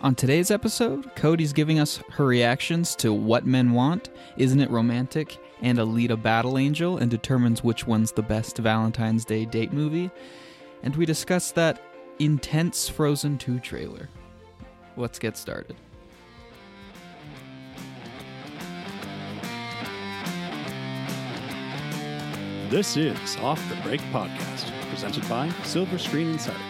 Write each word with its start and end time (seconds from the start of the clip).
On 0.00 0.14
today's 0.14 0.52
episode, 0.52 1.12
Cody's 1.16 1.52
giving 1.52 1.80
us 1.80 1.96
her 2.10 2.24
reactions 2.24 2.94
to 2.96 3.12
What 3.12 3.44
Men 3.44 3.72
Want, 3.72 4.10
Isn't 4.36 4.60
It 4.60 4.70
Romantic, 4.70 5.38
and 5.60 5.76
Alita 5.76 6.20
Battle 6.22 6.56
Angel, 6.56 6.98
and 6.98 7.10
determines 7.10 7.64
which 7.64 7.84
one's 7.84 8.12
the 8.12 8.22
best 8.22 8.58
Valentine's 8.58 9.24
Day 9.24 9.44
date 9.44 9.72
movie. 9.72 10.08
And 10.84 10.94
we 10.94 11.04
discuss 11.04 11.50
that 11.52 11.82
intense 12.20 12.88
Frozen 12.88 13.38
2 13.38 13.58
trailer. 13.58 14.08
Let's 14.96 15.18
get 15.18 15.36
started. 15.36 15.74
This 22.70 22.96
is 22.96 23.36
Off 23.38 23.60
the 23.68 23.76
Break 23.82 24.00
Podcast, 24.12 24.70
presented 24.90 25.28
by 25.28 25.50
Silver 25.64 25.98
Screen 25.98 26.28
Insider. 26.28 26.67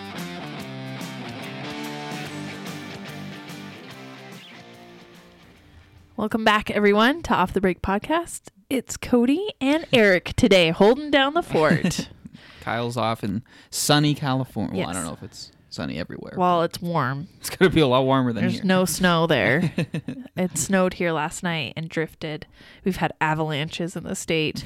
Welcome 6.19 6.43
back, 6.43 6.69
everyone, 6.73 7.23
to 7.23 7.33
Off 7.33 7.53
the 7.53 7.61
Break 7.61 7.81
Podcast. 7.81 8.49
It's 8.69 8.97
Cody 8.97 9.51
and 9.61 9.87
Eric 9.93 10.33
today 10.35 10.71
holding 10.71 11.13
down 11.13 11.35
the 11.35 11.45
fort. 11.45 12.09
Kyle's 12.61 12.97
off 12.97 13.23
in 13.23 13.45
sunny 13.71 14.17
California. 14.17 14.81
Well, 14.81 14.91
I 14.91 14.95
don't 14.95 15.05
know 15.05 15.13
if 15.13 15.23
it's 15.23 15.53
sunny 15.71 15.97
everywhere. 15.97 16.35
Well, 16.37 16.65
it's 16.65 16.83
warm, 16.83 17.29
it's 17.37 17.51
going 17.51 17.71
to 17.71 17.73
be 17.73 17.81
a 17.81 17.87
lot 17.87 18.05
warmer 18.05 18.33
than 18.33 18.43
here. 18.43 18.51
there's 18.51 18.61
here. 18.63 18.67
no 18.67 18.85
snow 18.85 19.29
there. 19.29 19.73
it 20.37 20.59
snowed 20.59 20.95
here 20.95 21.13
last 21.13 21.45
night 21.45 21.75
and 21.77 21.89
drifted. 21.89 22.49
We've 22.85 22.97
had 22.97 23.13
avalanches 23.21 23.95
in 23.95 24.03
the 24.03 24.17
state. 24.17 24.65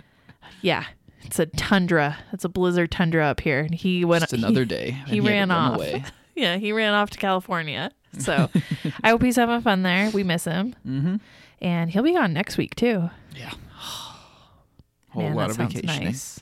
yeah, 0.60 0.84
it's 1.22 1.38
a 1.38 1.46
tundra. 1.46 2.18
It's 2.34 2.44
a 2.44 2.50
blizzard 2.50 2.90
tundra 2.90 3.24
up 3.24 3.40
here. 3.40 3.60
And 3.60 3.74
he 3.74 4.04
went. 4.04 4.24
Just 4.24 4.34
another 4.34 4.66
day. 4.66 4.88
and 4.88 5.08
he 5.08 5.16
had 5.16 5.24
to 5.24 5.30
ran 5.30 5.48
run 5.48 5.58
off. 5.58 5.76
Away. 5.76 6.04
yeah, 6.34 6.58
he 6.58 6.70
ran 6.70 6.92
off 6.92 7.08
to 7.08 7.18
California. 7.18 7.92
So 8.18 8.50
I 9.02 9.10
hope 9.10 9.22
he's 9.22 9.36
having 9.36 9.60
fun 9.62 9.82
there. 9.82 10.10
We 10.10 10.22
miss 10.22 10.44
him, 10.44 10.74
Mm-hmm. 10.86 11.16
and 11.60 11.90
he'll 11.90 12.02
be 12.02 12.16
on 12.16 12.32
next 12.32 12.56
week 12.58 12.74
too. 12.74 13.10
Yeah. 13.36 13.50
Whole 15.10 15.22
Man, 15.24 15.34
lot 15.34 15.50
of 15.50 15.56
vacationing. 15.56 16.04
nice. 16.04 16.40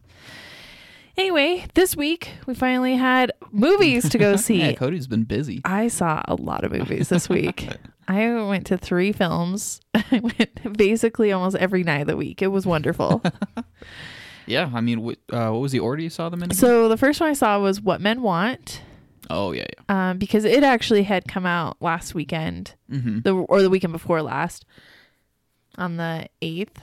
Anyway, 1.16 1.66
this 1.74 1.96
week 1.96 2.30
we 2.46 2.54
finally 2.54 2.94
had 2.94 3.32
movies 3.52 4.08
to 4.08 4.16
go 4.18 4.36
see. 4.36 4.60
yeah, 4.60 4.72
Cody's 4.72 5.06
been 5.06 5.24
busy. 5.24 5.60
I 5.64 5.88
saw 5.88 6.22
a 6.26 6.34
lot 6.34 6.64
of 6.64 6.72
movies 6.72 7.08
this 7.08 7.28
week. 7.28 7.68
I 8.08 8.42
went 8.42 8.66
to 8.68 8.78
three 8.78 9.12
films. 9.12 9.80
I 9.94 10.20
went 10.20 10.76
basically 10.76 11.30
almost 11.32 11.56
every 11.56 11.84
night 11.84 12.00
of 12.02 12.06
the 12.08 12.16
week. 12.16 12.42
It 12.42 12.48
was 12.48 12.64
wonderful. 12.66 13.22
Yeah, 14.46 14.70
I 14.74 14.80
mean, 14.80 14.98
wh- 15.04 15.34
uh, 15.34 15.50
what 15.50 15.60
was 15.60 15.72
the 15.72 15.78
order 15.80 16.02
you 16.02 16.10
saw 16.10 16.28
them 16.28 16.40
in? 16.42 16.46
again? 16.46 16.56
so 16.58 16.88
the 16.88 16.96
first 16.96 17.20
one 17.20 17.30
I 17.30 17.34
saw 17.34 17.60
was 17.60 17.80
What 17.80 18.00
Men 18.00 18.22
Want, 18.22 18.82
oh 19.30 19.52
yeah, 19.52 19.64
yeah. 19.88 20.10
um, 20.10 20.18
because 20.18 20.44
it 20.44 20.62
actually 20.62 21.04
had 21.04 21.26
come 21.28 21.46
out 21.46 21.76
last 21.80 22.14
weekend, 22.14 22.74
Mm-hmm. 22.90 23.20
the 23.20 23.34
or 23.34 23.62
the 23.62 23.70
weekend 23.70 23.92
before 23.92 24.20
last, 24.22 24.64
on 25.78 25.96
the 25.96 26.28
eighth. 26.42 26.80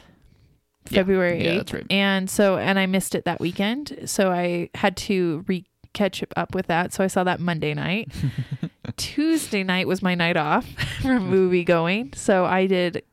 Yeah. 0.89 0.99
February 0.99 1.39
8th. 1.39 1.43
Yeah, 1.43 1.55
that's 1.57 1.73
right. 1.73 1.85
And 1.89 2.29
so, 2.29 2.57
and 2.57 2.79
I 2.79 2.85
missed 2.85 3.13
it 3.13 3.25
that 3.25 3.41
weekend. 3.41 3.99
So 4.05 4.31
I 4.31 4.69
had 4.73 4.95
to 4.97 5.43
re 5.45 5.65
catch 5.91 6.23
up 6.37 6.55
with 6.55 6.67
that. 6.67 6.93
So 6.93 7.03
I 7.03 7.07
saw 7.07 7.25
that 7.25 7.41
Monday 7.41 7.73
night. 7.73 8.09
Tuesday 8.97 9.63
night 9.63 9.85
was 9.87 10.01
my 10.01 10.15
night 10.15 10.37
off 10.37 10.65
from 11.01 11.27
movie 11.29 11.65
going. 11.65 12.13
So 12.13 12.45
I 12.45 12.67
did 12.67 13.03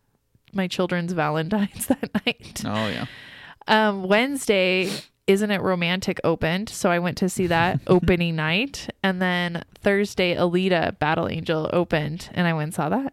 my 0.52 0.68
children's 0.68 1.12
Valentine's 1.12 1.86
that 1.88 2.10
night. 2.26 2.62
Oh 2.64 2.86
yeah. 2.88 3.06
Um, 3.66 4.04
Wednesday, 4.04 4.90
Isn't 5.26 5.50
It 5.50 5.62
Romantic 5.62 6.20
opened. 6.24 6.68
So 6.68 6.90
I 6.90 6.98
went 6.98 7.16
to 7.18 7.28
see 7.28 7.46
that 7.46 7.80
opening 7.86 8.36
night. 8.36 8.88
And 9.02 9.20
then 9.22 9.64
Thursday, 9.80 10.34
Alita 10.34 10.98
Battle 10.98 11.28
Angel 11.28 11.70
opened. 11.72 12.30
And 12.34 12.46
I 12.46 12.52
went 12.52 12.64
and 12.64 12.74
saw 12.74 12.88
that. 12.90 13.12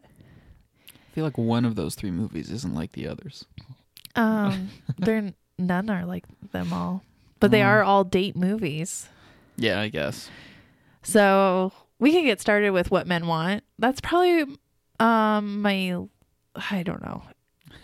I 0.90 1.14
feel 1.14 1.26
like 1.26 1.38
one 1.38 1.66
of 1.66 1.76
those 1.76 1.96
three 1.96 2.12
movies 2.12 2.50
isn't 2.50 2.74
like 2.74 2.94
the 2.94 3.08
others. 3.08 3.46
Um, 4.16 4.70
they're 4.98 5.34
none 5.58 5.90
are 5.90 6.06
like 6.06 6.26
them 6.52 6.74
all, 6.74 7.04
but 7.40 7.52
they 7.52 7.62
are 7.62 7.84
all 7.84 8.04
date 8.04 8.36
movies. 8.36 9.08
Yeah, 9.58 9.80
I 9.80 9.90
guess. 9.90 10.30
So 11.04 11.72
we 12.00 12.12
can 12.12 12.24
get 12.26 12.42
started 12.42 12.72
with 12.72 12.92
what 12.92 13.08
men 13.08 13.28
want. 13.28 13.64
That's 13.78 14.02
probably 14.02 14.58
um 15.00 15.62
my 15.62 15.98
I 16.72 16.84
don't 16.84 17.02
know. 17.02 17.24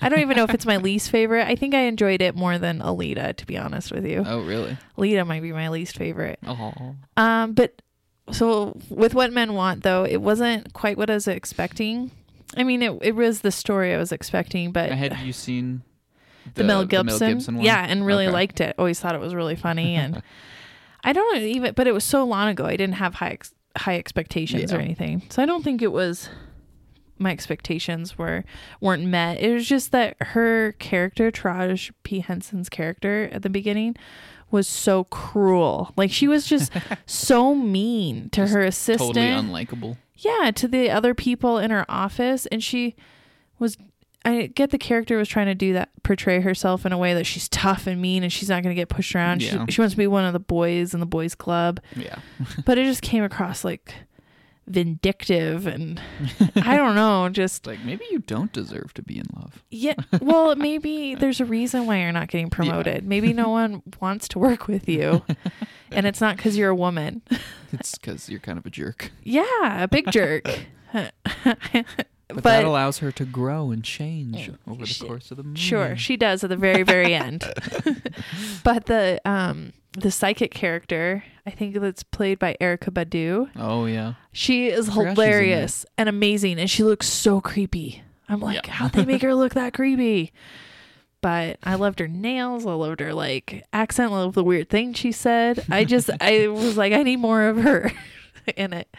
I 0.01 0.09
don't 0.09 0.19
even 0.19 0.37
know 0.37 0.43
if 0.43 0.53
it's 0.53 0.65
my 0.65 0.77
least 0.77 1.09
favorite. 1.09 1.47
I 1.47 1.55
think 1.55 1.73
I 1.73 1.81
enjoyed 1.81 2.21
it 2.21 2.35
more 2.35 2.57
than 2.57 2.79
Alita, 2.79 3.35
to 3.35 3.45
be 3.45 3.57
honest 3.57 3.91
with 3.91 4.05
you. 4.05 4.23
Oh 4.25 4.41
really? 4.41 4.77
Alita 4.97 5.25
might 5.25 5.41
be 5.41 5.51
my 5.51 5.69
least 5.69 5.97
favorite. 5.97 6.39
Oh. 6.45 6.95
Um, 7.17 7.53
but 7.53 7.81
so 8.31 8.77
with 8.89 9.13
what 9.13 9.31
men 9.31 9.53
want 9.53 9.83
though, 9.83 10.03
it 10.05 10.17
wasn't 10.21 10.73
quite 10.73 10.97
what 10.97 11.09
I 11.09 11.13
was 11.15 11.27
expecting. 11.27 12.11
I 12.55 12.63
mean, 12.63 12.81
it 12.81 12.97
it 13.01 13.15
was 13.15 13.41
the 13.41 13.51
story 13.51 13.93
I 13.93 13.97
was 13.97 14.11
expecting, 14.11 14.71
but 14.71 14.91
Had 14.91 15.17
you 15.19 15.33
seen 15.33 15.81
the, 16.55 16.63
Mel 16.63 16.85
Gibson, 16.85 17.55
one? 17.57 17.65
yeah, 17.65 17.85
and 17.87 18.05
really 18.05 18.25
Okay. 18.27 18.33
liked 18.33 18.61
it. 18.61 18.75
Always 18.77 18.99
thought 18.99 19.15
it 19.15 19.21
was 19.21 19.35
really 19.35 19.55
funny, 19.57 19.95
and 19.95 20.21
I 21.03 21.11
don't 21.13 21.37
even. 21.41 21.73
But 21.73 21.87
it 21.87 21.93
was 21.93 22.03
so 22.05 22.23
long 22.23 22.47
ago. 22.49 22.65
I 22.65 22.77
didn't 22.77 22.95
have 22.95 23.15
high 23.15 23.31
ex- 23.31 23.53
high 23.75 23.97
expectations 23.97 24.71
or 24.71 24.77
anything, 24.79 25.23
so 25.29 25.41
I 25.43 25.45
don't 25.45 25.63
think 25.63 25.81
it 25.81 25.91
was 25.91 26.29
my 27.19 27.31
expectations 27.31 28.17
were 28.17 28.43
weren't 28.81 29.05
met. 29.05 29.39
It 29.39 29.53
was 29.53 29.67
just 29.67 29.91
that 29.91 30.15
her 30.21 30.73
character, 30.73 31.31
Taraji 31.31 31.91
P 32.03 32.19
Henson's 32.19 32.69
character 32.69 33.29
at 33.31 33.41
the 33.41 33.49
beginning, 33.49 33.95
was 34.51 34.67
so 34.67 35.03
cruel. 35.05 35.93
Like 35.97 36.11
she 36.11 36.27
was 36.27 36.45
just 36.47 36.71
so 37.05 37.53
mean 37.55 38.29
to 38.31 38.41
Just 38.41 38.53
her 38.53 38.61
assistant 38.61 39.15
Totally 39.15 39.27
unlikable. 39.65 39.97
yeah 40.15 40.51
to 40.51 40.67
the 40.67 40.89
other 40.89 41.13
people 41.13 41.57
in 41.57 41.71
her 41.71 41.85
office 41.89 42.45
and 42.47 42.63
she 42.63 42.95
was 43.59 43.77
i 44.25 44.47
get 44.47 44.71
the 44.71 44.77
character 44.77 45.15
was 45.17 45.27
trying 45.27 45.45
to 45.45 45.53
do 45.55 45.73
that 45.73 45.89
portray 46.03 46.39
herself 46.41 46.85
in 46.85 46.91
a 46.91 46.97
way 46.97 47.13
that 47.13 47.25
she's 47.25 47.47
tough 47.49 47.85
and 47.87 48.01
mean 48.01 48.23
and 48.23 48.31
she's 48.33 48.49
not 48.49 48.63
going 48.63 48.75
to 48.75 48.79
get 48.79 48.89
pushed 48.89 49.13
around 49.15 49.41
Yeah. 49.43 49.65
she, 49.67 49.73
she 49.73 49.81
wants 49.81 49.93
to 49.93 49.97
be 49.97 50.07
one 50.07 50.25
of 50.25 50.33
the 50.33 50.39
boys 50.39 50.93
in 50.93 50.99
the 50.99 51.05
boys 51.05 51.35
club 51.35 51.79
Yeah. 51.95 52.15
but 52.65 52.77
it 52.77 52.85
just 52.85 53.01
came 53.01 53.23
across 53.23 53.63
like 53.63 53.93
vindictive 54.67 55.65
and 55.65 55.99
i 56.57 56.75
don't 56.75 56.93
know 56.95 57.29
just 57.29 57.65
Like 57.65 57.83
maybe 57.85 58.05
you 58.11 58.19
don't 58.19 58.51
deserve 58.51 58.93
to 58.95 59.01
be 59.01 59.17
in 59.17 59.25
love. 59.35 59.63
yeah 59.69 59.93
well 60.21 60.55
maybe 60.57 61.15
there's 61.15 61.39
a 61.39 61.45
reason 61.45 61.85
why 61.85 62.01
you're 62.01 62.11
not 62.11 62.27
getting 62.27 62.49
promoted 62.49 63.05
maybe 63.05 63.31
no 63.33 63.49
one 63.61 63.81
wants 64.01 64.27
to 64.29 64.39
work 64.39 64.67
with 64.67 64.89
you 64.89 65.23
and 65.91 66.05
it's 66.05 66.19
not 66.19 66.35
because 66.35 66.57
you're 66.57 66.69
a 66.71 66.75
woman 66.75 67.21
It's 67.71 67.97
because 67.97 68.29
you're 68.29 68.39
kind 68.41 68.57
of 68.57 68.65
a 68.65 68.69
jerk. 68.69 69.11
yeah 69.23 69.83
a 69.83 69.87
big 69.87 70.11
jerk 70.11 70.45
But, 72.29 72.43
that 72.43 72.65
allows 72.65 72.97
her 72.99 73.09
to 73.13 73.23
grow 73.23 73.71
and 73.71 73.81
change 73.85 74.51
over 74.67 74.81
the 74.81 74.85
Sh- 74.87 74.99
course 75.01 75.31
of 75.31 75.37
the 75.37 75.43
movie. 75.43 75.61
Sure, 75.61 75.95
she 75.95 76.17
does 76.17 76.43
at 76.43 76.49
the 76.49 76.57
very 76.57 76.83
very 76.83 77.13
end. 77.13 77.45
but 78.65 78.87
the 78.87 79.21
um 79.23 79.71
the 79.93 80.11
psychic 80.11 80.51
character, 80.53 81.23
I 81.47 81.51
think 81.51 81.75
that's 81.79 82.03
played 82.03 82.37
by 82.39 82.57
Erykah 82.61 82.91
Badu. 82.91 83.49
Oh 83.55 83.85
yeah. 83.85 84.13
She 84.33 84.67
is 84.67 84.87
forgot 84.87 84.95
she's 84.95 85.07
in 85.09 85.15
hilarious 85.15 85.85
and 85.97 86.09
amazing 86.09 86.59
and 86.59 86.69
she 86.69 86.83
looks 86.83 87.07
so 87.07 87.39
creepy. 87.41 88.03
I'm 88.29 88.41
like, 88.41 88.67
Yeah. 88.67 88.73
how'd 88.73 88.91
they 88.91 89.05
make 89.05 89.21
her 89.21 89.33
look 89.41 89.53
that 89.53 89.73
creepy? 89.73 90.33
But 91.21 91.57
I 91.63 91.75
loved 91.75 91.99
her 91.99 92.07
nails. 92.07 92.65
I 92.65 92.73
loved 92.73 92.99
her 92.99 93.13
like 93.13 93.65
accent. 93.73 94.11
I 94.11 94.17
loved 94.17 94.35
the 94.35 94.43
weird 94.43 94.69
thing 94.69 94.93
she 94.93 95.11
said. 95.11 95.65
I 95.71 95.83
just 95.85 96.09
I 96.21 96.47
was 96.49 96.77
like, 96.77 96.91
I 96.93 97.01
need 97.01 97.17
more 97.17 97.47
of 97.47 97.57
her 97.57 97.91
in 98.57 98.73
it. 98.73 98.93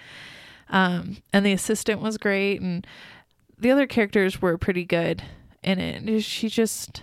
Um, 0.70 1.18
and 1.32 1.46
the 1.46 1.52
assistant 1.52 2.00
was 2.00 2.18
great, 2.18 2.60
and 2.60 2.86
the 3.58 3.70
other 3.70 3.86
characters 3.86 4.42
were 4.42 4.58
pretty 4.58 4.84
good 4.84 5.22
in 5.62 5.78
it. 5.78 6.22
She 6.22 6.48
just, 6.50 7.02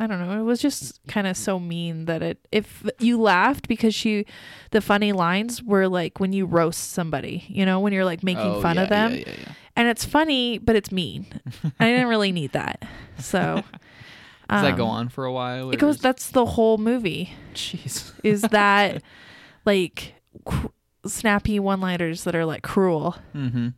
I 0.00 0.06
don't 0.06 0.20
know, 0.20 0.38
it 0.40 0.44
was 0.44 0.60
just 0.60 1.00
kind 1.08 1.26
of 1.26 1.36
so 1.36 1.58
mean 1.58 2.04
that 2.04 2.22
it. 2.22 2.38
If 2.52 2.88
you 3.00 3.20
laughed 3.20 3.66
because 3.68 3.94
she, 3.94 4.26
the 4.70 4.80
funny 4.80 5.12
lines 5.12 5.62
were 5.62 5.88
like 5.88 6.20
when 6.20 6.32
you 6.32 6.46
roast 6.46 6.92
somebody, 6.92 7.44
you 7.48 7.66
know, 7.66 7.80
when 7.80 7.92
you're 7.92 8.04
like 8.04 8.22
making 8.22 8.44
Oh, 8.46 8.60
fun 8.62 8.76
yeah, 8.76 8.82
of 8.82 8.88
them, 8.88 9.12
Yeah, 9.12 9.18
yeah, 9.26 9.52
and 9.76 9.88
it's 9.88 10.04
funny, 10.04 10.58
but 10.58 10.76
it's 10.76 10.92
mean. 10.92 11.26
I 11.80 11.86
didn't 11.86 12.06
really 12.08 12.32
need 12.32 12.52
that, 12.52 12.86
so. 13.18 13.62
Does 14.50 14.62
that 14.62 14.76
go 14.78 14.84
um, 14.84 14.90
on 14.90 15.08
for 15.10 15.26
a 15.26 15.32
while? 15.32 15.70
It 15.72 15.78
goes. 15.78 15.96
is- 15.96 16.00
That's 16.00 16.30
the 16.30 16.46
whole 16.46 16.78
movie. 16.78 17.34
Jeez. 17.52 18.12
Is 18.24 18.40
that 18.40 19.02
like 19.66 20.14
snappy 21.04 21.58
one-liners 21.60 22.24
that 22.24 22.34
are 22.34 22.46
like 22.46 22.62
cruel? 22.62 23.16
Mm-hmm. 23.34 23.68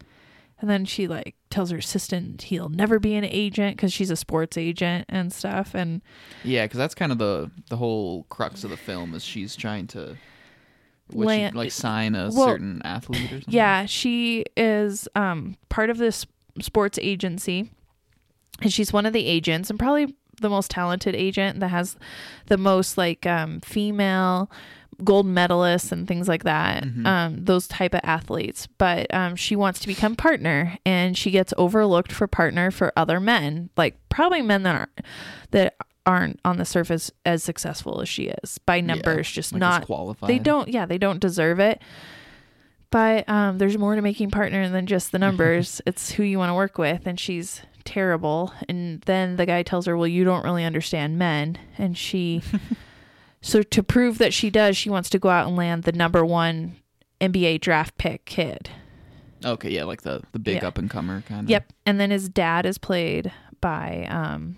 And 0.61 0.70
then 0.70 0.84
she 0.84 1.08
like 1.08 1.34
tells 1.50 1.70
her 1.70 1.76
assistant 1.79 2.43
he'll 2.43 2.69
never 2.69 2.99
be 2.99 3.14
an 3.14 3.25
agent 3.25 3.76
because 3.76 3.93
she's 3.93 4.11
a 4.11 4.17
sports 4.17 4.56
agent 4.56 5.05
and 5.08 5.32
stuff. 5.32 5.75
And 5.75 6.00
Yeah, 6.44 6.64
because 6.64 6.79
that's 6.79 6.94
kind 6.94 7.12
of 7.12 7.19
the 7.19 7.50
the 7.69 7.76
whole 7.76 8.25
crux 8.25 8.64
of 8.64 8.70
the 8.70 8.76
film 8.76 9.14
is 9.14 9.25
she's 9.25 9.56
trying 9.56 9.87
to 9.88 10.17
what, 11.12 11.35
she, 11.35 11.50
like 11.50 11.73
sign 11.73 12.14
a 12.14 12.31
well, 12.32 12.47
certain 12.47 12.81
athlete 12.85 13.25
or 13.25 13.29
something. 13.41 13.44
yeah, 13.49 13.85
she 13.87 14.44
is 14.56 15.08
um 15.17 15.56
part 15.69 15.91
of 15.91 15.99
this 15.99 16.25
sports 16.61 16.99
agency, 17.02 17.70
and 18.62 18.73
she's 18.73 18.93
one 18.93 19.06
of 19.06 19.12
the 19.12 19.26
agents 19.26 19.70
and 19.70 19.79
probably 19.79 20.14
the 20.41 20.49
most 20.49 20.70
talented 20.70 21.14
agent 21.14 21.61
that 21.61 21.69
has 21.69 21.96
the 22.46 22.56
most 22.56 22.96
like 22.96 23.26
um 23.26 23.61
female 23.61 24.50
gold 25.05 25.26
medalists 25.26 25.93
and 25.93 26.06
things 26.08 26.29
like 26.29 26.44
that. 26.44 26.85
Mhm. 26.85 27.06
Um, 27.06 27.44
those 27.44 27.67
type 27.69 27.94
of 27.94 28.00
athletes. 28.05 28.67
But 28.79 29.12
um, 29.14 29.37
she 29.37 29.56
wants 29.56 29.81
to 29.81 29.87
become 29.87 30.17
partner, 30.17 30.76
and 30.87 31.17
she 31.17 31.31
gets 31.31 31.52
overlooked 31.56 32.12
for 32.12 32.26
partner 32.26 32.70
for 32.70 32.93
other 32.97 33.20
men, 33.20 33.70
like 33.76 33.97
probably 34.08 34.43
men 34.43 34.62
that 34.64 34.75
aren't 34.76 35.00
that 35.52 35.75
aren't 36.06 36.41
on 36.44 36.56
the 36.56 36.64
surface 36.64 37.11
as 37.26 37.44
successful 37.44 38.00
as 38.00 38.08
she 38.08 38.32
is 38.43 38.58
by 38.58 38.81
numbers. 38.81 39.31
just 39.31 39.52
Like 39.52 39.61
not 39.61 39.87
qualified. 39.87 40.31
they 40.31 40.38
don't 40.38 40.69
yeah 40.69 40.87
they 40.87 40.97
don't 40.97 41.20
deserve 41.20 41.61
it 41.61 41.81
but 42.91 43.29
um 43.29 43.58
there's 43.58 43.76
more 43.76 43.94
to 43.94 44.00
making 44.03 44.31
partner 44.31 44.67
than 44.70 44.87
just 44.87 45.12
the 45.12 45.19
numbers 45.19 45.82
it's 45.87 46.12
who 46.12 46.23
you 46.23 46.38
want 46.38 46.49
to 46.50 46.55
work 46.55 46.79
with 46.79 47.06
and 47.06 47.20
she's 47.20 47.61
terrible 47.85 48.53
and 48.69 49.03
then 49.03 49.37
the 49.37 49.44
guy 49.46 49.62
tells 49.62 49.85
her 49.87 49.94
well 49.96 50.06
you 50.06 50.25
don't 50.25 50.43
really 50.43 50.64
understand 50.64 51.19
men 51.19 51.58
and 51.76 51.96
she 51.99 52.43
so 53.40 53.62
to 53.62 53.82
prove 53.82 54.19
that 54.19 54.32
she 54.34 54.50
does 54.50 54.76
she 54.76 54.90
wants 54.90 55.08
to 55.10 55.19
go 55.19 55.28
out 55.28 55.46
and 55.46 55.56
land 55.56 55.84
the 55.84 55.92
number 55.92 56.25
one 56.25 56.76
nba 57.20 57.60
draft 57.60 57.96
pick 57.98 58.25
kid 58.25 58.70
Okay, 59.42 59.70
yeah, 59.70 59.84
like 59.84 60.02
the 60.02 60.20
the 60.32 60.38
big 60.38 60.56
Yeah. 60.60 60.69
up 60.69 60.76
and 60.76 60.90
comer 60.90 61.22
kind 61.26 61.44
of. 61.44 61.50
yep 61.50 61.72
and 61.87 61.98
then 61.98 62.10
his 62.10 62.28
dad 62.28 62.66
is 62.66 62.76
played 62.76 63.32
by 63.62 64.06
um 64.10 64.56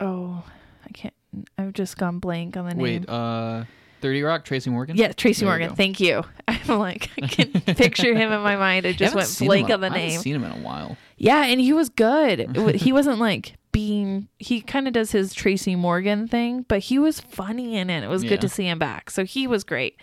oh 0.00 0.42
i 0.84 0.90
can't 0.92 1.14
i've 1.58 1.72
just 1.72 1.96
gone 1.96 2.18
blank 2.18 2.56
on 2.56 2.64
the 2.68 2.74
name 2.74 2.82
Wait, 2.82 3.08
uh, 3.08 3.64
Thirty 4.00 4.22
Rock, 4.22 4.44
Tracy 4.44 4.68
Morgan. 4.68 4.96
Yeah, 4.98 5.12
Tracy 5.12 5.46
There 5.46 5.48
Morgan. 5.56 5.74
Thank 5.76 5.98
you. 5.98 6.24
I'm 6.48 6.78
like, 6.78 7.08
I 7.22 7.26
can 7.26 7.50
picture 7.74 8.14
him 8.14 8.30
in 8.32 8.40
my 8.42 8.54
mind. 8.54 8.84
I 8.84 8.92
just 8.92 9.14
went 9.14 9.34
blank 9.38 9.70
on 9.70 9.80
the 9.80 9.86
in- 9.86 9.92
I 9.94 9.98
haven't 9.98 10.10
name. 10.12 10.20
seen 10.20 10.34
him 10.34 10.44
in 10.44 10.52
a 10.52 10.58
while. 10.62 10.98
Yeah, 11.16 11.42
and 11.46 11.58
he 11.58 11.72
was 11.72 11.88
good. 11.88 12.54
He 12.76 12.92
wasn't 12.92 13.18
like 13.18 13.54
being. 13.74 14.28
He 14.38 14.62
kind 14.62 14.86
of 14.86 14.94
does 14.94 15.10
his 15.12 15.34
Tracy 15.34 15.76
Morgan 15.76 16.26
thing, 16.28 16.64
but 16.68 16.78
he 16.78 16.98
was 16.98 17.20
funny 17.20 17.76
in 17.76 17.90
it. 17.90 18.02
It 18.02 18.08
was 18.08 18.22
Yeah. 18.24 18.30
good 18.30 18.40
to 18.40 18.48
see 18.48 18.66
him 18.66 18.78
back. 18.78 19.10
So 19.10 19.24
he 19.26 19.46
was 19.46 19.64
great. 19.64 19.96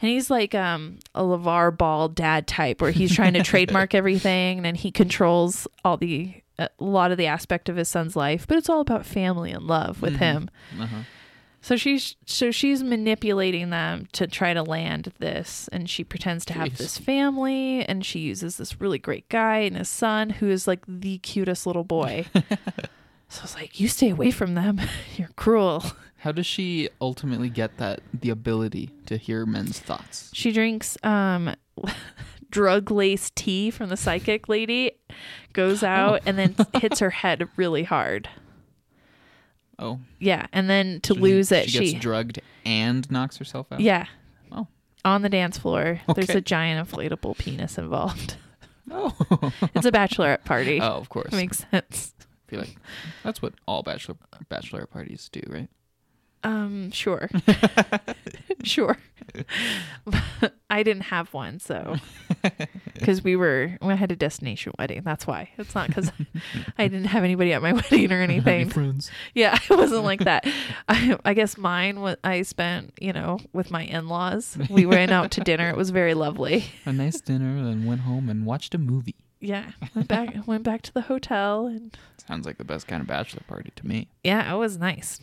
And 0.00 0.08
he's 0.10 0.30
like 0.30 0.54
um, 0.54 0.98
a 1.14 1.22
LaVar 1.22 1.76
Ball 1.76 2.08
dad 2.08 2.46
type, 2.46 2.80
where 2.80 2.92
he's 2.92 3.14
trying 3.14 3.34
to 3.34 3.42
trademark 3.52 3.94
everything, 3.94 4.64
and 4.64 4.76
he 4.76 4.90
controls 4.90 5.66
all 5.84 5.96
the 5.98 6.32
a 6.60 6.68
lot 6.80 7.10
of 7.12 7.18
the 7.18 7.26
aspect 7.26 7.68
of 7.68 7.76
his 7.76 7.88
son's 7.88 8.16
life. 8.16 8.46
But 8.46 8.58
it's 8.58 8.68
all 8.68 8.80
about 8.80 9.04
family 9.06 9.50
and 9.52 9.64
love 9.64 10.00
with 10.02 10.14
Mhm. 10.14 10.18
him. 10.18 10.50
Uh-huh. 10.80 10.96
So 11.60 11.76
she's 11.76 12.16
so 12.24 12.50
she's 12.50 12.82
manipulating 12.82 13.70
them 13.70 14.06
to 14.12 14.26
try 14.26 14.54
to 14.54 14.62
land 14.62 15.12
this, 15.18 15.68
and 15.72 15.90
she 15.90 16.04
pretends 16.04 16.44
to 16.46 16.52
have 16.54 16.68
Jeez. 16.68 16.78
this 16.78 16.98
family, 16.98 17.84
and 17.84 18.06
she 18.06 18.20
uses 18.20 18.56
this 18.56 18.80
really 18.80 18.98
great 18.98 19.28
guy 19.28 19.58
and 19.58 19.76
his 19.76 19.88
son, 19.88 20.30
who 20.30 20.48
is 20.48 20.66
like 20.68 20.84
the 20.86 21.18
cutest 21.18 21.66
little 21.66 21.84
boy. 21.84 22.26
so 23.28 23.42
it's 23.42 23.54
like, 23.54 23.80
you 23.80 23.88
stay 23.88 24.10
away 24.10 24.30
from 24.30 24.54
them. 24.54 24.80
You're 25.16 25.30
cruel. 25.36 25.84
How 26.18 26.32
does 26.32 26.46
she 26.46 26.88
ultimately 27.00 27.48
get 27.48 27.76
that 27.78 28.00
the 28.12 28.30
ability 28.30 28.90
to 29.06 29.16
hear 29.16 29.44
men's 29.44 29.78
thoughts? 29.78 30.30
She 30.32 30.52
drinks 30.52 30.96
um 31.02 31.54
drug 32.50 32.90
laced 32.90 33.36
tea 33.36 33.70
from 33.70 33.88
the 33.88 33.96
psychic 33.96 34.48
lady, 34.48 34.92
goes 35.52 35.82
out, 35.82 36.22
and 36.24 36.38
then 36.38 36.56
hits 36.74 37.00
her 37.00 37.10
head 37.10 37.48
really 37.56 37.82
hard. 37.82 38.28
Oh, 39.78 40.00
Yeah, 40.18 40.46
and 40.52 40.68
then 40.68 41.00
to 41.02 41.14
so 41.14 41.20
lose 41.20 41.48
she, 41.50 41.54
it, 41.54 41.70
she 41.70 41.78
gets 41.78 41.90
she 41.92 41.98
drugged 41.98 42.40
and 42.64 43.08
knocks 43.10 43.36
herself 43.36 43.70
out. 43.70 43.80
yeah. 43.80 44.06
Oh. 44.50 44.66
On 45.04 45.22
the 45.22 45.28
dance 45.28 45.56
floor, 45.58 46.00
there's 46.14 46.30
a 46.30 46.40
giant 46.40 46.88
inflatable 46.88 47.36
penis 47.38 47.78
involved. 47.78 48.36
Oh. 48.90 49.14
It's 49.74 49.84
a 49.84 49.92
bachelorette 49.92 50.44
party. 50.46 50.80
oh, 50.80 50.94
of 50.94 51.10
course. 51.10 51.30
Makes 51.32 51.66
sense. 51.70 52.14
I 52.20 52.50
feel 52.50 52.60
like 52.60 52.74
that's 53.22 53.42
what 53.42 53.52
all 53.66 53.82
bachelor 53.82 54.16
bachelorette 54.50 54.88
parties 54.88 55.28
do, 55.30 55.42
right? 55.46 55.68
Um, 56.44 56.90
sure. 56.90 57.28
sure. 58.64 58.96
I 60.70 60.82
didn't 60.82 61.04
have 61.04 61.32
one, 61.34 61.58
so 61.60 61.96
because 62.94 63.22
we 63.22 63.36
were 63.36 63.76
we 63.82 63.94
had 63.94 64.10
a 64.12 64.16
destination 64.16 64.72
wedding. 64.78 65.02
That's 65.02 65.26
why. 65.26 65.50
It's 65.58 65.74
not 65.74 65.88
because 65.88 66.10
I 66.78 66.88
didn't 66.88 67.06
have 67.06 67.24
anybody 67.24 67.52
at 67.52 67.62
my 67.62 67.72
wedding 67.72 68.12
or 68.12 68.20
anything. 68.20 68.70
friends. 68.70 69.10
Yeah, 69.34 69.58
it 69.70 69.76
wasn't 69.76 70.04
like 70.04 70.20
that. 70.20 70.46
I, 70.88 71.18
I 71.24 71.34
guess 71.34 71.58
mine 71.58 72.00
was 72.00 72.16
I 72.24 72.42
spent 72.42 72.94
you 73.00 73.12
know 73.12 73.38
with 73.52 73.70
my 73.70 73.82
in 73.82 74.08
laws. 74.08 74.56
We 74.70 74.86
went 74.86 75.10
out 75.10 75.30
to 75.32 75.40
dinner. 75.40 75.68
It 75.70 75.76
was 75.76 75.90
very 75.90 76.14
lovely. 76.14 76.64
A 76.84 76.92
nice 76.92 77.20
dinner, 77.20 77.62
then 77.64 77.84
went 77.86 78.02
home 78.02 78.28
and 78.28 78.46
watched 78.46 78.74
a 78.74 78.78
movie. 78.78 79.16
Yeah, 79.40 79.70
went 79.94 80.08
back 80.08 80.46
went 80.46 80.64
back 80.64 80.82
to 80.82 80.92
the 80.94 81.02
hotel 81.02 81.66
and 81.66 81.96
Sounds 82.26 82.44
like 82.44 82.58
the 82.58 82.64
best 82.64 82.86
kind 82.86 83.00
of 83.00 83.06
bachelor 83.06 83.42
party 83.48 83.72
to 83.76 83.86
me. 83.86 84.08
Yeah, 84.22 84.52
it 84.52 84.58
was 84.58 84.76
nice. 84.78 85.18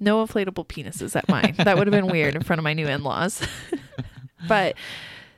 No 0.00 0.24
inflatable 0.24 0.66
penises 0.66 1.14
at 1.14 1.28
mine. 1.28 1.54
that 1.58 1.76
would 1.76 1.86
have 1.86 1.92
been 1.92 2.08
weird 2.10 2.34
in 2.34 2.42
front 2.42 2.58
of 2.58 2.64
my 2.64 2.72
new 2.72 2.88
in 2.88 3.02
laws. 3.02 3.46
but 4.48 4.74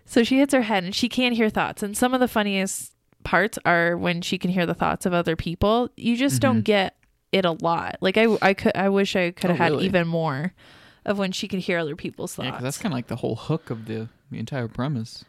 so 0.06 0.22
she 0.24 0.38
hits 0.38 0.54
her 0.54 0.62
head 0.62 0.84
and 0.84 0.94
she 0.94 1.08
can't 1.08 1.34
hear 1.34 1.50
thoughts. 1.50 1.82
And 1.82 1.96
some 1.96 2.14
of 2.14 2.20
the 2.20 2.28
funniest 2.28 2.92
parts 3.24 3.58
are 3.64 3.96
when 3.96 4.20
she 4.22 4.38
can 4.38 4.50
hear 4.50 4.66
the 4.66 4.74
thoughts 4.74 5.06
of 5.06 5.12
other 5.12 5.36
people. 5.36 5.88
You 5.96 6.16
just 6.16 6.40
don't 6.40 6.60
Mhm. 6.60 6.64
get 6.64 6.96
it 7.32 7.44
a 7.44 7.52
lot. 7.52 7.96
Like 8.00 8.16
I, 8.16 8.36
I 8.42 8.54
could, 8.54 8.76
I 8.76 8.88
wish 8.88 9.16
I 9.16 9.30
could 9.30 9.50
have 9.50 9.58
Oh, 9.60 9.62
had 9.62 9.72
really? 9.72 9.84
even 9.86 10.06
more 10.06 10.52
of 11.04 11.18
when 11.18 11.32
she 11.32 11.48
can 11.48 11.58
hear 11.58 11.78
other 11.78 11.96
people's 11.96 12.34
thoughts. 12.34 12.46
Yeah, 12.46 12.58
that's 12.60 12.78
kind 12.78 12.92
of 12.92 12.96
like 12.96 13.06
the 13.08 13.16
whole 13.16 13.36
hook 13.36 13.70
of 13.70 13.86
the, 13.86 14.08
the 14.30 14.38
entire 14.38 14.68
premise. 14.68 15.24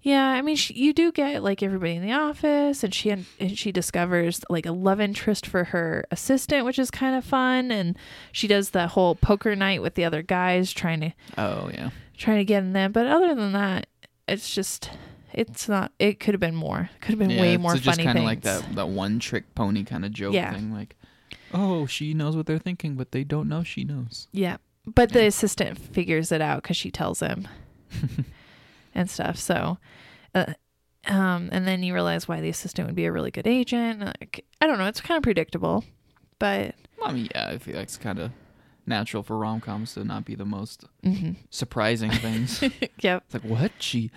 Yeah, 0.00 0.24
I 0.28 0.42
mean, 0.42 0.54
she, 0.56 0.74
you 0.74 0.92
do 0.92 1.10
get 1.10 1.42
like 1.42 1.62
everybody 1.62 1.96
in 1.96 2.02
the 2.06 2.12
office, 2.12 2.84
and 2.84 2.94
she 2.94 3.10
and 3.10 3.26
she 3.58 3.72
discovers 3.72 4.40
like 4.48 4.64
a 4.64 4.72
love 4.72 5.00
interest 5.00 5.44
for 5.46 5.64
her 5.64 6.04
assistant, 6.10 6.64
which 6.64 6.78
is 6.78 6.90
kind 6.90 7.16
of 7.16 7.24
fun. 7.24 7.70
And 7.72 7.96
she 8.30 8.46
does 8.46 8.70
the 8.70 8.86
whole 8.86 9.16
poker 9.16 9.56
night 9.56 9.82
with 9.82 9.94
the 9.94 10.04
other 10.04 10.22
guys, 10.22 10.72
trying 10.72 11.00
to 11.00 11.12
Oh 11.36 11.68
yeah. 11.74 11.90
trying 12.16 12.38
to 12.38 12.44
get 12.44 12.62
in 12.62 12.72
there. 12.74 12.88
But 12.88 13.06
other 13.06 13.34
than 13.34 13.52
that, 13.52 13.88
it's 14.28 14.54
just 14.54 14.90
it's 15.32 15.68
not. 15.68 15.90
It 15.98 16.20
could 16.20 16.32
have 16.32 16.40
been 16.40 16.54
more. 16.54 16.90
Could 17.00 17.10
have 17.10 17.18
been 17.18 17.30
yeah, 17.30 17.40
way 17.40 17.54
it's 17.54 17.62
more 17.62 17.74
just 17.74 17.84
funny 17.84 18.04
kind 18.04 18.18
of 18.18 18.24
like 18.24 18.42
that 18.42 18.76
that 18.76 18.88
one 18.88 19.18
trick 19.18 19.52
pony 19.56 19.82
kind 19.82 20.04
of 20.04 20.12
joke 20.12 20.32
Yeah. 20.32 20.54
thing. 20.54 20.72
Like, 20.72 20.94
oh, 21.52 21.86
she 21.86 22.14
knows 22.14 22.36
what 22.36 22.46
they're 22.46 22.58
thinking, 22.58 22.94
but 22.94 23.10
they 23.10 23.24
don't 23.24 23.48
know 23.48 23.64
she 23.64 23.82
knows. 23.82 24.28
Yeah, 24.30 24.58
but 24.86 25.10
the 25.12 25.26
assistant 25.26 25.76
figures 25.76 26.30
it 26.30 26.40
out 26.40 26.62
because 26.62 26.76
she 26.76 26.92
tells 26.92 27.18
him 27.20 27.48
and 28.98 29.08
stuff. 29.08 29.36
So, 29.36 29.78
uh, 30.34 30.54
um, 31.06 31.48
and 31.52 31.66
then 31.66 31.82
you 31.82 31.94
realize 31.94 32.28
why 32.28 32.40
the 32.40 32.48
assistant 32.48 32.86
would 32.88 32.96
be 32.96 33.06
a 33.06 33.12
really 33.12 33.30
good 33.30 33.46
agent. 33.46 34.00
Like, 34.00 34.44
I 34.60 34.66
don't 34.66 34.78
know. 34.78 34.86
It's 34.86 35.00
kind 35.00 35.16
of 35.16 35.22
predictable, 35.22 35.84
but 36.38 36.74
I 37.04 37.12
mean, 37.12 37.28
yeah, 37.34 37.48
I 37.48 37.58
feel 37.58 37.76
like 37.76 37.84
it's 37.84 37.96
kind 37.96 38.18
of 38.18 38.32
natural 38.86 39.22
for 39.22 39.38
rom 39.38 39.60
coms 39.60 39.94
to 39.94 40.04
not 40.04 40.24
be 40.24 40.34
the 40.34 40.44
most 40.44 40.84
mhm. 41.04 41.36
surprising 41.50 42.10
things. 42.24 42.62
yep. 43.00 43.24
It's 43.26 43.34
like 43.34 43.44
what 43.44 43.72
she 43.78 44.10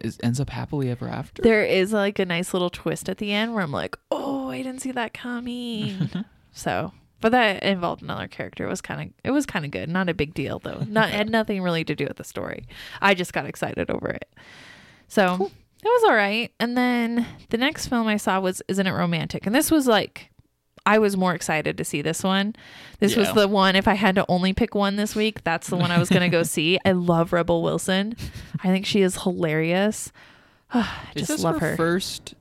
is 0.00 0.16
ends 0.22 0.38
up 0.38 0.50
happily 0.50 0.90
ever 0.90 1.08
after. 1.08 1.42
There 1.42 1.64
is 1.64 1.92
like 1.92 2.18
a 2.18 2.24
nice 2.24 2.52
little 2.52 2.70
twist 2.70 3.08
at 3.08 3.18
the 3.18 3.32
end 3.32 3.54
where 3.54 3.64
I'm 3.64 3.72
like, 3.72 3.98
oh, 4.10 4.48
I 4.48 4.58
didn't 4.58 4.80
see 4.80 4.92
that 4.92 5.12
coming. 5.12 6.08
so, 6.52 6.92
but 7.20 7.32
that 7.32 7.62
involved 7.62 8.02
another 8.02 8.28
character. 8.28 8.64
It 8.64 8.70
was 8.70 8.80
kind 8.80 9.00
of 9.00 9.14
it 9.24 9.30
was 9.30 9.46
kind 9.46 9.64
of 9.64 9.70
good. 9.70 9.88
Not 9.88 10.08
a 10.08 10.14
big 10.14 10.34
deal 10.34 10.58
though. 10.58 10.84
Not 10.88 11.10
had 11.10 11.30
nothing 11.30 11.62
really 11.62 11.84
to 11.84 11.94
do 11.94 12.06
with 12.06 12.16
the 12.16 12.24
story. 12.24 12.66
I 13.00 13.14
just 13.14 13.32
got 13.32 13.46
excited 13.46 13.90
over 13.90 14.08
it. 14.08 14.28
So 15.08 15.50
it 15.82 15.88
was 15.88 16.04
all 16.04 16.14
right. 16.14 16.52
And 16.60 16.76
then 16.76 17.26
the 17.50 17.58
next 17.58 17.88
film 17.88 18.06
I 18.06 18.16
saw 18.16 18.40
was 18.40 18.62
Isn't 18.68 18.86
It 18.86 18.92
Romantic? 18.92 19.46
And 19.46 19.54
this 19.54 19.70
was 19.70 19.86
like 19.86 20.30
I 20.86 20.98
was 20.98 21.18
more 21.18 21.34
excited 21.34 21.76
to 21.76 21.84
see 21.84 22.00
this 22.00 22.22
one. 22.22 22.56
This 22.98 23.14
was 23.14 23.30
the 23.34 23.46
one 23.46 23.76
if 23.76 23.86
I 23.86 23.92
had 23.94 24.14
to 24.14 24.24
only 24.28 24.54
pick 24.54 24.74
one 24.74 24.96
this 24.96 25.14
week, 25.14 25.44
that's 25.44 25.68
the 25.68 25.76
one 25.76 25.90
I 25.90 25.98
was 25.98 26.08
going 26.08 26.22
to 26.22 26.30
go 26.30 26.42
see. 26.44 26.78
I 26.82 26.92
love 26.92 27.32
Rebel 27.34 27.62
Wilson. 27.62 28.16
I 28.64 28.68
think 28.68 28.86
she 28.86 29.02
is 29.02 29.22
hilarious. 29.22 30.12
I 30.72 31.10
is 31.14 31.26
just 31.26 31.28
this 31.28 31.44
love 31.44 31.60
her, 31.60 31.70
her. 31.70 31.76
first 31.76 32.34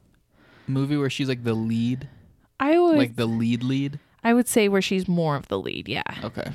movie 0.66 0.96
where 0.96 1.10
she's 1.10 1.28
like 1.28 1.44
the 1.44 1.54
lead, 1.54 2.08
I 2.60 2.80
would 2.80 2.98
like 2.98 3.16
the 3.18 3.26
lead 3.26 3.64
lead? 3.64 4.00
I 4.24 4.34
would 4.34 4.48
say 4.48 4.68
where 4.70 4.82
she's 4.82 5.08
more 5.08 5.36
of 5.36 5.48
the 5.48 5.60
lead. 5.60 5.88
Yeah. 5.88 6.04
Okay. 6.24 6.52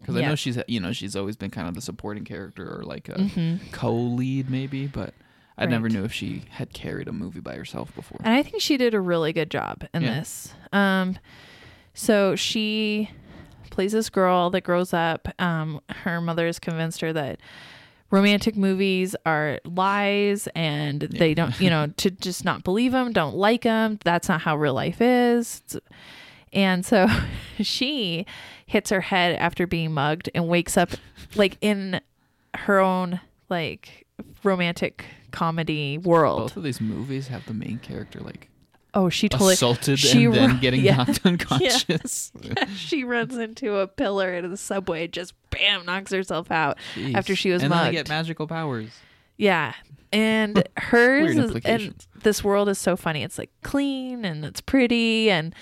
Because 0.00 0.16
I 0.16 0.20
Yeah. 0.20 0.28
know 0.28 0.34
she's 0.34 0.58
you 0.68 0.80
know 0.80 0.92
she's 0.92 1.16
always 1.16 1.36
been 1.36 1.50
kind 1.50 1.68
of 1.68 1.74
the 1.74 1.80
supporting 1.80 2.24
character 2.24 2.78
or 2.78 2.82
like 2.84 3.08
a 3.08 3.20
hmm 3.22 3.56
co-lead 3.72 4.48
maybe, 4.50 4.86
but 4.86 5.14
I 5.56 5.66
never 5.66 5.84
Right. 5.84 5.92
knew 5.92 6.04
if 6.04 6.12
she 6.12 6.44
had 6.50 6.72
carried 6.72 7.08
a 7.08 7.12
movie 7.12 7.40
by 7.40 7.54
herself 7.56 7.92
before. 7.94 8.20
And 8.22 8.32
I 8.34 8.42
think 8.44 8.62
she 8.62 8.76
did 8.76 8.94
a 8.94 9.00
really 9.00 9.32
good 9.32 9.50
job 9.50 9.84
in 9.92 10.02
Yeah. 10.02 10.20
this. 10.20 10.54
Um, 10.72 11.16
so 11.94 12.36
she 12.36 13.10
plays 13.70 13.90
this 13.92 14.08
girl 14.08 14.50
that 14.50 14.60
grows 14.62 14.92
up. 14.94 15.28
Um, 15.40 15.80
her 15.90 16.20
mother 16.20 16.46
has 16.46 16.58
convinced 16.60 17.00
her 17.00 17.12
that 17.12 17.40
romantic 18.10 18.56
movies 18.56 19.14
are 19.26 19.58
lies 19.64 20.46
and 20.54 21.02
they 21.02 21.34
don't, 21.34 21.58
you 21.60 21.70
know, 21.70 21.88
to 21.98 22.10
just 22.10 22.44
not 22.44 22.62
believe 22.64 22.92
them, 22.92 23.12
don't 23.12 23.34
like 23.36 23.62
them. 23.62 23.98
That's 24.04 24.28
not 24.28 24.40
how 24.42 24.56
real 24.56 24.74
life 24.74 25.00
is. 25.00 25.62
It's- 25.66 25.80
and 26.52 26.84
so 26.84 27.06
she 27.60 28.26
hits 28.66 28.90
her 28.90 29.00
head 29.00 29.36
after 29.36 29.66
being 29.66 29.92
mugged 29.92 30.30
and 30.34 30.48
wakes 30.48 30.76
up 30.76 30.90
like 31.34 31.56
in 31.60 32.00
her 32.54 32.78
own 32.78 33.20
like 33.48 34.06
romantic 34.42 35.04
comedy 35.30 35.98
world. 35.98 36.40
Both 36.40 36.56
of 36.56 36.62
these 36.62 36.80
movies 36.80 37.28
have 37.28 37.46
the 37.46 37.54
main 37.54 37.78
character 37.78 38.20
like 38.20 38.48
Oh, 38.94 39.10
she 39.10 39.28
totally 39.28 39.54
assaulted 39.54 39.98
she 39.98 40.24
and 40.24 40.34
then 40.34 40.50
ru- 40.52 40.58
getting 40.58 40.80
yeah. 40.80 40.96
knocked 40.96 41.20
unconscious. 41.24 42.32
she 42.74 43.04
runs 43.04 43.36
into 43.36 43.76
a 43.76 43.86
pillar 43.86 44.34
in 44.34 44.50
the 44.50 44.56
subway 44.56 45.04
and 45.04 45.12
just 45.12 45.34
bam 45.50 45.84
knocks 45.84 46.10
herself 46.10 46.50
out. 46.50 46.78
Jeez. 46.94 47.14
After 47.14 47.36
she 47.36 47.50
was 47.50 47.62
and 47.62 47.70
then 47.70 47.78
mugged. 47.78 47.92
get 47.92 48.08
magical 48.08 48.46
powers. 48.46 48.90
Yeah. 49.36 49.74
And 50.10 50.66
hers 50.78 51.36
is, 51.36 51.60
and 51.66 51.94
this 52.22 52.42
world 52.42 52.70
is 52.70 52.78
so 52.78 52.96
funny. 52.96 53.22
It's 53.22 53.36
like 53.38 53.50
clean 53.62 54.24
and 54.24 54.42
it's 54.44 54.62
pretty 54.62 55.30
and 55.30 55.54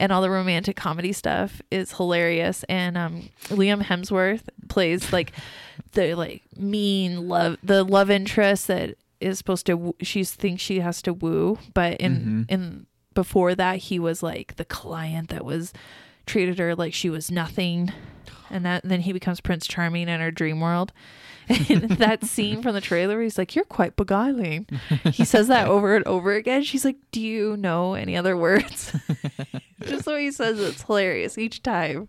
and 0.00 0.10
all 0.10 0.20
the 0.22 0.30
romantic 0.30 0.74
comedy 0.76 1.12
stuff 1.12 1.62
is 1.70 1.92
hilarious. 1.92 2.64
And 2.68 2.98
um, 2.98 3.28
Liam 3.48 3.82
Hemsworth 3.82 4.42
plays 4.68 5.12
like 5.12 5.32
the 5.92 6.14
like 6.14 6.42
mean 6.56 7.28
love 7.28 7.56
the 7.62 7.84
love 7.84 8.10
interest 8.10 8.66
that 8.66 8.96
is 9.20 9.38
supposed 9.38 9.66
to 9.66 9.94
she 10.00 10.24
thinks 10.24 10.62
she 10.62 10.80
has 10.80 11.02
to 11.02 11.12
woo, 11.12 11.58
but 11.74 12.00
in 12.00 12.46
Mhm. 12.48 12.50
in 12.52 12.86
before 13.14 13.54
that 13.54 13.76
he 13.78 13.98
was 13.98 14.22
like 14.22 14.56
the 14.56 14.64
client 14.64 15.28
that 15.28 15.44
was 15.44 15.72
treated 16.26 16.58
her 16.58 16.74
like 16.74 16.94
she 16.94 17.10
was 17.10 17.30
nothing. 17.30 17.92
And 18.48 18.64
that 18.64 18.82
then 18.84 19.00
he 19.00 19.12
becomes 19.12 19.40
Prince 19.40 19.66
Charming 19.66 20.08
in 20.08 20.20
her 20.20 20.30
dream 20.30 20.60
world. 20.60 20.92
And 21.68 21.90
that 21.98 22.24
scene 22.24 22.62
from 22.62 22.74
the 22.74 22.80
trailer, 22.80 23.20
he's 23.20 23.36
like, 23.36 23.54
"You're 23.56 23.64
quite 23.64 23.96
beguiling." 23.96 24.66
He 25.12 25.24
says 25.24 25.48
that 25.48 25.66
over 25.66 25.96
and 25.96 26.06
over 26.06 26.32
again. 26.32 26.62
She's 26.62 26.84
like, 26.84 26.96
"Do 27.10 27.20
you 27.20 27.56
know 27.56 27.94
any 27.94 28.16
other 28.16 28.36
words?" 28.36 28.92
just 29.84 30.04
the 30.04 30.10
way 30.12 30.24
he 30.24 30.30
says 30.32 30.60
it's 30.60 30.82
hilarious 30.82 31.36
each 31.38 31.62
time. 31.62 32.08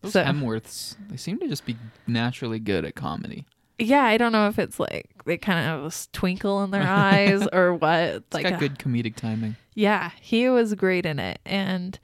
Those 0.00 0.12
So- 0.14 0.24
Hemsworths, 0.24 0.96
they 1.08 1.16
seem 1.16 1.38
to 1.40 1.48
just 1.48 1.66
be 1.66 1.76
naturally 2.06 2.58
good 2.58 2.84
at 2.84 2.94
comedy. 2.94 3.44
Yeah, 3.78 4.04
I 4.04 4.16
don't 4.18 4.32
know 4.32 4.46
if 4.48 4.58
it's 4.58 4.78
like 4.78 5.10
they 5.24 5.36
kind 5.36 5.58
of 5.58 5.64
have 5.64 5.92
a 5.92 6.12
twinkle 6.12 6.62
in 6.64 6.70
their 6.70 6.86
eyes 6.86 7.46
or 7.52 7.74
what. 7.74 7.98
It's 8.14 8.32
Like, 8.34 8.44
got 8.44 8.52
uh, 8.54 8.58
good 8.58 8.78
comedic 8.78 9.16
timing. 9.16 9.56
yeah, 9.74 10.10
he 10.20 10.48
was 10.48 10.74
great 10.74 11.04
in 11.04 11.18
it, 11.18 11.40
and 11.44 11.98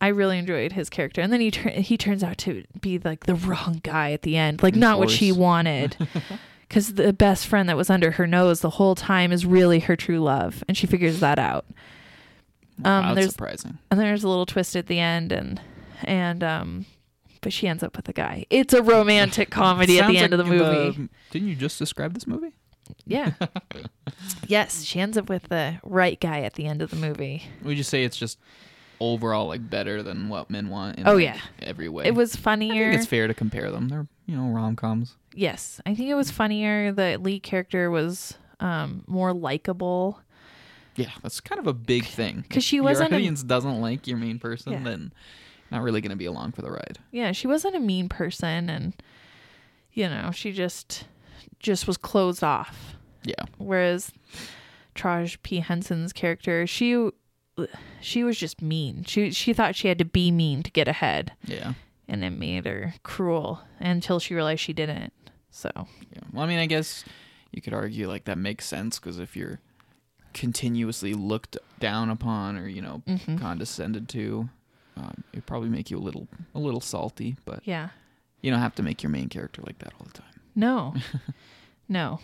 I 0.00 0.08
really 0.08 0.38
enjoyed 0.38 0.72
his 0.72 0.88
character. 0.88 1.20
And 1.20 1.32
then 1.32 1.40
he 1.40 1.50
tur- 1.50 1.70
he 1.70 1.96
turns 1.96 2.22
out 2.24 2.38
to 2.38 2.64
be 2.80 2.98
like 2.98 3.26
the 3.26 3.34
wrong 3.34 3.80
guy 3.82 4.12
at 4.12 4.22
the 4.22 4.36
end, 4.36 4.62
like 4.62 4.74
Of 4.74 4.80
not 4.80 4.98
what 4.98 5.10
she 5.10 5.32
wanted. 5.32 5.96
Because 6.68 6.94
the 6.94 7.12
best 7.12 7.48
friend 7.48 7.68
that 7.68 7.76
was 7.76 7.90
under 7.90 8.12
her 8.12 8.28
nose 8.28 8.60
the 8.60 8.70
whole 8.70 8.94
time 8.94 9.32
is 9.32 9.44
really 9.44 9.80
her 9.80 9.96
true 9.96 10.20
love, 10.20 10.62
and 10.68 10.76
she 10.76 10.86
figures 10.86 11.18
that 11.18 11.36
out. 11.36 11.64
Um, 12.84 13.06
Wow, 13.06 13.14
that's 13.14 13.32
surprising. 13.32 13.78
And 13.90 13.98
there's 13.98 14.22
a 14.22 14.28
little 14.28 14.46
twist 14.46 14.76
at 14.76 14.86
the 14.86 15.00
end, 15.00 15.32
and 15.32 15.60
and 16.04 16.44
um, 16.44 16.86
but 17.40 17.52
she 17.52 17.66
ends 17.66 17.82
up 17.82 17.96
with 17.96 18.08
a 18.08 18.12
guy. 18.12 18.46
It's 18.50 18.72
a 18.72 18.84
romantic 18.84 19.50
comedy 19.50 19.98
at 19.98 20.06
the 20.06 20.18
end 20.18 20.32
of 20.32 20.38
the 20.38 20.44
like 20.44 20.96
movie. 20.96 21.08
didn't 21.32 21.48
you 21.48 21.56
just 21.56 21.76
describe 21.76 22.14
this 22.14 22.28
movie? 22.28 22.52
Yeah. 23.04 23.32
yes, 24.46 24.84
she 24.84 25.00
ends 25.00 25.18
up 25.18 25.28
with 25.28 25.48
the 25.48 25.80
right 25.82 26.20
guy 26.20 26.42
at 26.42 26.54
the 26.54 26.66
end 26.66 26.82
of 26.82 26.90
the 26.90 26.96
movie. 26.96 27.44
Would 27.64 27.76
you 27.76 27.82
say 27.82 28.04
it's 28.04 28.16
just 28.16 28.38
overall 29.00 29.48
like 29.48 29.68
better 29.68 30.02
than 30.02 30.28
what 30.28 30.50
men 30.50 30.68
want? 30.68 30.98
In, 30.98 31.08
Oh, 31.08 31.14
like, 31.14 31.24
yeah. 31.24 31.40
every 31.60 31.88
way. 31.88 32.04
It 32.06 32.14
was 32.14 32.36
funnier. 32.36 32.86
I 32.86 32.90
think 32.90 32.94
it's 33.00 33.06
fair 33.06 33.26
to 33.26 33.34
compare 33.34 33.70
them. 33.70 33.88
They're 33.88 34.06
you 34.26 34.36
know 34.36 34.48
rom 34.52 34.76
coms. 34.76 35.16
Yes, 35.34 35.80
I 35.86 35.94
think 35.94 36.08
it 36.08 36.14
was 36.14 36.30
funnier. 36.30 36.92
The 36.92 37.16
lead 37.18 37.42
character 37.42 37.90
was 37.90 38.36
um, 38.60 39.04
more 39.06 39.32
likable. 39.32 40.20
Yeah, 40.96 41.10
that's 41.22 41.40
kind 41.40 41.58
of 41.58 41.66
a 41.66 41.72
big 41.72 42.04
thing. 42.04 42.44
Because 42.46 42.64
she 42.64 42.80
wasn't 42.80 43.10
a- 43.10 43.12
Your 43.12 43.18
audience 43.20 43.42
doesn't 43.42 43.80
like 43.80 44.06
your 44.06 44.18
main 44.18 44.38
person, 44.38 44.72
Yeah. 44.72 44.82
then 44.82 45.12
not 45.70 45.82
really 45.82 46.00
going 46.00 46.10
to 46.10 46.16
be 46.16 46.26
along 46.26 46.52
for 46.52 46.62
the 46.62 46.70
ride. 46.70 46.98
Yeah, 47.12 47.30
she 47.32 47.46
wasn't 47.46 47.76
a 47.76 47.80
mean 47.80 48.08
person, 48.08 48.68
and 48.68 48.94
you 49.92 50.08
know, 50.08 50.30
she 50.32 50.52
just 50.52 51.04
just 51.60 51.86
was 51.86 51.96
closed 51.96 52.42
off. 52.44 52.96
Yeah, 53.22 53.44
Whereas 53.58 54.12
Taraji 54.94 55.36
P 55.42 55.60
Henson's 55.60 56.12
character, 56.12 56.66
she 56.66 57.10
she 58.00 58.24
was 58.24 58.38
just 58.38 58.62
mean. 58.62 59.04
She 59.04 59.30
she 59.30 59.52
thought 59.52 59.76
she 59.76 59.88
had 59.88 59.98
to 59.98 60.04
be 60.04 60.30
mean 60.30 60.62
to 60.62 60.70
get 60.70 60.88
ahead, 60.88 61.32
yeah, 61.44 61.74
and 62.08 62.24
it 62.24 62.30
made 62.30 62.66
her 62.66 62.94
cruel 63.02 63.60
until 63.78 64.18
she 64.18 64.34
realized 64.34 64.60
she 64.60 64.72
didn't. 64.72 65.12
So 65.50 65.70
yeah. 65.74 66.22
Well, 66.32 66.44
I 66.44 66.46
mean, 66.46 66.58
I 66.58 66.66
guess 66.66 67.04
you 67.52 67.60
could 67.60 67.74
argue 67.74 68.08
like 68.08 68.24
that 68.24 68.38
makes 68.38 68.66
sense 68.66 68.98
because 68.98 69.18
if 69.18 69.36
you're 69.36 69.60
continuously 70.32 71.12
looked 71.12 71.58
down 71.80 72.08
upon 72.10 72.56
or 72.56 72.68
you 72.68 72.82
know 72.82 73.02
mhm. 73.06 73.40
condescended 73.40 74.08
to, 74.10 74.48
um, 74.96 75.24
it 75.32 75.46
probably 75.46 75.68
make 75.68 75.90
you 75.90 75.98
a 75.98 76.00
little 76.00 76.28
a 76.54 76.58
little 76.58 76.80
salty. 76.80 77.36
But 77.44 77.60
yeah, 77.64 77.90
you 78.40 78.50
don't 78.50 78.60
have 78.60 78.74
to 78.76 78.82
make 78.82 79.02
your 79.02 79.10
main 79.10 79.28
character 79.28 79.62
like 79.66 79.78
that 79.78 79.92
all 80.00 80.06
the 80.06 80.18
time. 80.18 80.40
no, 80.54 80.94
no. 81.88 82.20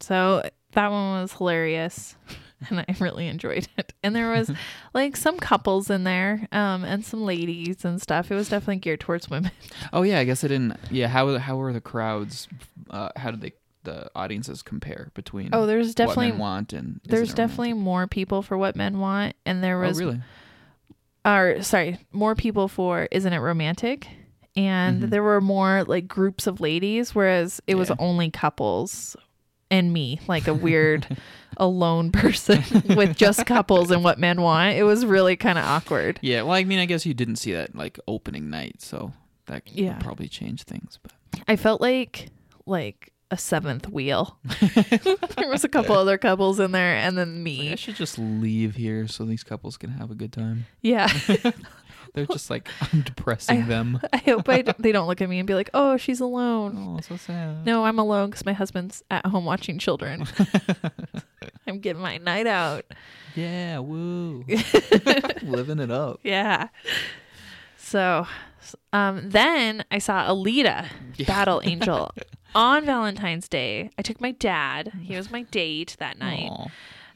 So 0.00 0.42
that 0.72 0.90
one 0.90 1.22
was 1.22 1.32
hilarious. 1.32 2.16
And 2.70 2.80
I 2.80 2.86
really 3.00 3.28
enjoyed 3.28 3.68
it. 3.76 3.92
And 4.02 4.14
there 4.16 4.30
was 4.30 4.50
like 4.94 5.16
some 5.16 5.38
couples 5.38 5.90
in 5.90 6.04
there, 6.04 6.48
um, 6.52 6.84
and 6.84 7.04
some 7.04 7.22
ladies 7.24 7.84
and 7.84 8.00
stuff. 8.00 8.30
It 8.30 8.34
was 8.34 8.48
definitely 8.48 8.76
geared 8.76 9.00
towards 9.00 9.28
women. 9.30 9.50
Oh 9.92 10.02
yeah, 10.02 10.18
I 10.18 10.24
guess 10.24 10.42
I 10.44 10.48
didn't. 10.48 10.76
Yeah, 10.90 11.08
how 11.08 11.38
how 11.38 11.56
were 11.56 11.72
the 11.72 11.80
crowds? 11.80 12.48
Uh, 12.90 13.10
how 13.16 13.30
did 13.30 13.40
they 13.40 13.52
the 13.84 14.10
audiences 14.16 14.62
compare 14.62 15.10
between? 15.14 15.50
Oh, 15.52 15.66
there's 15.66 15.88
what 15.88 15.96
definitely 15.96 16.30
men 16.30 16.38
want 16.38 16.72
and 16.72 17.00
there's 17.04 17.34
definitely 17.34 17.72
Romantic? 17.74 17.84
more 17.84 18.06
people 18.06 18.40
for 18.42 18.56
what 18.56 18.76
men 18.76 18.98
want 18.98 19.36
and 19.44 19.62
there 19.62 19.78
was 19.78 20.00
oh 20.00 20.04
really 20.06 20.20
or 21.24 21.62
sorry 21.62 21.98
more 22.12 22.34
people 22.34 22.68
for 22.68 23.08
isn't 23.10 23.32
it 23.32 23.38
romantic 23.38 24.08
and 24.56 25.02
Mhm. 25.04 25.10
there 25.10 25.22
were 25.22 25.40
more 25.40 25.84
like 25.84 26.06
groups 26.08 26.46
of 26.46 26.60
ladies 26.60 27.14
whereas 27.14 27.60
it 27.66 27.74
was 27.74 27.90
only 27.98 28.30
couples 28.30 29.16
and 29.70 29.92
me 29.92 30.20
like 30.28 30.46
a 30.48 30.54
weird 30.54 31.06
alone 31.56 32.10
person 32.12 32.62
with 32.96 33.16
just 33.16 33.46
couples 33.46 33.90
and 33.90 34.02
what 34.04 34.18
men 34.18 34.40
want 34.42 34.76
it 34.76 34.82
was 34.82 35.06
really 35.06 35.36
kind 35.36 35.58
of 35.58 35.64
awkward 35.64 36.18
yeah. 36.22 36.42
Well, 36.42 36.52
I 36.52 36.64
mean, 36.64 36.78
I 36.80 36.84
guess 36.86 37.06
you 37.06 37.14
didn't 37.14 37.36
see 37.36 37.52
that 37.52 37.74
like 37.76 37.98
opening 38.08 38.50
night, 38.50 38.82
so 38.82 39.12
that 39.46 39.62
Yeah. 39.66 39.92
would 39.94 40.00
probably 40.02 40.28
change 40.28 40.64
things. 40.64 40.98
But 41.02 41.12
i 41.48 41.56
felt 41.56 41.80
like 41.80 42.28
like 42.66 43.12
a 43.30 43.36
seventh 43.38 43.88
wheel 43.88 44.38
there 45.36 45.48
was 45.48 45.64
a 45.64 45.68
couple 45.68 45.96
other 45.96 46.16
couples 46.18 46.60
in 46.60 46.70
there 46.72 46.94
and 46.94 47.16
then 47.18 47.42
Like, 47.44 47.72
I 47.72 47.74
should 47.74 47.96
just 47.96 48.18
leave 48.18 48.76
here 48.76 49.08
so 49.08 49.24
these 49.24 49.42
couples 49.42 49.76
can 49.76 49.90
have 49.90 50.10
a 50.10 50.14
good 50.14 50.32
time. 50.32 50.66
yeah 50.82 51.08
They're 52.14 52.26
just 52.26 52.48
like 52.48 52.68
I'm 52.92 53.02
depressing 53.02 53.62
I- 53.62 53.66
them. 53.66 54.00
i 54.12 54.16
hope 54.18 54.48
I 54.48 54.62
d- 54.62 54.72
they 54.78 54.92
don't 54.92 55.06
look 55.06 55.20
at 55.20 55.28
me 55.28 55.38
and 55.40 55.46
be 55.46 55.54
like 55.54 55.68
oh 55.74 55.96
she's 55.96 56.20
alone 56.20 56.96
Oh, 56.96 57.00
so 57.00 57.16
sad. 57.16 57.66
No, 57.66 57.84
I'm 57.84 57.98
alone 57.98 58.30
because 58.30 58.46
my 58.46 58.52
husband's 58.52 59.02
at 59.10 59.26
home 59.26 59.44
watching 59.44 59.78
children. 59.78 60.26
I'm 61.66 61.80
getting 61.80 62.02
my 62.02 62.18
night 62.18 62.46
out. 62.46 62.84
Yeah, 63.34 63.78
woo. 63.80 64.44
Living 65.42 65.80
it 65.80 65.90
up. 65.90 66.20
Yeah. 66.22 66.68
So, 67.76 68.26
um, 68.92 69.30
then 69.30 69.84
I 69.90 69.98
saw 69.98 70.26
Alita, 70.28 70.86
Yeah. 71.16 71.26
Battle 71.26 71.60
Angel, 71.64 72.12
on 72.54 72.84
Valentine's 72.84 73.48
Day. 73.48 73.90
I 73.98 74.02
took 74.02 74.20
my 74.20 74.30
dad. 74.32 74.92
He 75.02 75.16
was 75.16 75.30
my 75.30 75.42
date 75.42 75.96
that 75.98 76.18
night. 76.18 76.48
Aw. 76.50 76.66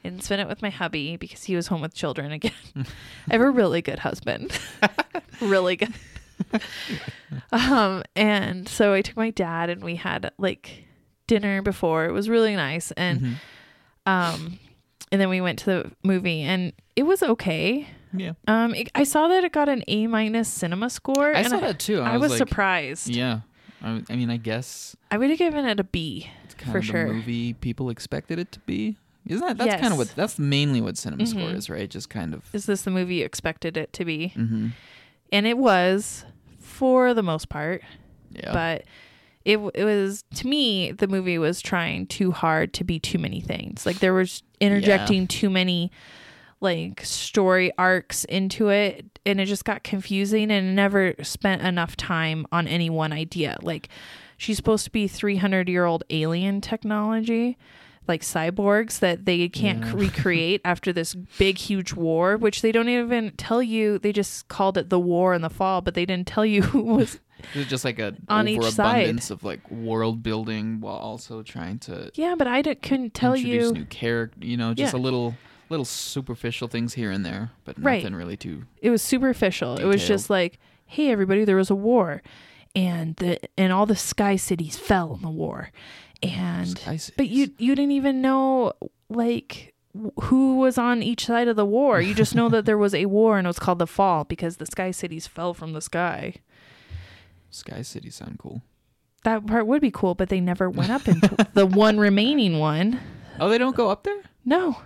And 0.08 0.22
spent 0.22 0.40
it 0.40 0.48
with 0.48 0.62
my 0.62 0.70
hubby 0.70 1.16
because 1.16 1.44
he 1.44 1.54
was 1.56 1.66
home 1.68 1.80
with 1.80 1.94
children 1.94 2.32
again. 2.32 2.52
I 2.76 3.32
have 3.32 3.40
a 3.40 3.50
really 3.50 3.82
good 3.82 4.00
husband. 4.00 4.58
really 5.40 5.76
good. 5.76 5.92
um 7.52 8.02
and 8.16 8.68
so 8.68 8.92
I 8.92 9.02
took 9.02 9.16
my 9.16 9.30
dad 9.30 9.70
and 9.70 9.82
we 9.82 9.96
had 9.96 10.32
like 10.38 10.84
dinner 11.26 11.62
before. 11.62 12.06
It 12.06 12.12
was 12.12 12.28
really 12.28 12.54
nice 12.56 12.90
and 12.92 13.20
Mhm. 13.20 13.34
um 14.06 14.58
and 15.10 15.20
then 15.20 15.28
we 15.28 15.40
went 15.40 15.58
to 15.60 15.64
the 15.66 15.90
movie 16.02 16.40
and 16.42 16.72
it 16.96 17.04
was 17.04 17.22
okay. 17.22 17.86
Yeah, 18.14 18.32
Um 18.46 18.74
it, 18.74 18.90
I 18.94 19.04
saw 19.04 19.28
that 19.28 19.44
it 19.44 19.52
got 19.52 19.68
an 19.68 19.82
A 19.88 20.06
minus 20.06 20.48
cinema 20.48 20.88
score 20.90 21.34
I 21.34 21.42
saw 21.42 21.56
I, 21.58 21.60
that 21.60 21.78
too. 21.78 22.00
I 22.00 22.16
was, 22.16 22.30
like, 22.30 22.38
surprised. 22.38 23.08
Yeah, 23.10 23.40
I, 23.82 24.02
I 24.08 24.16
mean, 24.16 24.30
I 24.30 24.38
guess 24.38 24.96
I 25.10 25.18
would 25.18 25.28
have 25.28 25.38
given 25.38 25.66
it 25.66 25.78
a 25.78 25.84
B. 25.84 26.30
it's 26.44 26.54
kind 26.54 26.72
For 26.72 26.78
of 26.78 26.84
sure. 26.86 27.06
movie 27.12 27.52
people 27.52 27.90
expected 27.90 28.38
it 28.38 28.50
to 28.52 28.60
be. 28.60 28.96
Isn't 29.28 29.46
that? 29.46 29.58
That's 29.58 29.80
kind 29.80 29.92
of 29.92 29.98
what. 29.98 30.12
That's 30.16 30.38
mainly 30.38 30.80
what 30.80 30.96
cinema 30.96 31.26
score 31.26 31.42
Mhm. 31.42 31.54
is, 31.54 31.68
right? 31.70 31.88
Just 31.88 32.08
kind 32.10 32.34
of. 32.34 32.44
Is 32.52 32.66
this 32.66 32.82
the 32.82 32.90
movie 32.90 33.16
you 33.16 33.24
expected 33.24 33.76
it 33.76 33.92
to 33.94 34.04
be? 34.04 34.28
hmm 34.28 34.68
And 35.30 35.46
it 35.46 35.58
was 35.58 36.24
for 36.58 37.14
the 37.14 37.22
most 37.22 37.48
part. 37.48 37.82
Yeah. 38.30 38.52
but 38.52 38.84
it 39.46 39.56
it 39.74 39.84
was 39.84 40.22
to 40.34 40.46
me 40.46 40.92
the 40.92 41.08
movie 41.08 41.38
was 41.38 41.62
trying 41.62 42.06
too 42.06 42.30
hard 42.30 42.74
to 42.74 42.84
be 42.84 42.98
too 43.00 43.18
many 43.18 43.40
things. 43.40 43.86
Like 43.86 44.00
there 44.00 44.12
was 44.12 44.42
interjecting 44.60 45.26
too 45.26 45.48
many 45.48 45.90
like 46.60 47.00
story 47.04 47.70
arcs 47.78 48.24
into 48.24 48.68
it 48.68 49.18
and 49.24 49.40
it 49.40 49.46
just 49.46 49.64
got 49.64 49.82
confusing 49.84 50.50
and 50.50 50.74
never 50.76 51.14
spent 51.22 51.62
enough 51.62 51.96
time 51.96 52.46
on 52.52 52.66
any 52.68 52.90
one 52.90 53.12
idea. 53.12 53.56
Like 53.62 53.88
she's 54.36 54.56
supposed 54.58 54.84
to 54.84 54.90
be 54.90 55.08
300 55.08 55.68
year 55.68 55.84
old 55.86 56.04
alien 56.10 56.60
technology 56.60 57.56
like 58.08 58.22
cyborgs 58.22 58.98
that 59.00 59.24
they 59.26 59.48
can't 59.48 59.84
Yeah. 59.84 59.92
recreate 59.94 60.60
after 60.64 60.92
this 60.92 61.14
big 61.14 61.58
huge 61.58 61.92
war 61.92 62.36
which 62.36 62.62
they 62.62 62.72
don't 62.72 62.88
even 62.88 63.32
tell 63.36 63.62
you 63.62 63.98
they 63.98 64.12
just 64.12 64.48
called 64.48 64.76
it 64.78 64.88
the 64.90 64.98
war 64.98 65.34
in 65.34 65.42
the 65.42 65.50
fall 65.50 65.80
but 65.80 65.94
they 65.94 66.06
didn't 66.06 66.26
tell 66.26 66.44
you 66.46 66.62
who 66.72 66.82
was 66.82 67.20
It's 67.54 67.70
just 67.70 67.84
like 67.84 67.98
a 68.00 68.14
On 68.28 68.48
each 68.48 68.62
side. 68.72 69.30
of 69.30 69.44
like 69.44 69.70
world 69.70 70.22
building 70.22 70.80
while 70.80 70.96
also 70.96 71.42
trying 71.42 71.78
to 71.80 72.10
Yeah, 72.14 72.34
but 72.36 72.46
I 72.48 72.62
d- 72.62 72.74
couldn't 72.74 73.14
tell 73.14 73.34
introduce 73.34 73.66
you. 73.68 73.72
new 73.72 73.84
character. 73.84 74.38
You 74.44 74.56
know, 74.56 74.74
just 74.74 74.92
Yeah. 74.94 74.98
a 74.98 75.02
little 75.02 75.36
little 75.70 75.84
superficial 75.84 76.66
things 76.66 76.94
here 76.94 77.10
and 77.12 77.24
there, 77.26 77.50
but 77.64 77.76
Right. 77.78 78.02
nothing 78.02 78.16
really 78.16 78.36
too. 78.38 78.64
it 78.82 78.90
was 78.90 79.02
superficial. 79.02 79.76
It 79.76 79.84
was 79.84 80.06
just 80.08 80.30
like, 80.30 80.58
hey, 80.86 81.10
everybody, 81.10 81.44
there 81.44 81.56
was 81.56 81.68
a 81.70 81.74
war, 81.76 82.22
and 82.74 83.14
the 83.16 83.38
and 83.56 83.72
all 83.72 83.86
the 83.86 83.94
sky 83.96 84.36
cities 84.36 84.76
fell 84.78 85.14
in 85.14 85.22
the 85.22 85.30
war, 85.30 85.70
and 86.22 86.80
but 87.16 87.28
you 87.28 87.50
you 87.58 87.74
didn't 87.74 87.92
even 87.92 88.20
know 88.20 88.72
like 89.08 89.74
who 90.22 90.58
was 90.58 90.78
on 90.78 91.02
each 91.02 91.26
side 91.26 91.48
of 91.48 91.56
the 91.56 91.64
war. 91.66 92.00
You 92.00 92.14
just 92.14 92.34
know 92.34 92.48
that 92.50 92.64
there 92.66 92.78
was 92.78 92.94
a 92.94 93.06
war, 93.06 93.38
and 93.38 93.46
it 93.46 93.48
was 93.48 93.58
called 93.58 93.78
the 93.78 93.86
Fall 93.86 94.24
because 94.24 94.58
the 94.58 94.66
sky 94.66 94.90
cities 94.90 95.26
fell 95.26 95.54
from 95.54 95.72
the 95.72 95.80
sky. 95.80 96.34
Sky 97.50 97.82
City 97.82 98.10
sound 98.10 98.38
cool. 98.38 98.62
That 99.24 99.46
part 99.46 99.66
would 99.66 99.80
be 99.80 99.90
cool, 99.90 100.14
but 100.14 100.28
they 100.28 100.40
never 100.40 100.68
went 100.70 100.90
up 100.90 101.08
into 101.08 101.34
the 101.54 101.66
one 101.66 101.98
remaining 101.98 102.58
one. 102.58 103.00
Oh, 103.40 103.48
they 103.48 103.58
don't 103.58 103.74
go 103.74 103.88
up 103.90 104.04
there. 104.04 104.20
No, 104.44 104.76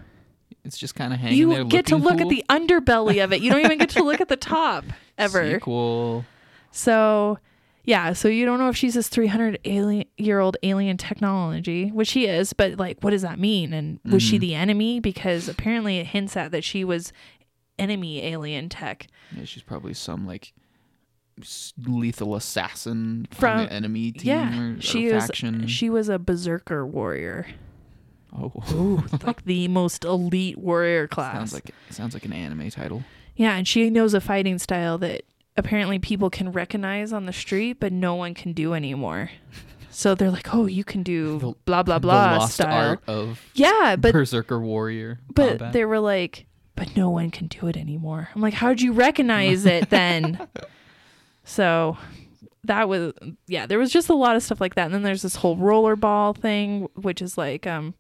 It's 0.64 0.78
just 0.78 0.94
kind 0.94 1.12
of 1.12 1.18
hanging 1.18 1.48
there. 1.48 1.58
you 1.58 1.64
get 1.64 1.86
to 1.86 1.96
look 1.96 2.20
at 2.20 2.28
the 2.28 2.44
underbelly 2.48 3.22
of 3.22 3.32
it. 3.32 3.42
You 3.42 3.50
don't 3.50 3.64
even 3.64 3.78
get 3.78 3.90
to 3.90 4.02
look 4.02 4.20
at 4.20 4.28
the 4.28 4.36
top 4.36 4.84
ever. 5.18 5.52
Sequel. 5.54 6.24
So, 6.70 7.38
yeah, 7.84 8.12
so 8.12 8.28
you 8.28 8.44
don't 8.44 8.58
know 8.58 8.68
if 8.68 8.76
she's 8.76 8.94
this 8.94 9.08
300 9.08 9.58
alien 9.64 10.06
year 10.16 10.38
old 10.40 10.56
alien 10.62 10.96
technology, 10.96 11.88
which 11.90 12.08
she 12.08 12.26
is, 12.26 12.52
but 12.52 12.78
like, 12.78 12.98
what 13.02 13.10
does 13.10 13.22
that 13.22 13.38
mean? 13.38 13.72
And 13.72 13.98
was 14.04 14.22
she 14.22 14.36
Mhm. 14.36 14.40
the 14.40 14.54
enemy? 14.54 15.00
Because 15.00 15.48
apparently 15.48 15.98
it 15.98 16.06
hints 16.08 16.36
at 16.36 16.52
that 16.52 16.62
she 16.64 16.84
was 16.84 17.12
enemy 17.78 18.22
alien 18.24 18.68
tech. 18.68 19.06
Yeah, 19.36 19.44
she's 19.44 19.62
probably 19.62 19.94
some 19.94 20.26
like 20.26 20.52
lethal 21.86 22.34
assassin 22.36 23.26
From- 23.30 23.38
from 23.58 23.66
the 23.66 23.72
enemy 23.72 24.12
team 24.12 24.28
yeah, 24.28 24.60
or, 24.60 24.76
or 24.76 24.80
she 24.80 25.06
is. 25.06 25.24
faction. 25.26 25.66
She 25.66 25.88
was 25.90 26.08
a 26.08 26.18
berserker 26.18 26.86
warrior, 26.86 27.46
oh, 28.38 29.04
like 29.24 29.44
the 29.44 29.66
most 29.68 30.04
elite 30.04 30.58
warrior 30.58 31.08
class. 31.08 31.34
sounds 31.34 31.54
like 31.54 31.70
sounds 31.90 32.14
like 32.14 32.24
an 32.26 32.32
anime 32.34 32.70
title. 32.70 33.02
yeah, 33.34 33.56
and 33.56 33.66
she 33.66 33.88
knows 33.90 34.12
a 34.14 34.20
fighting 34.20 34.58
style 34.58 34.98
that 34.98 35.22
apparently 35.56 35.98
people 35.98 36.30
can 36.30 36.52
recognize 36.52 37.12
on 37.12 37.26
the 37.26 37.32
street, 37.32 37.78
but 37.80 37.92
no 37.92 38.14
one 38.14 38.34
can 38.34 38.52
do 38.52 38.74
anymore. 38.74 39.30
So 39.90 40.14
they're 40.14 40.30
like, 40.30 40.54
"Oh, 40.54 40.66
you 40.66 40.84
can 40.84 41.02
do 41.02 41.38
The- 41.38 41.54
blah 41.66 41.82
blah 41.82 41.98
blah 41.98 42.36
lost 42.38 42.54
style." 42.54 42.88
art 42.90 43.00
of 43.06 43.40
Yeah, 43.54 43.96
but 43.98 44.12
berserker 44.12 44.58
warrior. 44.58 45.20
But 45.34 45.48
combat. 45.58 45.72
they 45.74 45.84
were 45.84 46.00
like, 46.00 46.46
but 46.74 46.96
no 46.96 47.10
one 47.10 47.30
can 47.30 47.48
do 47.48 47.66
it 47.66 47.76
anymore. 47.76 48.30
I'm 48.34 48.40
like, 48.40 48.54
how'd 48.54 48.80
you 48.80 48.92
recognize 48.92 49.66
it 49.66 49.90
then? 49.90 50.48
so 51.44 51.98
that 52.64 52.88
was 52.88 53.12
yeah, 53.46 53.66
there 53.66 53.78
was 53.78 53.90
just 53.92 54.08
a 54.08 54.14
lot 54.14 54.34
of 54.36 54.42
stuff 54.42 54.60
like 54.62 54.76
that. 54.76 54.86
And 54.86 54.94
then 54.94 55.02
there's 55.02 55.22
this 55.22 55.36
whole 55.36 55.58
rollerball 55.58 56.36
thing, 56.38 56.88
which 56.94 57.20
is 57.20 57.36
like 57.36 57.66
um 57.66 57.92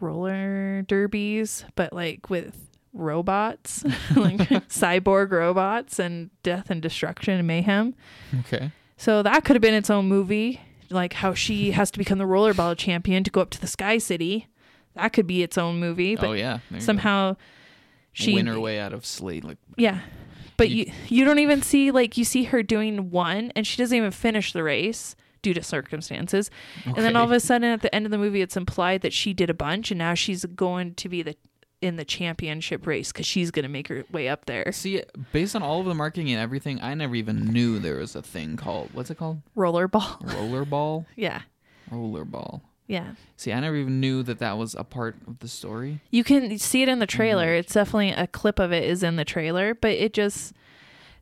roller 0.00 0.82
derbies, 0.82 1.64
but 1.74 1.92
like 1.92 2.30
with 2.30 2.67
robots, 2.92 3.84
like 4.16 4.38
cyborg 4.68 5.30
robots 5.30 5.98
and 5.98 6.30
death 6.42 6.70
and 6.70 6.80
destruction 6.82 7.34
and 7.34 7.46
mayhem. 7.46 7.94
okay. 8.40 8.72
So 8.96 9.22
that 9.22 9.44
could 9.44 9.54
have 9.54 9.62
been 9.62 9.74
its 9.74 9.90
own 9.90 10.06
movie, 10.06 10.60
like 10.90 11.12
how 11.12 11.32
she 11.34 11.70
has 11.70 11.90
to 11.92 11.98
become 11.98 12.18
the 12.18 12.24
rollerball 12.24 12.76
champion 12.76 13.22
to 13.24 13.30
go 13.30 13.40
up 13.40 13.50
to 13.50 13.60
the 13.60 13.68
Sky 13.68 13.98
City. 13.98 14.48
That 14.94 15.12
could 15.12 15.26
be 15.28 15.42
its 15.44 15.56
own 15.56 15.78
movie, 15.78 16.16
but 16.16 16.24
oh 16.26 16.32
yeah. 16.32 16.58
you 16.70 16.78
go. 16.78 16.82
somehow 16.82 17.36
she 18.12 18.34
win 18.34 18.46
her 18.48 18.58
way 18.58 18.80
out 18.80 18.92
of 18.92 19.06
Slade. 19.06 19.44
Like 19.44 19.58
yeah 19.76 20.00
but 20.56 20.70
You- 20.70 20.86
you 20.86 20.92
you 21.08 21.24
don't 21.24 21.38
even 21.38 21.62
see 21.62 21.90
like 21.92 22.16
you 22.18 22.24
see 22.24 22.44
her 22.44 22.62
doing 22.64 23.10
one 23.10 23.52
and 23.54 23.64
she 23.66 23.76
doesn't 23.76 23.96
even 23.96 24.10
finish 24.10 24.52
the 24.52 24.64
race 24.64 25.14
due 25.40 25.54
to 25.54 25.62
circumstances 25.62 26.50
and 26.84 26.96
then 26.96 27.14
all 27.14 27.24
of 27.24 27.30
a 27.30 27.38
sudden 27.38 27.70
at 27.70 27.80
the 27.80 27.94
end 27.94 28.04
of 28.06 28.10
the 28.10 28.18
movie 28.18 28.40
it's 28.42 28.56
implied 28.56 29.02
that 29.02 29.12
she 29.12 29.32
did 29.32 29.48
a 29.48 29.54
bunch 29.54 29.92
and 29.92 29.98
now 29.98 30.14
she's 30.14 30.44
going 30.46 30.94
to 30.96 31.08
be 31.08 31.22
the 31.22 31.36
in 31.80 31.96
the 31.96 32.04
championship 32.04 32.86
race 32.86 33.12
because 33.12 33.26
she's 33.26 33.50
going 33.50 33.62
to 33.62 33.68
make 33.68 33.86
her 33.88 34.04
way 34.10 34.28
up 34.28 34.46
there 34.46 34.72
See, 34.72 35.02
based 35.32 35.54
on 35.54 35.62
all 35.62 35.80
of 35.80 35.86
the 35.86 35.94
marketing 35.94 36.30
and 36.32 36.40
everything, 36.40 36.80
I 36.82 36.94
never 36.94 37.14
even 37.14 37.44
knew 37.52 37.78
there 37.78 37.96
was 37.98 38.16
a 38.16 38.22
thing 38.22 38.56
called 38.56 38.90
what's 38.92 39.10
it 39.10 39.16
called? 39.18 39.42
rollerball 39.56 40.20
Rollerball. 40.22 41.06
yeah 41.16 41.42
Rollerball. 41.90 42.60
yeah 42.86 43.14
See, 43.36 43.52
I 43.52 43.60
never 43.60 43.76
even 43.76 44.00
knew 44.00 44.22
that 44.24 44.40
that 44.40 44.58
was 44.58 44.74
a 44.74 44.82
part 44.84 45.16
of 45.26 45.38
the 45.38 45.48
story. 45.48 46.00
you 46.10 46.24
can 46.24 46.58
see 46.58 46.82
it 46.82 46.88
in 46.88 46.98
the 46.98 47.06
trailer 47.06 47.46
Mm-hmm. 47.46 47.60
it's 47.60 47.74
definitely 47.74 48.10
a 48.10 48.26
clip 48.26 48.58
of 48.58 48.72
it 48.72 48.84
is 48.84 49.02
in 49.02 49.16
the 49.16 49.24
trailer 49.24 49.74
but 49.74 49.92
it 49.92 50.12
just 50.12 50.52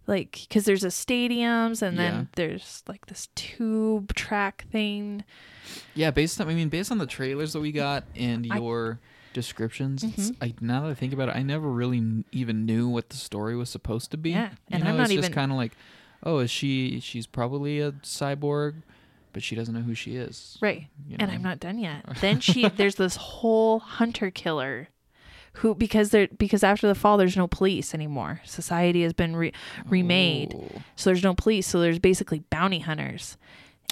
like 0.07 0.46
because 0.48 0.64
there's 0.64 0.85
a 0.85 0.88
stadiums 0.88 1.83
and 1.83 1.98
then 1.98 2.14
Yeah. 2.14 2.24
there's 2.37 2.83
like 2.88 3.07
this 3.07 3.28
tube 3.35 4.14
track 4.14 4.64
thing 4.70 5.24
Yeah, 5.94 6.11
based 6.12 6.40
on 6.40 6.48
I 6.48 6.54
mean, 6.54 6.68
based 6.68 6.90
on 6.92 6.98
the 6.98 7.07
trailers 7.07 7.52
that 7.52 7.61
we 7.61 7.72
got 7.72 8.04
and 8.16 8.46
I- 8.50 8.57
your 8.57 9.00
descriptions, 9.37 10.03
it's, 10.03 10.31
Mhm. 10.33 10.37
I 10.40 10.55
now 10.61 10.83
that 10.83 10.90
I 10.90 10.94
think 10.94 11.12
about 11.12 11.29
it, 11.29 11.37
I 11.37 11.42
never 11.42 11.70
really 11.70 11.99
n- 11.99 12.25
even 12.33 12.66
knew 12.66 12.88
what 12.88 13.11
the 13.11 13.16
story 13.16 13.55
was 13.57 13.70
supposed 13.70 14.11
to 14.11 14.16
be. 14.16 14.31
Yeah, 14.31 14.51
You 14.51 14.57
and 14.72 14.85
know, 14.85 14.90
I'm 14.90 14.96
not 14.96 15.05
it's 15.05 15.12
just 15.14 15.25
even- 15.29 15.33
kind 15.35 15.53
of 15.53 15.57
like, 15.59 15.72
oh, 16.25 16.38
is 16.40 16.51
she? 16.51 16.99
She's 17.01 17.27
probably 17.27 17.79
a 17.81 17.92
cyborg, 17.92 18.83
but 19.33 19.42
she 19.42 19.55
doesn't 19.55 19.75
know 19.75 19.83
who 19.83 19.94
she 19.94 20.16
is. 20.16 20.59
right 20.61 20.88
you 21.09 21.16
and? 21.20 21.31
I'm 21.31 21.42
not 21.42 21.61
done 21.61 21.79
yet. 21.79 22.05
Then 22.20 22.40
she 22.40 22.68
there's 22.68 22.96
this 22.96 23.16
whole 23.16 23.79
hunter 23.81 24.31
killer 24.31 24.88
who 25.61 25.75
because 25.75 26.11
there 26.11 26.29
because 26.37 26.62
after 26.64 26.87
the 26.87 26.94
fall 26.94 27.16
there's 27.16 27.37
no 27.37 27.46
police 27.46 27.94
anymore. 27.94 28.40
Society 28.44 29.03
has 29.03 29.12
been 29.12 29.37
re- 29.37 29.53
remade. 29.87 30.55
Oh. 30.57 30.83
So 30.96 31.11
there's 31.11 31.22
no 31.22 31.35
police, 31.35 31.66
so 31.66 31.81
there's 31.81 31.99
basically 31.99 32.40
bounty 32.51 32.81
hunters. 32.81 33.37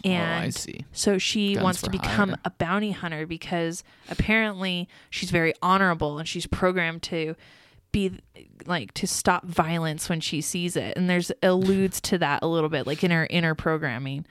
Oh, 0.05 0.09
I 0.09 0.13
And 0.13 0.55
see. 0.55 0.85
so 0.93 1.19
she 1.19 1.55
Guns 1.55 1.65
wants 1.65 1.83
to 1.83 1.91
become 1.91 2.31
hire. 2.31 2.39
a 2.45 2.51
bounty 2.51 2.93
hunter 2.93 3.27
because 3.27 3.85
apparently 4.11 4.89
she's 5.11 5.31
very 5.31 5.55
honorable 5.63 6.19
and 6.19 6.29
she's 6.29 6.47
programmed 6.47 7.03
to 7.05 7.35
be 7.93 8.19
like 8.67 8.93
to 8.95 9.07
stop 9.07 9.45
violence 9.47 10.09
when 10.09 10.21
she 10.21 10.41
sees 10.41 10.77
it. 10.77 10.97
And 10.97 11.09
there's 11.09 11.31
alludes 11.43 12.01
to 12.03 12.19
that 12.19 12.43
a 12.43 12.47
little 12.49 12.69
bit, 12.69 12.87
like 12.87 13.05
in 13.05 13.11
her 13.13 13.27
inner 13.31 13.55
programming, 13.55 14.27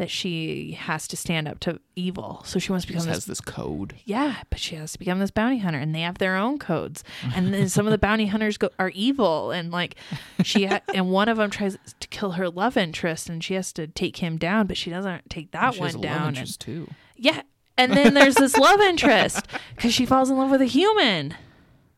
that 0.00 0.10
she 0.10 0.72
has 0.72 1.06
to 1.06 1.16
stand 1.16 1.46
up 1.46 1.60
to 1.60 1.78
evil. 1.94 2.40
So 2.46 2.58
she 2.58 2.72
wants 2.72 2.86
to 2.86 2.92
become 2.92 3.04
this 3.06 3.14
has 3.16 3.24
this 3.26 3.40
code. 3.42 3.94
yeah, 4.06 4.36
but 4.48 4.58
she 4.58 4.74
has 4.76 4.92
to 4.92 4.98
become 4.98 5.18
this 5.18 5.30
bounty 5.30 5.58
hunter, 5.58 5.78
and 5.78 5.94
they 5.94 6.00
have 6.00 6.16
their 6.18 6.36
own 6.36 6.58
codes. 6.58 7.04
And 7.34 7.52
then 7.52 7.68
some 7.76 7.86
of 7.86 7.90
the 7.90 7.98
bounty 7.98 8.26
hunters 8.26 8.56
go 8.56 8.70
are 8.78 8.88
evil, 8.94 9.50
and 9.50 9.70
like 9.70 9.96
she 10.42 10.64
ha- 10.64 10.80
and 10.94 11.10
one 11.10 11.28
of 11.28 11.36
them 11.36 11.50
tries 11.50 11.76
to 12.00 12.08
kill 12.08 12.32
her 12.32 12.48
love 12.48 12.76
interest, 12.78 13.28
and 13.28 13.44
she 13.44 13.54
has 13.54 13.72
to 13.74 13.86
take 13.86 14.16
him 14.16 14.38
down, 14.38 14.66
but 14.66 14.76
she 14.78 14.88
doesn't 14.90 15.28
take 15.28 15.50
that 15.52 15.74
she 15.74 15.80
one 15.80 16.00
down. 16.00 16.36
And, 16.36 16.58
too. 16.58 16.88
yeah, 17.16 17.42
and 17.76 17.92
then 17.92 18.14
there's 18.14 18.36
this 18.36 18.56
love 18.58 18.80
interest 18.80 19.46
because 19.76 19.92
she 19.92 20.06
falls 20.06 20.30
in 20.30 20.38
love 20.38 20.50
with 20.50 20.62
a 20.62 20.66
human. 20.66 21.34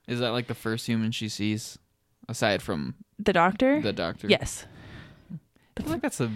Is 0.08 0.18
that 0.18 0.30
like 0.32 0.48
the 0.48 0.54
first 0.56 0.86
human 0.86 1.12
she 1.12 1.28
sees, 1.28 1.78
aside 2.28 2.62
from 2.62 2.96
The 3.20 3.32
doctor. 3.32 3.80
the 3.80 3.92
doctor? 3.92 4.26
yes. 4.28 4.66
I 5.78 5.82
feel 5.82 5.92
like 5.92 6.02
that's 6.02 6.20
a 6.20 6.30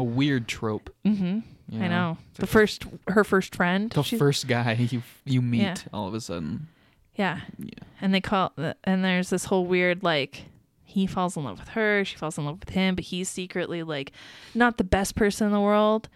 a 0.00 0.04
weird 0.04 0.48
trope. 0.48 0.92
Mm-hmm. 1.04 1.38
you 1.68 1.82
I 1.84 1.88
know. 1.88 2.18
The 2.34 2.46
first, 2.46 2.84
her 3.08 3.22
first 3.24 3.54
friend. 3.54 3.90
the 3.90 4.02
She's- 4.02 4.18
first 4.18 4.46
guy 4.48 4.72
you 4.90 5.02
you 5.24 5.42
meet 5.42 5.60
Yeah. 5.62 5.74
all 5.92 6.08
of 6.08 6.14
a 6.14 6.20
sudden. 6.20 6.68
Yeah. 7.16 7.40
Yeah. 7.58 7.70
And 8.00 8.14
they 8.14 8.20
call 8.20 8.52
and 8.84 9.04
there's 9.04 9.30
this 9.30 9.44
whole 9.46 9.66
weird 9.66 10.02
like 10.02 10.44
he 10.84 11.06
falls 11.06 11.36
in 11.36 11.44
love 11.44 11.58
with 11.60 11.68
her, 11.70 12.04
she 12.04 12.16
falls 12.16 12.36
in 12.38 12.44
love 12.46 12.58
with 12.60 12.70
him, 12.70 12.94
but 12.96 13.04
he's 13.04 13.28
secretly 13.28 13.82
like 13.82 14.12
not 14.54 14.76
the 14.78 14.84
best 14.84 15.14
person 15.14 15.46
in 15.46 15.52
the 15.52 15.60
world. 15.60 16.08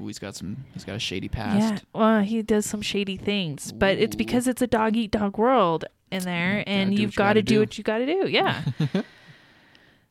Ooh, 0.00 0.06
he's 0.06 0.18
got 0.20 0.36
some. 0.36 0.64
He's 0.74 0.84
got 0.84 0.94
a 0.96 0.98
shady 1.00 1.28
past. 1.28 1.58
Yeah. 1.58 1.78
Well, 2.00 2.20
he 2.22 2.42
does 2.42 2.64
some 2.66 2.80
shady 2.82 3.16
things, 3.16 3.72
but 3.72 3.98
it's 3.98 4.14
because 4.14 4.46
it's 4.46 4.62
a 4.62 4.66
dog 4.68 4.96
eat 4.96 5.10
dog 5.10 5.36
world 5.38 5.84
in 6.12 6.22
there 6.24 6.58
Yeah, 6.58 6.64
and 6.66 6.90
gotta 6.90 7.00
you've 7.02 7.10
you 7.12 7.16
got 7.16 7.32
to 7.32 7.40
gotta 7.40 7.42
do 7.42 7.54
do. 7.54 7.60
what 7.60 7.78
you 7.78 7.84
got 7.84 7.98
to 7.98 8.06
do. 8.06 8.28
Yeah. 8.28 8.62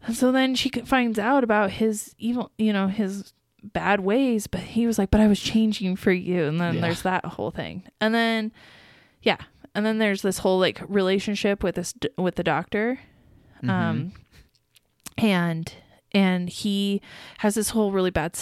and 0.06 0.16
so 0.16 0.32
then 0.32 0.56
she 0.56 0.70
finds 0.70 1.20
out 1.20 1.44
about 1.44 1.72
his 1.72 2.16
evil, 2.18 2.52
you 2.58 2.72
know, 2.74 2.88
his 2.88 3.34
bad 3.64 4.00
ways, 4.00 4.48
but 4.48 4.62
he 4.62 4.88
was 4.88 4.98
like, 4.98 5.12
"But 5.12 5.20
I 5.22 5.28
was 5.28 5.40
changing 5.40 5.96
for 5.98 6.12
you." 6.12 6.46
And 6.46 6.60
then 6.62 6.76
Yeah. 6.76 6.82
there's 6.82 7.02
that 7.02 7.26
whole 7.26 7.52
thing. 7.52 7.84
And 8.00 8.14
then 8.16 8.52
yeah, 9.22 9.38
and 9.76 9.86
then 9.86 9.98
there's 9.98 10.22
this 10.22 10.38
whole 10.40 10.60
like 10.60 10.82
relationship 10.88 11.62
with 11.64 11.76
this 11.76 11.94
with 12.18 12.36
the 12.36 12.44
doctor. 12.44 13.00
Mhm. 13.64 13.70
Um 13.70 14.12
and 15.18 15.74
and 16.12 16.50
he 16.50 17.02
has 17.40 17.56
this 17.56 17.70
whole 17.72 17.92
really 17.92 18.10
bad 18.10 18.36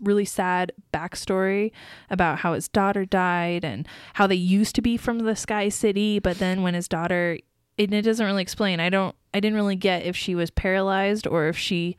really 0.00 0.24
sad 0.24 0.72
backstory 0.92 1.72
about 2.08 2.38
how 2.40 2.52
his 2.54 2.68
daughter 2.68 3.04
died 3.04 3.64
and 3.64 3.86
how 4.14 4.26
they 4.26 4.34
used 4.36 4.74
to 4.76 4.82
be 4.82 4.96
from 4.96 5.18
the 5.20 5.34
sky 5.36 5.68
city 5.68 6.18
but 6.18 6.38
then 6.38 6.62
when 6.62 6.74
his 6.74 6.86
daughter 6.88 7.38
and 7.84 7.94
it 7.94 8.02
doesn't 8.02 8.24
really 8.24 8.42
explain. 8.42 8.80
I 8.80 8.90
don't 8.90 9.14
i 9.32 9.40
didn't 9.40 9.56
really 9.56 9.76
get 9.76 10.04
if 10.04 10.16
she 10.16 10.34
was 10.34 10.50
paralyzed 10.50 11.26
or 11.26 11.48
if 11.48 11.56
she 11.56 11.96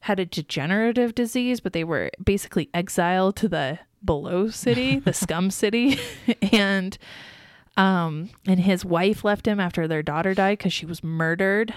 had 0.00 0.18
a 0.18 0.24
degenerative 0.24 1.14
disease 1.14 1.60
but 1.60 1.72
they 1.72 1.84
were 1.84 2.10
basically 2.22 2.68
exiled 2.74 3.36
to 3.36 3.48
the 3.48 3.78
below 4.04 4.48
city 4.48 4.98
the 4.98 5.12
scum 5.12 5.50
city. 5.50 5.98
And 6.52 6.96
um 7.76 8.30
and 8.46 8.60
his 8.60 8.84
wife 8.84 9.24
left 9.24 9.46
him 9.46 9.60
after 9.60 9.86
their 9.86 10.02
daughter 10.02 10.34
died 10.34 10.58
because 10.58 10.72
she 10.72 10.86
was 10.86 11.04
murdered. 11.04 11.74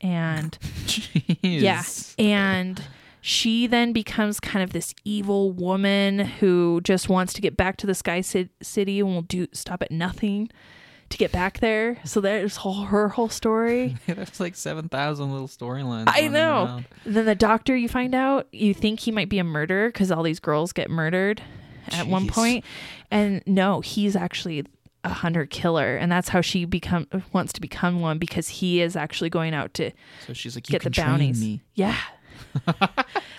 And 0.00 0.56
yeah. 1.42 1.82
And 2.18 2.82
she 3.20 3.66
then 3.66 3.92
becomes 3.92 4.40
kind 4.40 4.62
of 4.62 4.72
this 4.72 4.94
evil 5.04 5.50
woman 5.52 6.20
who 6.20 6.80
just 6.82 7.08
wants 7.08 7.32
to 7.34 7.40
get 7.40 7.56
back 7.56 7.76
to 7.78 7.86
the 7.86 7.94
Sky 7.94 8.20
City 8.20 9.00
and 9.00 9.08
will 9.08 9.22
do 9.22 9.48
stop 9.52 9.82
at 9.82 9.90
nothing 9.90 10.50
to 11.10 11.16
get 11.18 11.32
back 11.32 11.60
there. 11.60 11.98
So 12.04 12.20
there's 12.20 12.56
whole, 12.56 12.82
her 12.84 13.08
whole 13.08 13.28
story. 13.30 13.96
There's 14.06 14.40
like 14.40 14.54
seven 14.56 14.88
thousand 14.88 15.32
little 15.32 15.48
storylines. 15.48 16.04
I 16.08 16.28
know. 16.28 16.82
Then 17.06 17.24
the 17.24 17.34
doctor, 17.34 17.74
you 17.76 17.88
find 17.88 18.14
out, 18.14 18.46
you 18.52 18.74
think 18.74 19.00
he 19.00 19.10
might 19.12 19.28
be 19.28 19.38
a 19.38 19.44
murderer 19.44 19.88
because 19.88 20.10
all 20.12 20.22
these 20.22 20.40
girls 20.40 20.72
get 20.72 20.90
murdered 20.90 21.40
at 21.92 22.06
one 22.06 22.26
point, 22.28 22.64
and 23.10 23.42
no, 23.46 23.80
he's 23.80 24.14
actually 24.16 24.66
a 25.04 25.08
hunter 25.08 25.46
killer, 25.46 25.96
and 25.96 26.12
that's 26.12 26.28
how 26.28 26.40
she 26.42 26.64
become 26.66 27.06
wants 27.32 27.52
to 27.54 27.60
become 27.62 28.00
one 28.00 28.18
because 28.18 28.48
he 28.48 28.80
is 28.82 28.94
actually 28.96 29.30
going 29.30 29.54
out 29.54 29.72
to 29.74 29.90
So 30.26 30.34
she's 30.34 30.54
like, 30.56 30.64
get 30.64 30.82
the 30.82 30.90
bounties. 30.90 31.40
me. 31.40 31.62
Yeah, 31.74 31.96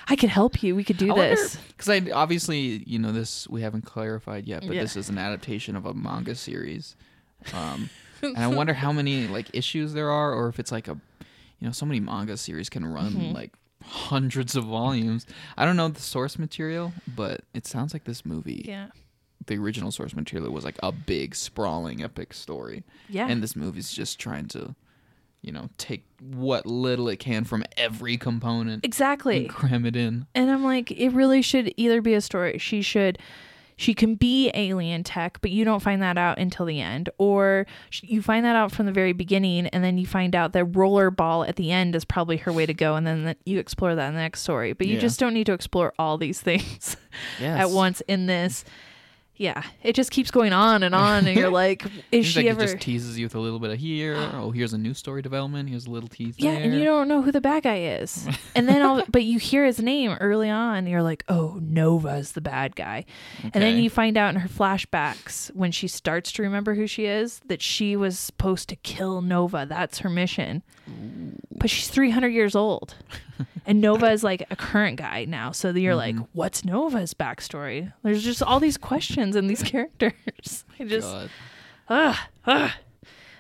I 0.08 0.16
could 0.16 0.30
help 0.30 0.64
you. 0.64 0.76
We 0.76 0.84
could 0.84 0.98
do 0.98 1.14
this. 1.14 1.58
because 1.78 1.90
I 1.90 2.02
obviously 2.12 2.84
you 2.88 2.98
know 2.98 3.12
this 3.12 3.48
we 3.48 3.62
haven't 3.62 3.86
clarified 3.86 4.48
yet, 4.48 4.62
but 4.66 4.76
Yeah. 4.76 4.82
this 4.82 4.96
is 4.96 5.10
an 5.10 5.18
adaptation 5.18 5.76
of 5.76 5.86
a 5.86 5.94
manga 5.94 6.34
series, 6.34 6.96
um, 7.54 7.90
and 8.22 8.38
I 8.38 8.48
wonder 8.48 8.74
how 8.74 8.92
many 8.92 9.28
like 9.28 9.50
issues 9.54 9.94
there 9.94 10.10
are, 10.12 10.34
or 10.34 10.48
if 10.50 10.60
it's 10.60 10.72
like 10.72 10.88
a, 10.88 10.98
you 11.60 11.68
know, 11.68 11.72
so 11.72 11.86
many 11.86 12.00
manga 12.00 12.38
series 12.38 12.70
can 12.70 12.86
run 12.86 13.14
Mhm. 13.14 13.34
like 13.34 13.52
hundreds 13.84 14.56
of 14.56 14.66
volumes. 14.66 15.26
I 15.58 15.66
don't 15.66 15.76
know 15.78 15.88
the 15.88 16.02
source 16.02 16.38
material, 16.38 16.94
but 17.08 17.42
it 17.54 17.66
sounds 17.66 17.94
like 17.94 18.04
this 18.04 18.26
movie, 18.26 18.66
Yeah, 18.68 18.88
the 19.48 19.58
original 19.58 19.92
source 19.92 20.14
material 20.14 20.52
was 20.52 20.64
like 20.66 20.78
a 20.84 20.92
big 20.92 21.34
sprawling 21.36 22.04
epic 22.04 22.34
story, 22.34 22.84
yeah. 23.10 23.28
and 23.28 23.42
this 23.42 23.56
movie's 23.56 23.92
just 23.92 24.20
trying 24.20 24.48
to. 24.50 24.76
You 25.42 25.54
know, 25.54 25.70
take 25.78 26.04
what 26.20 26.66
little 26.66 27.08
it 27.08 27.20
can 27.20 27.46
from 27.46 27.64
every 27.78 28.18
component 28.18 28.84
exactly. 28.84 29.38
and 29.38 29.50
cram 29.50 29.86
it 29.86 29.96
in. 29.96 30.28
And 30.36 30.52
I'm 30.52 30.66
like, 30.66 30.92
it 30.92 31.12
really 31.14 31.42
should 31.42 31.74
either 31.78 32.02
be 32.02 32.14
a 32.14 32.20
story. 32.20 32.58
She 32.58 32.82
should, 32.82 33.18
she 33.80 33.94
can 33.94 34.16
be 34.16 34.52
alien 34.56 35.06
tech, 35.06 35.40
but 35.40 35.52
you 35.52 35.64
don't 35.64 35.82
find 35.82 36.02
that 36.02 36.18
out 36.18 36.38
until 36.38 36.66
the 36.66 36.82
end, 36.82 37.10
or 37.18 37.66
you 38.02 38.22
find 38.22 38.44
that 38.46 38.54
out 38.58 38.74
from 38.74 38.86
the 38.88 38.92
very 38.92 39.14
beginning, 39.14 39.68
and 39.68 39.82
then 39.82 39.98
you 39.98 40.06
find 40.06 40.36
out 40.36 40.52
that 40.52 40.74
rollerball 40.74 41.48
at 41.48 41.56
the 41.56 41.72
end 41.72 41.96
is 41.96 42.04
probably 42.04 42.36
her 42.36 42.52
way 42.52 42.66
to 42.66 42.74
go, 42.74 42.96
and 42.96 43.08
then 43.08 43.36
you 43.46 43.58
explore 43.58 43.96
that 43.96 44.10
in 44.10 44.16
the 44.16 44.20
next 44.20 44.42
story. 44.42 44.74
But 44.74 44.88
you 44.88 44.96
Yeah. 44.96 45.00
just 45.00 45.18
don't 45.18 45.34
need 45.34 45.46
to 45.46 45.54
explore 45.54 45.94
all 45.98 46.18
these 46.18 46.42
things 46.50 46.98
Yes. 47.40 47.58
at 47.58 47.70
once 47.70 48.02
in 48.02 48.26
this. 48.26 48.66
Yeah, 49.40 49.64
it 49.84 49.94
just 49.96 50.12
keeps 50.12 50.32
going 50.32 50.52
on 50.52 50.84
and 50.84 50.94
on, 50.94 51.26
and 51.26 51.36
you're 51.38 51.50
like, 51.66 51.86
is 52.12 52.26
she 52.26 52.40
like 52.42 52.50
ever? 52.52 52.62
it 52.64 52.66
just 52.74 52.82
teases 52.82 53.18
you 53.18 53.26
with 53.26 53.36
a 53.36 53.40
little 53.40 53.58
bit 53.60 53.72
of 53.72 53.80
here. 53.80 54.18
Oh, 54.34 54.52
here's 54.52 54.74
a 54.74 54.78
new 54.78 54.94
story 54.94 55.22
development. 55.22 55.70
Here's 55.70 55.86
a 55.86 55.90
little 55.90 56.10
tease 56.10 56.36
Yeah, 56.38 56.56
there. 56.56 56.64
and 56.64 56.74
you 56.74 56.84
don't 56.84 57.08
know 57.08 57.22
who 57.22 57.32
the 57.32 57.40
bad 57.42 57.64
guy 57.64 57.80
is. 58.02 58.28
And 58.56 58.68
then 58.68 58.82
all 58.82 59.04
but 59.10 59.24
you 59.24 59.40
hear 59.40 59.66
his 59.66 59.80
name 59.80 60.18
early 60.20 60.50
on, 60.50 60.80
and 60.80 60.90
you're 60.90 61.02
like, 61.04 61.24
"Oh, 61.30 61.58
Nova's 61.62 62.34
the 62.34 62.42
bad 62.42 62.76
guy." 62.76 63.06
And 63.42 63.64
then 63.64 63.78
you 63.82 63.90
find 63.90 64.18
out 64.18 64.36
in 64.36 64.42
her 64.42 64.50
flashbacks 64.50 65.54
when 65.56 65.72
she 65.72 65.88
starts 65.88 66.32
to 66.34 66.42
remember 66.44 66.76
who 66.76 66.86
she 66.88 67.06
is 67.06 67.40
that 67.48 67.62
she 67.62 67.96
was 67.96 68.20
supposed 68.20 68.68
to 68.70 68.76
kill 68.76 69.22
Nova. 69.22 69.66
That's 69.70 70.00
her 70.00 70.10
mission. 70.10 70.64
But 71.52 71.70
she's 71.70 71.88
300 71.88 72.30
years 72.30 72.56
old. 72.56 72.96
and 73.66 73.80
Nova 73.80 74.12
is 74.12 74.24
like 74.24 74.46
a 74.50 74.56
current 74.56 74.98
guy 74.98 75.26
now. 75.26 75.52
So 75.52 75.70
you're 75.70 75.96
like, 75.96 76.16
Mm-hmm. 76.16 76.24
"What's 76.34 76.66
Nova's 76.66 77.14
backstory?" 77.14 77.94
There's 78.04 78.24
just 78.24 78.42
all 78.42 78.60
these 78.60 78.78
questions 78.78 79.29
in 79.36 79.48
these 79.48 79.64
characters. 79.72 80.66
I 80.80 80.84
just 80.86 81.08
God. 81.08 81.30
ugh, 81.90 82.16
ugh. 82.46 82.72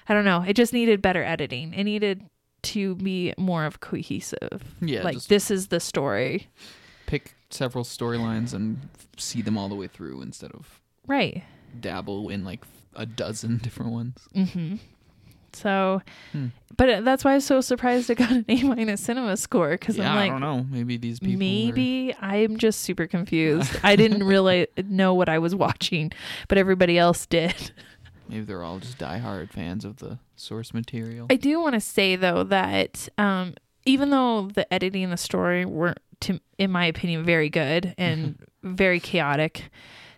I 0.08 0.13
don't 0.13 0.25
know. 0.25 0.43
It 0.47 0.56
just 0.56 0.73
needed 0.73 1.02
better 1.02 1.23
editing. 1.23 1.73
It 1.73 1.84
needed 1.84 2.23
to 2.63 2.95
be 2.95 3.34
more 3.38 3.65
of 3.65 3.80
cohesive. 3.80 4.63
Yeah, 4.82 5.04
like 5.04 5.21
this 5.25 5.49
is 5.52 5.67
the 5.67 5.80
story. 5.80 6.47
pick 7.06 7.36
several 7.52 7.84
storylines 7.84 8.54
and 8.54 8.80
see 9.17 9.41
them 9.41 9.58
all 9.58 9.69
the 9.69 9.75
way 9.75 9.88
through 9.88 10.21
instead 10.21 10.52
of 10.52 10.82
Right. 11.08 11.43
dabble 11.80 12.30
in 12.30 12.43
like 12.43 12.63
a 12.95 13.06
dozen 13.06 13.58
different 13.63 13.91
ones. 13.91 14.17
Mm-hmm. 14.36 14.75
So, 15.55 16.01
Hmm. 16.31 16.47
but 16.77 17.03
that's 17.05 17.23
why 17.23 17.31
I 17.31 17.35
was 17.35 17.45
so 17.45 17.62
surprised 17.62 18.09
it 18.09 18.15
got 18.15 18.31
an 18.31 18.45
A 18.49 18.63
minus 18.63 19.01
cinema 19.01 19.38
score 19.38 19.71
because 19.71 19.97
Yeah, 19.97 20.09
I'm 20.12 20.15
like, 20.15 20.31
I 20.31 20.39
don't 20.39 20.41
know. 20.41 20.65
Maybe 20.69 20.97
these 20.97 21.19
people. 21.19 21.35
are- 21.35 21.38
maybe 21.38 22.13
I'm 22.21 22.57
just 22.57 22.81
super 22.81 23.07
confused. 23.07 23.71
I 23.83 23.95
didn't 23.95 24.23
really 24.23 24.67
know 24.85 25.13
what 25.13 25.29
I 25.29 25.39
was 25.39 25.55
watching, 25.55 26.12
but 26.47 26.57
everybody 26.57 26.97
else 26.97 27.25
did. 27.25 27.71
maybe 28.29 28.45
they're 28.45 28.63
all 28.63 28.79
just 28.79 28.97
diehard 28.97 29.49
fans 29.49 29.83
of 29.85 29.97
the 29.97 30.19
source 30.35 30.73
material. 30.73 31.27
I 31.29 31.35
do 31.35 31.59
want 31.59 31.73
to 31.73 31.81
say 31.81 32.15
though 32.15 32.43
that 32.43 33.09
um, 33.17 33.55
even 33.85 34.09
though 34.12 34.49
the 34.53 34.71
editing 34.73 35.03
and 35.03 35.12
the 35.13 35.17
story 35.17 35.65
were, 35.65 35.95
to, 36.21 36.39
in 36.57 36.69
my 36.71 36.85
opinion, 36.85 37.23
very 37.23 37.49
good 37.49 37.95
and 37.97 38.38
very 38.62 38.99
chaotic, 38.99 39.69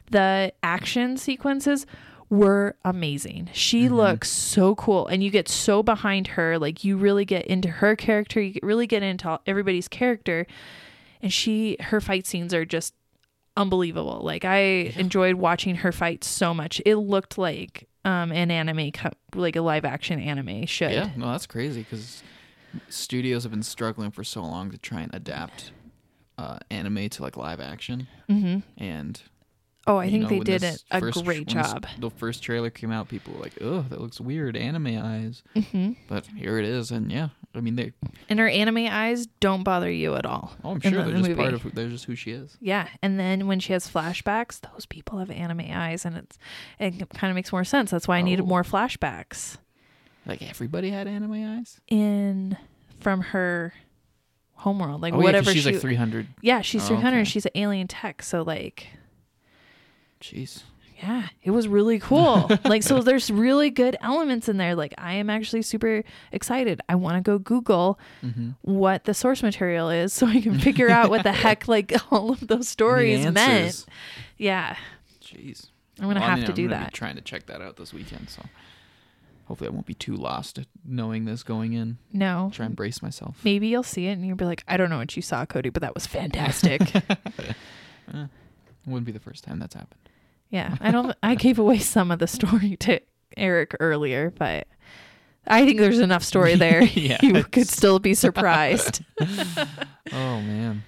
the 0.10 0.52
action 0.62 1.16
sequences 1.16 1.86
were 2.32 2.76
amazing. 2.84 3.50
She 3.54 3.88
Mhm. 3.88 3.92
looks 3.92 4.32
so 4.32 4.74
cool, 4.74 5.06
and 5.06 5.22
you 5.24 5.30
get 5.30 5.48
so 5.48 5.84
behind 5.84 6.28
her. 6.30 6.58
Like 6.58 6.84
you 6.84 6.98
really 6.98 7.26
get 7.26 7.46
into 7.46 7.70
her 7.70 7.96
character. 7.96 8.42
You 8.42 8.60
really 8.64 8.88
get 8.88 9.04
into 9.04 9.40
everybody's 9.46 9.88
character, 9.88 10.48
and 11.22 11.32
she 11.32 11.78
her 11.80 12.02
fight 12.02 12.26
scenes 12.26 12.54
are 12.54 12.66
just 12.66 12.96
unbelievable. 13.58 14.22
Like 14.24 14.46
I 14.46 14.60
enjoyed 14.96 15.36
watching 15.36 15.76
her 15.76 15.92
fight 15.92 16.24
so 16.24 16.54
much. 16.54 16.82
It 16.86 16.96
looked 16.96 17.38
like 17.38 17.88
um 18.06 18.32
an 18.32 18.50
anime 18.50 18.92
like 19.36 19.56
a 19.56 19.62
live 19.62 19.86
action 19.86 20.20
anime 20.20 20.66
should. 20.66 20.92
yeah, 20.94 21.10
no, 21.16 21.32
that's 21.34 21.46
crazy 21.46 21.82
because 21.84 22.24
studios 22.90 23.44
have 23.44 23.52
been 23.52 23.62
struggling 23.62 24.10
for 24.10 24.24
so 24.24 24.42
long 24.42 24.72
to 24.72 24.78
try 24.78 25.02
and 25.02 25.14
adapt 25.14 25.72
uh, 26.38 26.58
anime 26.72 27.10
to 27.10 27.22
like 27.22 27.36
live 27.38 27.60
action, 27.60 28.08
hmm 28.28 28.60
and 28.78 29.22
Oh, 29.88 29.98
I 29.98 30.06
you 30.06 30.12
think 30.12 30.24
know, 30.24 30.30
they 30.30 30.40
did 30.40 30.64
it 30.64 30.84
a 30.92 31.00
first- 31.00 31.24
great 31.26 31.46
this- 31.46 31.54
job. 31.56 31.88
The 31.98 32.12
first 32.12 32.44
trailer 32.44 32.70
came 32.70 32.92
out, 32.92 33.08
people 33.10 33.34
were 33.34 33.40
like, 33.42 33.54
"Oh, 33.62 33.82
that 33.90 34.00
looks 34.00 34.22
weird, 34.22 34.56
anime 34.56 34.96
eyes." 35.02 35.42
hmm 35.56 35.94
But 36.08 36.28
here 36.28 36.60
it 36.60 36.66
is, 36.66 36.92
and 36.92 37.12
yeah, 37.12 37.30
I 37.56 37.62
mean, 37.62 37.76
they. 37.78 37.94
And 38.30 38.38
her 38.40 38.48
anime 38.48 38.88
eyes 38.90 39.26
don't 39.40 39.64
bother 39.64 39.90
you 39.90 40.16
at 40.16 40.26
all. 40.26 40.54
Oh, 40.64 40.72
I'm 40.72 40.82
sure 40.82 40.92
the 40.92 40.98
they're 40.98 41.12
just 41.18 41.30
movie. 41.30 41.34
part 41.42 41.54
of. 41.56 41.64
Who, 41.64 41.72
they're 41.72 41.90
just 41.90 42.06
who 42.06 42.16
she 42.16 42.30
is. 42.32 42.56
Yeah, 42.62 42.88
and 43.02 43.20
then 43.20 43.48
when 43.48 43.60
she 43.60 43.74
has 43.74 43.90
flashbacks, 43.90 44.62
those 44.72 44.86
people 44.86 45.18
have 45.18 45.32
anime 45.32 45.66
eyes, 45.72 46.06
and 46.06 46.16
it's 46.16 46.38
it 46.80 47.10
kind 47.10 47.32
of 47.32 47.36
makes 47.36 47.52
more 47.52 47.64
sense. 47.64 47.90
That's 47.90 48.08
why 48.08 48.18
I 48.18 48.22
needed 48.22 48.44
Oh. 48.44 48.48
more 48.48 48.64
flashbacks 48.64 49.58
Like 50.28 50.44
everybody 50.44 50.92
had 50.92 51.08
anime 51.08 51.58
eyes. 51.58 51.82
in 51.88 52.56
from 53.00 53.22
her 53.22 53.74
homeworld, 54.58 55.02
like 55.02 55.14
oh, 55.16 55.18
yeah, 55.18 55.24
whatever 55.24 55.52
she's 55.52 55.64
she. 55.64 55.72
like 55.72 55.82
300. 55.82 56.28
yeah, 56.42 56.62
she's 56.62 56.84
Oh, 56.86 56.90
300. 56.90 57.18
okay. 57.18 57.24
She's 57.24 57.46
an 57.48 57.52
alien 57.56 57.88
tech, 57.88 58.22
so 58.22 58.44
like 58.44 58.88
Jeez. 60.22 60.64
Yeah, 61.02 61.30
it 61.42 61.50
was 61.50 61.68
really 61.68 61.98
cool. 61.98 62.48
like, 62.64 62.84
so 62.84 63.02
there's 63.02 63.32
really 63.32 63.72
good 63.72 63.98
elements 64.02 64.48
in 64.48 64.58
there. 64.58 64.76
Like, 64.76 64.94
I 65.00 65.14
am 65.14 65.32
actually 65.32 65.64
super 65.64 66.04
excited. 66.32 66.80
I 66.88 66.94
want 66.94 67.16
to 67.18 67.22
go 67.22 67.40
Google 67.40 67.98
Mm-hmm. 68.24 68.50
what 68.62 69.06
the 69.06 69.16
source 69.16 69.42
material 69.42 69.90
is 69.90 70.14
so 70.14 70.28
I 70.28 70.40
can 70.42 70.60
figure 70.60 70.90
out 70.92 71.10
what 71.10 71.24
the 71.24 71.32
heck, 71.32 71.68
like, 71.68 71.92
all 72.12 72.30
of 72.30 72.48
those 72.48 72.68
stories 72.68 73.26
meant. 73.26 73.84
Yeah, 74.38 74.76
Jeez. 75.24 75.68
I'm 76.00 76.06
going 76.06 76.16
to 76.16 76.20
Well, 76.22 76.28
I 76.28 76.30
have 76.30 76.38
mean, 76.40 76.46
to 76.46 76.52
I'm 76.52 76.56
do 76.56 76.68
that. 76.70 76.94
trying 76.94 77.16
to 77.16 77.22
check 77.22 77.48
that 77.48 77.62
out 77.64 77.78
this 77.78 77.94
weekend, 77.94 78.30
so 78.30 78.44
hopefully 79.46 79.70
I 79.70 79.74
won't 79.74 79.86
be 79.88 79.94
too 79.96 80.16
lost 80.16 80.60
knowing 80.86 81.26
this 81.26 81.42
going 81.42 81.74
in. 81.74 81.98
No. 82.14 82.52
Try 82.54 82.68
and 82.68 82.76
brace 82.76 83.02
myself. 83.02 83.38
Maybe 83.44 83.68
you'll 83.70 83.82
see 83.84 84.06
it 84.08 84.12
and 84.14 84.26
you'll 84.26 84.38
be 84.38 84.46
like, 84.46 84.64
I 84.68 84.78
don't 84.78 84.90
know 84.92 84.98
what 85.00 85.16
you 85.16 85.22
saw, 85.24 85.46
Cody, 85.48 85.70
but 85.70 85.82
that 85.82 85.96
was 85.96 86.06
fantastic. 86.06 86.82
Eh, 88.14 88.26
wouldn't 88.86 89.06
be 89.06 89.12
the 89.12 89.20
first 89.20 89.44
time 89.44 89.60
that's 89.60 89.74
happened. 89.76 90.00
Yeah, 90.52 90.76
I 90.80 90.92
don't, 90.92 91.16
I 91.24 91.34
gave 91.36 91.58
away 91.58 91.80
some 91.80 92.12
of 92.12 92.20
the 92.20 92.28
story 92.28 92.76
to 92.82 93.00
Eric 93.36 93.76
earlier, 93.80 94.32
but 94.38 94.68
I 95.48 95.66
think 95.66 95.80
there's 95.80 96.00
enough 96.00 96.24
story 96.24 96.56
there. 96.66 96.84
Yeah, 96.84 97.18
you 97.24 97.44
could 97.44 97.68
still 97.68 97.98
be 98.00 98.14
surprised. 98.14 99.02
Oh 99.20 100.42
man. 100.42 100.84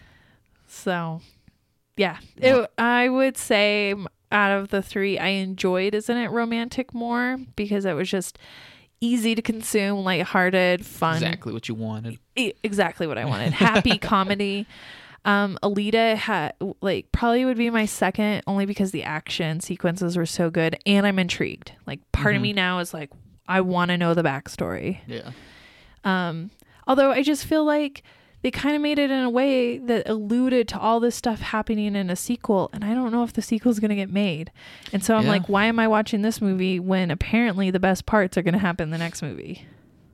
So, 0.67 1.21
yeah. 1.97 2.17
It, 2.37 2.69
I 2.77 3.07
would 3.09 3.37
say 3.37 3.95
out 4.31 4.51
of 4.51 4.69
the 4.69 4.81
three, 4.81 5.17
I 5.17 5.27
enjoyed 5.29 5.95
Isn't 5.95 6.17
It 6.17 6.29
Romantic 6.29 6.93
more 6.93 7.37
because 7.55 7.85
it 7.85 7.93
was 7.93 8.09
just 8.09 8.37
easy 8.99 9.35
to 9.35 9.41
consume, 9.41 10.03
lighthearted, 10.03 10.85
fun. 10.85 11.17
Exactly 11.17 11.53
what 11.53 11.69
you 11.69 11.75
wanted. 11.75 12.17
E- 12.35 12.53
exactly 12.63 13.05
what 13.07 13.17
I 13.17 13.25
wanted. 13.25 13.53
Happy 13.53 13.97
comedy. 13.97 14.65
Um, 15.25 15.57
Alita 15.63 16.15
had 16.15 16.53
like 16.81 17.11
probably 17.13 17.45
would 17.45 17.57
be 17.57 17.69
my 17.69 17.85
second 17.85 18.43
only 18.45 18.65
because 18.65 18.91
the 18.91 19.03
action 19.03 19.61
sequences 19.61 20.17
were 20.17 20.25
so 20.25 20.49
good 20.49 20.77
and 20.85 21.07
I'm 21.07 21.17
intrigued. 21.19 21.71
Like 21.87 21.99
part 22.11 22.35
of 22.35 22.39
Mhm. 22.39 22.43
me 22.43 22.53
now 22.53 22.79
is 22.79 22.93
like 22.93 23.09
I 23.47 23.61
want 23.61 23.89
to 23.89 23.97
know 23.97 24.13
the 24.13 24.23
backstory. 24.23 24.99
Yeah. 25.07 25.31
Um, 26.03 26.51
although 26.87 27.11
I 27.11 27.23
just 27.23 27.45
feel 27.45 27.63
like 27.63 28.03
they 28.41 28.51
kind 28.51 28.75
of 28.75 28.81
made 28.81 28.99
it 28.99 29.09
in 29.09 29.19
a 29.23 29.29
way 29.29 29.77
that 29.77 30.07
alluded 30.09 30.67
to 30.69 30.79
all 30.79 30.99
this 30.99 31.15
stuff 31.15 31.39
happening 31.39 31.95
in 31.95 32.09
a 32.09 32.15
sequel, 32.17 32.69
and 32.73 32.83
I 32.83 32.93
don't 32.93 33.13
know 33.13 33.23
if 33.23 33.31
the 33.31 33.41
sequel 33.41 33.71
is 33.71 33.79
going 33.79 33.89
to 33.89 33.95
get 33.95 34.09
made. 34.09 34.51
And 34.91 35.01
so 35.01 35.15
I'm 35.15 35.23
Yeah. 35.23 35.29
like, 35.31 35.47
why 35.47 35.65
am 35.65 35.79
I 35.79 35.87
watching 35.87 36.23
this 36.23 36.41
movie 36.41 36.77
when 36.77 37.09
apparently 37.09 37.71
the 37.71 37.79
best 37.79 38.05
parts 38.05 38.37
are 38.37 38.41
going 38.41 38.53
to 38.53 38.59
happen 38.59 38.83
in 38.85 38.89
the 38.91 38.97
next 38.97 39.21
movie? 39.21 39.65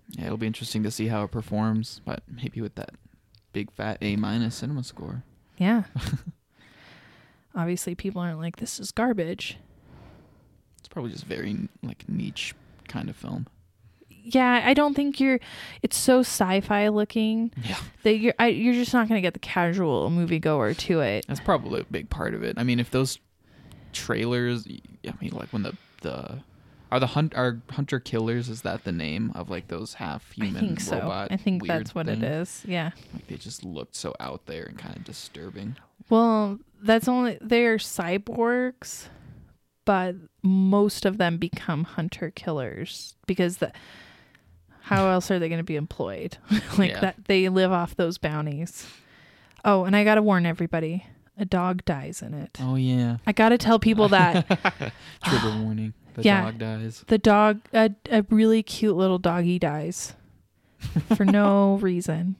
Yeah, 0.09 0.25
it'll 0.25 0.37
be 0.37 0.45
interesting 0.45 0.83
to 0.83 0.91
see 0.91 1.07
how 1.07 1.23
it 1.23 1.31
performs, 1.31 2.01
but 2.05 2.21
maybe 2.27 2.61
with 2.61 2.75
that 2.75 2.91
big 3.53 3.71
fat 3.71 3.97
A 4.01 4.15
minus 4.15 4.55
cinema 4.55 4.83
score. 4.83 5.23
Yeah. 5.57 5.83
Obviously, 7.55 7.95
people 7.95 8.21
aren't 8.21 8.39
like, 8.39 8.57
this 8.57 8.79
is 8.79 8.91
garbage. 8.91 9.57
It's 10.77 10.87
probably 10.87 11.11
just 11.11 11.25
very 11.25 11.67
like 11.83 12.07
niche 12.07 12.53
kind 12.87 13.09
of 13.09 13.15
film. 13.15 13.47
Yeah, 14.09 14.61
I 14.63 14.73
don't 14.73 14.93
think 14.93 15.19
you're. 15.19 15.39
It's 15.81 15.97
so 15.97 16.19
sci-fi 16.19 16.89
looking 16.89 17.51
Yeah. 17.63 17.77
that 18.03 18.17
you're. 18.19 18.33
I, 18.37 18.47
you're 18.47 18.73
just 18.75 18.93
not 18.93 19.07
gonna 19.07 19.21
get 19.21 19.33
the 19.33 19.39
casual 19.39 20.09
moviegoer 20.09 20.77
to 20.77 20.99
it. 21.01 21.25
That's 21.27 21.39
probably 21.39 21.81
a 21.81 21.85
big 21.85 22.09
part 22.09 22.33
of 22.33 22.43
it. 22.43 22.57
I 22.59 22.63
mean, 22.63 22.79
if 22.79 22.91
those 22.91 23.17
trailers, 23.91 24.67
I 25.07 25.13
mean, 25.19 25.31
like 25.31 25.51
when 25.51 25.63
the 25.63 25.75
the 26.01 26.39
are 26.91 26.99
the 26.99 27.07
hunt 27.07 27.33
are 27.35 27.61
hunter 27.71 27.99
killers 27.99 28.49
is 28.49 28.61
that 28.63 28.83
the 28.83 28.91
name 28.91 29.31
of 29.35 29.49
like 29.49 29.67
those 29.67 29.95
half 29.95 30.31
I 30.39 30.45
human 30.45 30.59
think 30.61 30.79
so. 30.81 30.99
robot? 30.99 31.31
I 31.31 31.37
think 31.37 31.65
that's 31.67 31.93
what 31.93 32.07
thing? 32.07 32.23
it 32.23 32.31
is. 32.31 32.63
Yeah. 32.67 32.91
Like 33.13 33.27
they 33.27 33.35
just 33.35 33.63
looked 33.63 33.95
so 33.95 34.15
out 34.19 34.45
there 34.47 34.63
and 34.65 34.77
kind 34.77 34.95
of 34.97 35.03
disturbing. 35.03 35.75
Well, 36.09 36.59
that's 36.81 37.07
only 37.07 37.37
they're 37.41 37.77
cyborgs, 37.77 39.07
but 39.85 40.15
most 40.41 41.05
of 41.05 41.17
them 41.17 41.37
become 41.37 41.83
hunter 41.83 42.31
killers 42.31 43.15
because 43.27 43.57
the 43.57 43.71
how 44.81 45.07
else 45.09 45.29
are 45.29 45.37
they 45.37 45.49
going 45.49 45.59
to 45.59 45.63
be 45.63 45.75
employed? 45.75 46.37
like 46.77 46.91
Yeah. 46.91 46.99
that 47.01 47.25
they 47.25 47.47
live 47.49 47.71
off 47.71 47.95
those 47.95 48.17
bounties. 48.17 48.87
Oh, 49.63 49.83
and 49.83 49.95
I 49.95 50.03
got 50.03 50.15
to 50.15 50.21
warn 50.23 50.45
everybody. 50.47 51.05
A 51.37 51.45
dog 51.45 51.85
dies 51.85 52.21
in 52.21 52.33
it. 52.33 52.57
Oh 52.59 52.75
yeah, 52.75 53.17
I 53.27 53.31
got 53.31 53.49
to 53.49 53.57
tell 53.57 53.79
people 53.79 54.09
that 54.09 54.45
trigger 55.23 55.59
warning. 55.61 55.93
The 56.15 56.23
Yeah. 56.23 56.41
dog 56.43 56.57
dies. 56.57 57.03
the 57.07 57.17
dog 57.17 57.61
a, 57.73 57.91
a 58.11 58.23
really 58.29 58.63
cute 58.63 58.95
little 58.95 59.19
doggy 59.19 59.59
dies 59.59 60.13
for 61.15 61.25
no 61.25 61.75
reason. 61.81 62.35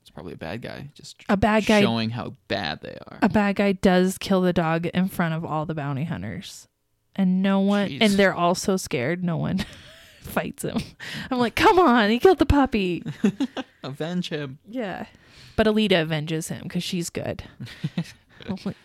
It's 0.00 0.10
probably 0.10 0.32
a 0.34 0.36
bad 0.38 0.62
guy. 0.62 0.88
Just 0.94 1.22
A 1.28 1.36
bad 1.36 1.66
guy 1.66 1.80
showing 1.82 2.10
how 2.10 2.34
bad 2.48 2.80
they 2.82 2.96
are. 3.06 3.18
a 3.22 3.28
bad 3.28 3.56
guy 3.56 3.72
does 3.72 4.18
kill 4.18 4.40
the 4.40 4.52
dog 4.52 4.86
in 4.86 5.08
front 5.08 5.34
of 5.34 5.44
all 5.44 5.66
the 5.66 5.74
bounty 5.74 6.04
hunters 6.04 6.68
and 7.14 7.42
no 7.42 7.60
one 7.60 7.88
Jeez. 7.88 7.98
and 8.02 8.12
they're 8.14 8.34
all 8.34 8.54
so 8.54 8.76
scared 8.76 9.24
no 9.24 9.36
one 9.38 9.64
fights 10.20 10.64
him 10.64 10.76
i'm 11.30 11.38
like 11.38 11.54
come 11.54 11.78
on 11.78 12.10
he 12.10 12.18
killed 12.18 12.38
the 12.38 12.44
puppy 12.46 13.02
Avenge 13.82 14.28
him. 14.28 14.58
yeah 14.68 15.06
but 15.56 15.66
alita 15.66 15.92
avenges 15.92 16.48
him 16.48 16.64
because 16.64 16.82
she's 16.82 17.08
good 17.08 17.44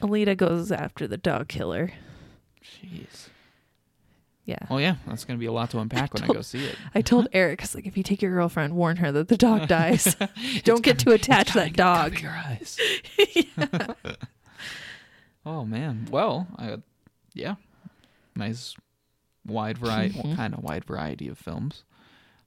alita 0.01 0.35
goes 0.37 0.71
after 0.71 1.07
the 1.07 1.17
dog 1.17 1.47
killer 1.49 1.91
Jeez. 2.63 3.29
yeah 4.45 4.57
Well, 4.69 4.79
yeah, 4.81 4.95
that's 5.07 5.25
gonna 5.25 5.39
be 5.39 5.45
a 5.47 5.51
lot 5.51 5.69
to 5.71 5.79
unpack 5.79 6.13
when 6.13 6.23
I 6.23 6.27
go 6.27 6.41
see 6.41 6.63
it. 6.65 6.75
i 6.95 7.01
told 7.01 7.27
eric 7.33 7.57
because 7.59 7.75
like 7.75 7.85
if 7.87 7.95
you 7.97 8.03
take 8.03 8.21
your 8.21 8.31
girlfriend 8.31 8.73
warn 8.75 8.97
her 8.97 9.11
that 9.11 9.27
the 9.27 9.37
dog 9.37 9.67
dies 9.77 10.15
don't 10.63 10.83
get 10.83 10.99
too 10.99 11.11
attached 11.11 11.49
to 11.53 11.59
that 11.59 11.73
dog 11.73 12.19
your 12.19 12.31
eyes. 12.31 12.77
oh 15.45 15.65
man. 15.65 16.07
Well, 16.11 16.47
I, 16.57 16.77
yeah, 17.33 17.55
nice 18.35 18.75
wide 19.45 19.77
variety, 19.77 20.19
Mhm. 20.19 20.35
kind 20.35 20.53
of 20.53 20.63
wide 20.63 20.85
variety 20.85 21.27
of 21.27 21.37
films. 21.37 21.83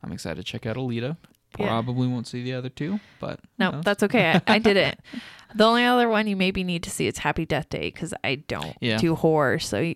I'm 0.02 0.12
excited 0.12 0.36
to 0.36 0.42
check 0.44 0.66
out 0.66 0.76
Alita. 0.76 1.16
Yeah. 1.58 1.68
Probably 1.68 2.06
won't 2.08 2.26
see 2.26 2.42
the 2.42 2.54
other 2.54 2.68
two, 2.68 2.98
but 3.20 3.40
no 3.58 3.80
that's 3.82 4.02
okay 4.02 4.32
I, 4.32 4.42
I 4.54 4.58
did 4.58 4.76
it 4.76 4.98
the 5.54 5.64
only 5.64 5.84
other 5.84 6.08
one 6.08 6.26
you 6.26 6.36
maybe 6.36 6.64
need 6.64 6.82
to 6.84 6.90
see 6.90 7.06
is 7.06 7.18
happy 7.18 7.46
death 7.46 7.68
day 7.68 7.90
because 7.92 8.12
i 8.24 8.34
don't 8.36 8.76
Yeah. 8.80 8.96
do 8.98 9.14
horror 9.14 9.58
so 9.60 9.78
you, 9.78 9.94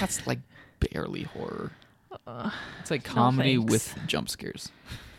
that's 0.00 0.26
like 0.26 0.40
barely 0.80 1.22
horror. 1.24 1.72
uh, 2.26 2.50
It's 2.80 2.90
like 2.90 3.04
comedy 3.04 3.56
thanks. 3.56 3.70
with 3.72 3.98
jump 4.06 4.28
scares. 4.28 4.70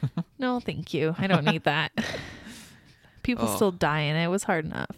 No, 0.40 0.62
thank 0.62 0.94
you. 0.94 1.14
I 1.18 1.28
don't 1.28 1.44
need 1.44 1.64
that. 1.66 1.92
People 3.24 3.50
Oh. 3.50 3.56
still 3.58 3.72
die 3.74 4.00
in 4.02 4.16
it. 4.16 4.24
It 4.24 4.28
was 4.30 4.44
hard 4.44 4.64
enough. 4.64 4.96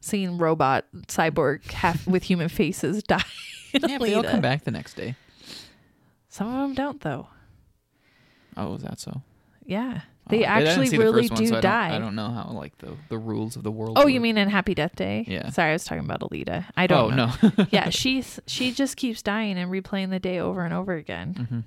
Seeing 0.00 0.38
robot 0.38 0.84
cyborg 1.06 1.70
half 1.70 2.04
with 2.08 2.24
human 2.24 2.48
faces 2.60 3.04
die. 3.04 3.22
Yeah, 3.72 3.98
but 3.98 4.00
they 4.06 4.14
all 4.14 4.24
come 4.24 4.40
back 4.40 4.64
the 4.64 4.72
next 4.72 4.94
day. 4.94 5.14
Some 6.28 6.48
of 6.48 6.54
them 6.54 6.74
don't 6.74 7.00
though. 7.02 7.28
Oh, 8.56 8.74
is 8.74 8.82
that 8.82 8.98
so? 8.98 9.22
Yeah. 9.64 10.00
Oh, 10.04 10.30
They 10.30 10.38
didn't 10.38 10.50
actually 10.52 10.86
see 10.86 10.96
the 10.98 11.02
really 11.04 11.28
one, 11.28 11.36
do 11.38 11.46
so 11.46 11.56
I 11.56 11.60
don't- 11.60 11.62
die. 11.62 11.96
I 11.96 11.98
don't 11.98 12.14
know 12.14 12.30
how 12.30 12.50
like 12.52 12.78
the 12.78 12.96
the 13.08 13.18
rules 13.18 13.56
of 13.56 13.64
the 13.64 13.70
world. 13.72 13.98
Oh, 13.98 14.06
you 14.06 14.20
mean 14.20 14.38
in 14.38 14.48
Happy 14.48 14.74
Death 14.74 14.94
Day? 14.96 15.24
Yeah. 15.26 15.50
Sorry, 15.50 15.70
I 15.70 15.72
was 15.72 15.84
talking 15.84 16.04
about 16.04 16.20
Alita. 16.20 16.64
I 16.76 16.84
Oh 16.84 16.86
don't 16.86 17.16
know. 17.16 17.32
no. 17.42 17.66
yeah, 17.70 17.90
she's 17.90 18.38
she 18.46 18.70
just 18.80 18.96
keeps 18.96 19.20
dying 19.22 19.58
and 19.58 19.70
replaying 19.70 20.10
the 20.10 20.20
day 20.20 20.38
over 20.38 20.64
and 20.64 20.72
over 20.72 20.94
again. 20.94 21.34
hmm 21.50 21.58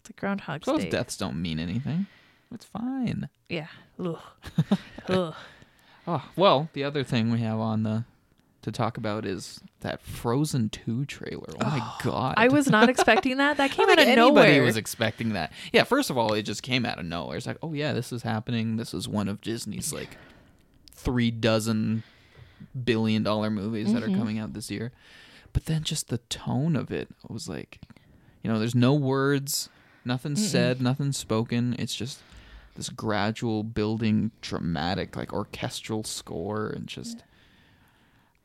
It's 0.00 0.10
like 0.10 0.16
Groundhog's 0.16 0.66
Those 0.66 0.84
deaths 0.86 1.16
don't 1.16 1.40
mean 1.40 1.58
anything. 1.60 2.06
It's 2.52 2.64
fine. 2.64 3.28
Yeah. 3.48 3.68
Ugh. 3.98 4.18
Ugh. 5.08 5.34
Oh 6.06 6.24
well, 6.36 6.68
the 6.72 6.84
other 6.84 7.04
thing 7.04 7.30
we 7.30 7.40
have 7.40 7.58
on 7.60 7.84
the 7.84 8.04
to 8.64 8.72
talk 8.72 8.96
about 8.96 9.24
is 9.24 9.60
that 9.80 10.02
Frozen 10.02 10.70
Two 10.70 11.04
trailer. 11.04 11.52
Oh, 11.60 11.64
my 11.70 11.92
god! 12.02 12.34
I 12.36 12.48
was 12.48 12.68
not 12.68 12.88
expecting 12.88 13.36
that. 13.38 13.56
That 13.58 13.70
came 13.72 13.88
out 13.88 13.98
of 13.98 14.08
nowhere. 14.08 14.62
was 14.62 14.76
expecting 14.76 15.34
that. 15.34 15.52
Yeah, 15.72 15.84
first 15.84 16.10
of 16.10 16.18
all, 16.18 16.34
it 16.34 16.42
just 16.42 16.62
came 16.62 16.84
out 16.84 16.98
of 16.98 17.06
nowhere. 17.06 17.36
It's 17.36 17.46
like, 17.46 17.58
oh 17.62 17.72
yeah, 17.72 17.92
this 17.92 18.12
is 18.12 18.22
happening. 18.22 18.76
This 18.76 18.92
is 18.92 19.06
one 19.08 19.28
of 19.28 19.40
Disney's 19.40 19.92
like 19.92 20.16
three 20.92 21.30
dozen 21.30 22.02
billion 22.84 23.22
dollar 23.22 23.50
movies 23.50 23.92
that 23.92 24.02
are 24.02 24.08
Mhm. 24.08 24.16
coming 24.18 24.38
out 24.38 24.52
this 24.54 24.70
year. 24.70 24.92
But 25.52 25.66
then 25.66 25.82
just 25.84 26.08
the 26.08 26.18
tone 26.18 26.74
of 26.76 26.90
it 26.90 27.08
was 27.28 27.48
like, 27.48 27.78
you 28.42 28.50
know, 28.50 28.58
there's 28.58 28.74
no 28.74 28.94
words, 28.94 29.68
nothing 30.04 30.32
Mm-mm. 30.32 30.38
said, 30.38 30.80
nothing 30.80 31.12
spoken. 31.12 31.76
It's 31.78 31.94
just 31.94 32.20
this 32.74 32.88
gradual 32.88 33.62
building 33.62 34.32
dramatic 34.40 35.14
like 35.14 35.32
orchestral 35.32 36.02
score 36.02 36.68
and 36.70 36.88
just 36.88 37.22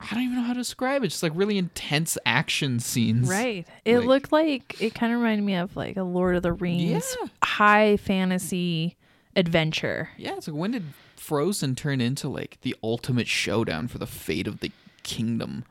I 0.01 0.13
don't 0.15 0.23
even 0.23 0.35
know 0.37 0.43
how 0.43 0.53
to 0.53 0.59
describe 0.59 1.03
it. 1.03 1.09
Just 1.09 1.23
like 1.23 1.33
really 1.35 1.57
intense 1.57 2.17
action 2.25 2.79
scenes. 2.79 3.27
Right. 3.29 3.67
It 3.83 3.97
Like- 3.99 4.07
looked 4.07 4.31
like 4.31 4.81
it 4.81 4.95
kind 4.95 5.11
of 5.13 5.19
reminded 5.19 5.43
me 5.43 5.55
of 5.55 5.75
like 5.75 5.97
a 5.97 6.03
Lord 6.03 6.35
of 6.37 6.43
the 6.43 6.53
Rings 6.53 7.15
Yeah. 7.21 7.27
high 7.43 7.97
fantasy 7.97 8.95
adventure. 9.35 10.09
Yeah, 10.17 10.35
it's 10.37 10.47
like 10.47 10.55
when 10.57 10.71
did 10.71 10.83
Frozen 11.17 11.75
turn 11.75 11.99
into 12.01 12.29
like 12.29 12.59
the 12.61 12.75
ultimate 12.81 13.27
showdown 13.27 13.87
for 13.87 13.97
the 13.97 14.07
fate 14.07 14.47
of 14.47 14.61
the 14.61 14.71
kingdom? 15.03 15.65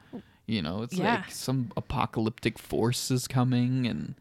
You 0.47 0.63
know, 0.63 0.83
it's 0.83 0.95
Yeah. 0.95 1.17
like 1.17 1.31
some 1.31 1.73
apocalyptic 1.77 2.59
force 2.59 3.11
is 3.11 3.27
coming 3.29 3.87
and 3.87 4.15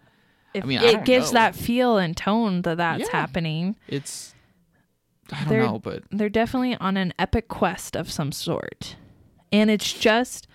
If 0.54 0.64
mean, 0.66 0.80
I 0.80 0.86
it 0.86 0.92
don't 0.94 1.06
gives 1.06 1.32
know. 1.34 1.40
that 1.40 1.56
feel 1.56 1.98
and 1.98 2.16
tone 2.16 2.62
that 2.64 2.78
that's 2.78 3.02
Yeah. 3.04 3.12
happening. 3.12 3.76
it's 3.88 4.34
I 5.34 5.40
don't 5.42 5.50
They're- 5.50 5.64
know, 5.66 5.80
but 5.80 6.04
They're 6.10 6.30
definitely 6.30 6.76
on 6.76 6.96
an 6.96 7.14
epic 7.20 7.50
quest 7.50 7.98
of 7.98 8.10
some 8.10 8.32
sort. 8.32 8.96
And 9.52 9.70
it's 9.70 9.94
just 9.94 10.48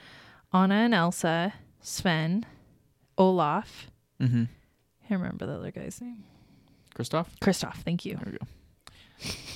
Anna 0.53 0.75
and 0.75 0.95
Elsa, 0.95 1.55
Sven, 1.81 2.45
Olaf. 3.19 3.91
hmm 4.21 4.45
I 5.05 5.09
can't 5.09 5.21
remember 5.21 5.47
the 5.47 5.55
other 5.55 5.71
guy's 5.71 6.01
name. 6.01 6.25
Christoph. 6.95 7.29
Kristoff, 7.41 7.77
thank 7.77 8.05
you. 8.05 8.17
There 8.17 8.33
we 8.33 8.39
go. 8.39 8.47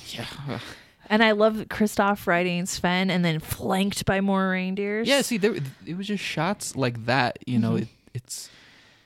Yeah, 0.09 0.59
And 1.07 1.23
I 1.23 1.31
love 1.31 1.55
Kristoff 1.69 2.25
riding 2.27 2.65
Sven 2.65 3.09
and 3.09 3.23
then 3.25 3.39
flanked 3.39 4.05
by 4.05 4.21
more 4.21 4.49
reindeers. 4.49 5.07
yeah. 5.07 5.21
See, 5.21 5.37
there 5.37 5.55
it 5.85 5.97
was 5.97 6.07
just 6.07 6.23
shots 6.23 6.75
like 6.75 7.05
that. 7.05 7.39
You 7.45 7.59
know, 7.59 7.73
Mhm. 7.73 7.81
it, 7.83 7.87
it's 8.13 8.49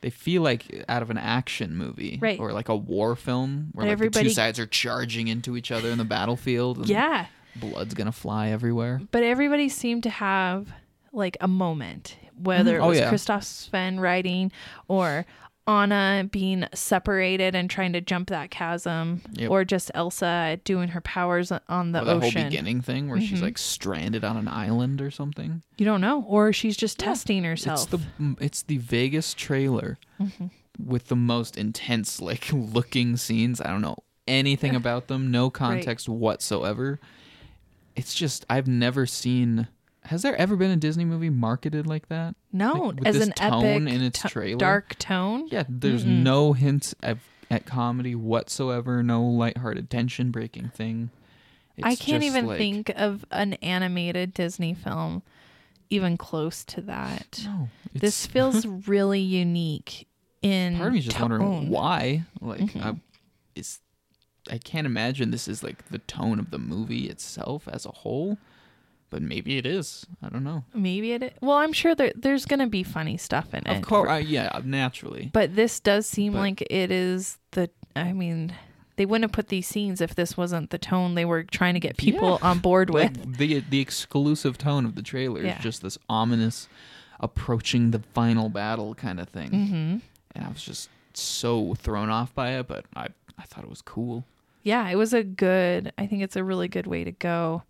they 0.02 0.10
feel 0.10 0.42
like 0.42 0.84
out 0.90 1.02
of 1.04 1.10
an 1.10 1.18
action 1.18 1.76
movie, 1.76 2.18
Right. 2.22 2.40
Or 2.40 2.52
like 2.54 2.70
a 2.70 2.76
war 2.76 3.16
film 3.16 3.70
where 3.74 3.86
like 3.86 3.90
the 3.90 3.92
everybody- 3.92 4.30
two 4.30 4.34
sides 4.34 4.58
are 4.60 4.66
charging 4.66 5.28
into 5.28 5.56
each 5.58 5.72
other 5.72 5.90
in 5.90 5.98
the 5.98 6.04
battlefield. 6.06 6.78
And 6.80 6.90
Yeah. 6.90 7.28
Blood's 7.56 7.94
gonna 7.94 8.12
fly 8.12 8.50
everywhere. 8.50 9.02
But 9.12 9.24
everybody 9.24 9.70
seemed 9.70 10.04
to 10.04 10.10
have 10.10 10.72
like 11.14 11.38
a 11.42 11.48
moment, 11.48 12.18
whether 12.42 12.74
Mhm. 12.74 12.76
it 12.78 12.82
Oh, 12.82 12.88
was 12.90 13.00
yeah. 13.00 13.12
Kristoff 13.12 13.44
Sven 13.44 14.00
riding 14.00 14.52
or 14.88 15.26
Anna 15.68 16.28
being 16.32 16.66
separated 16.74 17.54
and 17.56 17.70
trying 17.70 17.94
to 17.94 18.02
jump 18.02 18.30
that 18.30 18.50
chasm, 18.50 19.22
Yep. 19.34 19.52
or 19.52 19.64
just 19.64 19.92
Elsa 19.94 20.60
doing 20.64 20.90
her 20.90 21.02
powers 21.02 21.52
on 21.52 21.92
the 21.92 22.02
or 22.02 22.06
that 22.06 22.20
whole 22.22 22.32
beginning 22.32 22.82
thing 22.82 23.08
where 23.10 23.22
she's 23.22 23.40
Mhm. 23.40 23.44
like 23.44 23.58
stranded 23.60 24.24
on 24.24 24.38
an 24.38 24.48
island 24.48 25.02
or 25.02 25.12
something. 25.12 25.62
You 25.78 25.86
don't 25.86 26.02
know, 26.02 26.24
or 26.24 26.52
she's 26.52 26.76
just 26.76 27.00
Yeah. 27.00 27.06
testing 27.10 27.44
herself. 27.44 27.82
It's 27.82 27.86
the 27.92 28.00
mm, 28.20 28.42
it's 28.42 28.64
the 28.64 28.78
Vegas 28.78 29.34
trailer 29.36 29.98
Mhm. 30.20 30.50
with 30.84 31.08
the 31.10 31.16
most 31.16 31.56
intense 31.58 32.20
like 32.20 32.50
looking 32.54 33.16
scenes. 33.16 33.62
I 33.62 33.68
don't 33.68 33.82
know 33.82 33.98
anything 34.28 34.76
about 34.76 35.08
them, 35.08 35.30
no 35.30 35.50
context 35.52 36.10
whatsoever. 36.10 37.00
It's 37.96 38.14
just 38.14 38.46
I've 38.50 38.68
never 38.68 39.06
seen. 39.06 39.68
Has 40.06 40.24
there 40.24 40.36
ever 40.36 40.56
been 40.56 40.72
a 40.72 40.76
Disney 40.78 41.06
movie 41.06 41.30
marketed 41.30 41.86
like 41.86 42.08
that? 42.10 42.36
no, 42.52 42.94
like, 42.98 43.06
as 43.06 43.16
an 43.18 43.32
tone 43.34 43.88
epic 43.88 43.94
in 43.96 44.02
its 44.04 44.22
to- 44.22 44.28
trailer? 44.30 44.58
dark 44.58 44.98
tone. 44.98 45.48
Yeah, 45.52 45.64
there's 45.70 46.04
Mm-mm. 46.04 46.24
no 46.24 46.54
hints 46.54 46.96
at, 47.04 47.18
at 47.52 47.66
comedy 47.66 48.16
whatsoever. 48.16 49.04
No 49.04 49.24
lighthearted 49.24 49.90
tension 49.90 50.32
breaking 50.32 50.70
thing. 50.70 51.12
I 51.84 51.96
can't 51.96 52.24
even 52.24 52.48
like- 52.48 52.58
think 52.58 52.90
of 52.96 53.26
an 53.32 53.54
animated 53.56 54.34
Disney 54.34 54.74
film 54.74 55.22
even 55.90 56.18
close 56.18 56.64
to 56.66 56.82
that. 56.82 57.42
No, 57.46 57.70
This 57.94 58.26
feels 58.26 58.66
really 58.88 59.20
unique 59.22 60.08
in 60.42 60.78
part 60.78 60.88
of 60.88 60.94
me 60.94 61.00
just 61.02 61.18
tone. 61.18 61.30
wondering 61.32 61.70
why 61.70 62.24
like 62.40 62.62
Mhm. 62.62 62.82
I, 62.84 62.96
is 63.56 63.80
i 64.50 64.58
can't 64.58 64.88
imagine 64.88 65.30
this 65.32 65.48
is 65.48 65.62
like 65.64 65.88
the 65.90 66.00
tone 66.00 66.40
of 66.40 66.50
the 66.52 66.58
movie 66.58 67.10
itself 67.10 67.68
as 67.72 67.86
a 67.86 67.92
whole 67.92 68.38
but 69.10 69.22
maybe 69.22 69.58
it 69.58 69.66
is. 69.66 70.06
I 70.24 70.30
don't 70.30 70.46
know. 70.46 70.64
Maybe 70.74 71.12
it. 71.12 71.22
i- 71.22 71.34
Well, 71.42 71.58
I'm 71.58 71.74
sure 71.74 71.94
there 71.94 72.14
there's 72.16 72.46
gonna 72.46 72.68
be 72.68 72.82
funny 72.82 73.18
stuff 73.18 73.54
in 73.54 73.60
it. 73.68 73.76
Of 73.76 73.82
course, 73.82 74.10
uh, 74.10 74.14
yeah, 74.26 74.58
naturally. 74.64 75.30
But 75.34 75.54
this 75.54 75.82
does 75.82 76.08
seem 76.08 76.32
But- 76.32 76.40
like 76.40 76.62
it 76.70 76.92
is 76.92 77.38
the. 77.52 77.70
I 77.94 78.14
mean, 78.14 78.54
they 78.96 79.06
wouldn't 79.06 79.26
have 79.30 79.34
put 79.34 79.50
these 79.50 79.68
scenes 79.68 80.00
if 80.00 80.16
this 80.16 80.38
wasn't 80.38 80.70
the 80.70 80.78
tone 80.78 81.16
they 81.16 81.26
were 81.26 81.44
trying 81.44 81.74
to 81.74 81.82
get 81.82 81.98
people 81.98 82.40
on 82.42 82.60
board 82.60 82.90
with. 82.90 83.18
Like 83.18 83.36
the 83.38 83.60
the 83.70 83.82
exclusive 83.82 84.58
tone 84.58 84.86
of 84.86 84.96
the 84.96 85.02
trailer 85.02 85.44
Yeah. 85.44 85.58
is 85.58 85.62
just 85.62 85.82
this 85.82 85.98
ominous 86.08 86.70
approaching 87.20 87.92
the 87.92 88.00
final 88.14 88.48
battle 88.48 88.96
kind 88.96 89.20
of 89.20 89.28
thing. 89.28 89.50
hmm 89.50 89.98
And 90.36 90.46
I 90.46 90.48
was 90.48 90.64
just 90.64 90.90
so 91.14 91.74
thrown 91.76 92.10
off 92.10 92.34
by 92.34 92.52
it, 92.52 92.70
but 92.70 92.86
I 92.96 93.10
I 93.42 93.46
thought 93.46 93.64
it 93.64 93.70
was 93.70 93.82
cool. 93.82 94.26
Yeah, 94.64 94.88
it 94.90 94.96
was 94.96 95.14
a 95.14 95.24
good. 95.24 95.92
I 95.98 96.06
think 96.06 96.22
it's 96.22 96.36
a 96.36 96.44
really 96.44 96.68
good 96.68 96.86
way 96.88 97.04
to 97.04 97.12
go. 97.12 97.64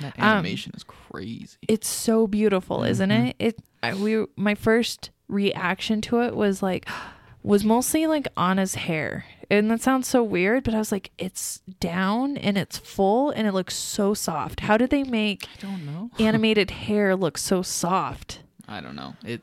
That 0.00 0.18
Um, 0.18 0.24
animation 0.24 0.72
is 0.76 0.84
crazy. 0.84 1.56
It's 1.68 1.88
so 1.88 2.26
beautiful, 2.26 2.84
isn't 2.84 3.10
Mhm. 3.10 3.28
it? 3.30 3.36
It. 3.38 3.58
I, 3.82 3.94
we. 3.94 4.24
My 4.36 4.54
first 4.54 5.10
reaction 5.28 6.00
to 6.02 6.22
it 6.22 6.34
was 6.34 6.62
like, 6.62 6.88
was 7.42 7.64
mostly 7.64 8.06
like 8.06 8.26
Anna's 8.36 8.76
hair, 8.76 9.26
and 9.50 9.70
that 9.70 9.82
sounds 9.82 10.08
so 10.08 10.22
weird, 10.22 10.64
but 10.64 10.74
I 10.74 10.78
was 10.78 10.90
like, 10.92 11.10
it's 11.18 11.60
down 11.80 12.36
and 12.38 12.56
it's 12.56 12.78
full 12.78 13.30
and 13.30 13.46
it 13.46 13.52
looks 13.52 13.76
so 13.76 14.14
soft. 14.14 14.60
How 14.60 14.76
did 14.78 14.90
they 14.90 15.04
make 15.04 15.44
I 15.58 15.60
don't 15.60 15.84
know. 15.84 16.10
animated 16.18 16.70
hair 16.70 17.14
look 17.14 17.36
so 17.36 17.60
soft? 17.62 18.40
I 18.66 18.80
don't 18.80 18.96
know. 18.96 19.14
It 19.24 19.42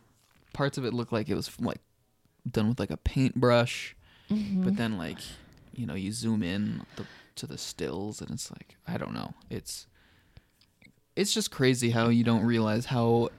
parts 0.54 0.78
of 0.78 0.86
it 0.86 0.94
looked 0.94 1.12
like 1.14 1.30
it 1.30 1.36
was 1.36 1.52
like 1.60 1.82
done 2.50 2.70
with 2.70 2.80
like 2.80 2.92
a 2.92 2.98
paintbrush, 2.98 3.96
Mm-hmm. 4.32 4.64
but 4.64 4.76
then 4.78 4.98
like 4.98 5.20
you 5.76 5.86
know 5.86 5.96
you 5.96 6.12
zoom 6.12 6.42
in 6.44 6.86
the, 6.96 7.06
to 7.36 7.48
the 7.48 7.58
stills 7.58 8.22
and 8.22 8.32
it's 8.32 8.52
like 8.52 8.76
I 8.88 8.98
don't 8.98 9.14
know. 9.14 9.34
It's 9.50 9.88
it's 11.16 11.34
just 11.34 11.52
crazy 11.52 11.92
how 11.92 12.10
you 12.10 12.24
don't 12.24 12.46
realize 12.46 12.86
how 12.88 13.30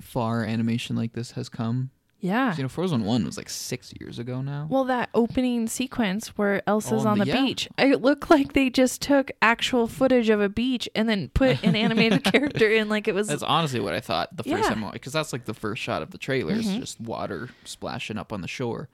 far 0.00 0.44
animation 0.44 0.96
like 0.96 1.12
this 1.12 1.32
has 1.32 1.48
come. 1.48 1.90
Yeah. 2.22 2.54
You 2.54 2.64
know, 2.64 2.68
Frozen 2.68 3.04
One 3.04 3.24
was 3.24 3.38
like 3.38 3.48
six 3.48 3.94
years 3.98 4.18
ago 4.18 4.42
now. 4.42 4.66
Well, 4.68 4.84
that 4.84 5.08
opening 5.14 5.66
sequence 5.68 6.28
where 6.36 6.62
Elsa's 6.68 7.06
Oh, 7.06 7.08
on 7.08 7.18
the- 7.18 7.24
the 7.24 7.30
yeah. 7.30 7.40
beach, 7.42 7.66
it 7.78 8.02
looked 8.02 8.28
like 8.28 8.52
they 8.52 8.68
just 8.68 9.00
took 9.00 9.30
actual 9.40 9.86
footage 9.86 10.28
of 10.28 10.38
a 10.38 10.48
beach 10.50 10.86
and 10.94 11.08
then 11.08 11.30
put 11.32 11.62
an 11.64 11.74
animated 11.74 12.22
character 12.30 12.68
in, 12.70 12.90
like 12.90 13.08
it 13.08 13.14
was. 13.14 13.28
That's 13.28 13.42
honestly 13.42 13.80
what 13.80 13.94
I 13.94 14.00
thought 14.00 14.36
the 14.36 14.42
first 14.42 14.64
Yeah. 14.64 14.74
time, 14.74 14.90
because 14.92 15.14
that's 15.14 15.32
like 15.32 15.46
the 15.46 15.54
first 15.54 15.80
shot 15.80 16.02
of 16.02 16.10
the 16.10 16.18
trailer 16.18 16.52
is 16.54 16.66
Mhm. 16.66 16.80
just 16.80 17.00
water 17.00 17.48
splashing 17.64 18.18
up 18.18 18.34
on 18.34 18.42
the 18.42 18.48
shore, 18.48 18.90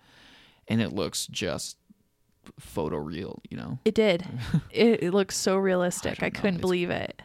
and 0.69 0.81
it 0.81 0.93
looks 0.93 1.27
just 1.27 1.79
photoreal, 2.61 3.39
you 3.51 3.57
know. 3.57 3.79
It 3.85 3.95
did. 3.95 4.27
it, 4.71 5.03
it 5.05 5.15
looks 5.15 5.37
so 5.37 5.57
realistic. 5.57 6.19
don't 6.19 6.27
I, 6.27 6.31
couldn't 6.31 6.61
believe 6.61 6.91
it. 6.91 7.23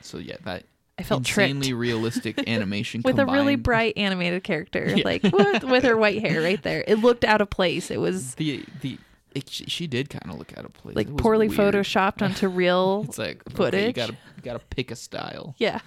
So 0.00 0.18
yeah, 0.18 0.36
that 0.44 0.64
I 0.98 1.02
felt 1.04 1.20
insanely 1.20 1.68
tricked 1.68 1.78
realistic 1.80 2.42
animation 2.48 3.02
with 3.04 3.18
a 3.18 3.26
really 3.26 3.56
bright 3.56 3.96
animated 3.96 4.44
character, 4.44 4.92
Yeah. 4.96 5.04
like 5.04 5.22
with, 5.22 5.64
with 5.64 5.84
her 5.84 5.96
white 5.96 6.20
hair 6.20 6.40
right 6.42 6.62
there. 6.62 6.84
It 6.86 6.96
looked 6.96 7.24
out 7.24 7.40
of 7.40 7.50
place. 7.50 7.90
It 7.90 8.00
was 8.00 8.34
the 8.34 8.64
the 8.80 8.98
it, 9.34 9.48
she, 9.48 9.64
she 9.64 9.86
did 9.86 10.10
kind 10.10 10.30
of 10.30 10.38
look 10.38 10.56
out 10.58 10.64
of 10.64 10.74
place. 10.74 10.94
like 10.94 11.16
poorly 11.16 11.48
weird. 11.48 11.74
photoshopped 11.74 12.20
onto 12.20 12.48
real. 12.48 13.04
It's 13.08 13.18
like 13.18 13.42
okay, 13.58 13.86
you 13.86 13.92
gotta 13.92 14.12
you 14.36 14.42
gotta 14.42 14.58
pick 14.58 14.90
a 14.90 14.96
style, 14.96 15.54
yeah. 15.58 15.80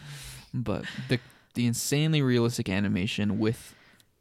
but 0.53 0.85
the 1.09 1.19
the 1.53 1.67
insanely 1.67 2.21
realistic 2.21 2.69
animation 2.69 3.37
with 3.37 3.75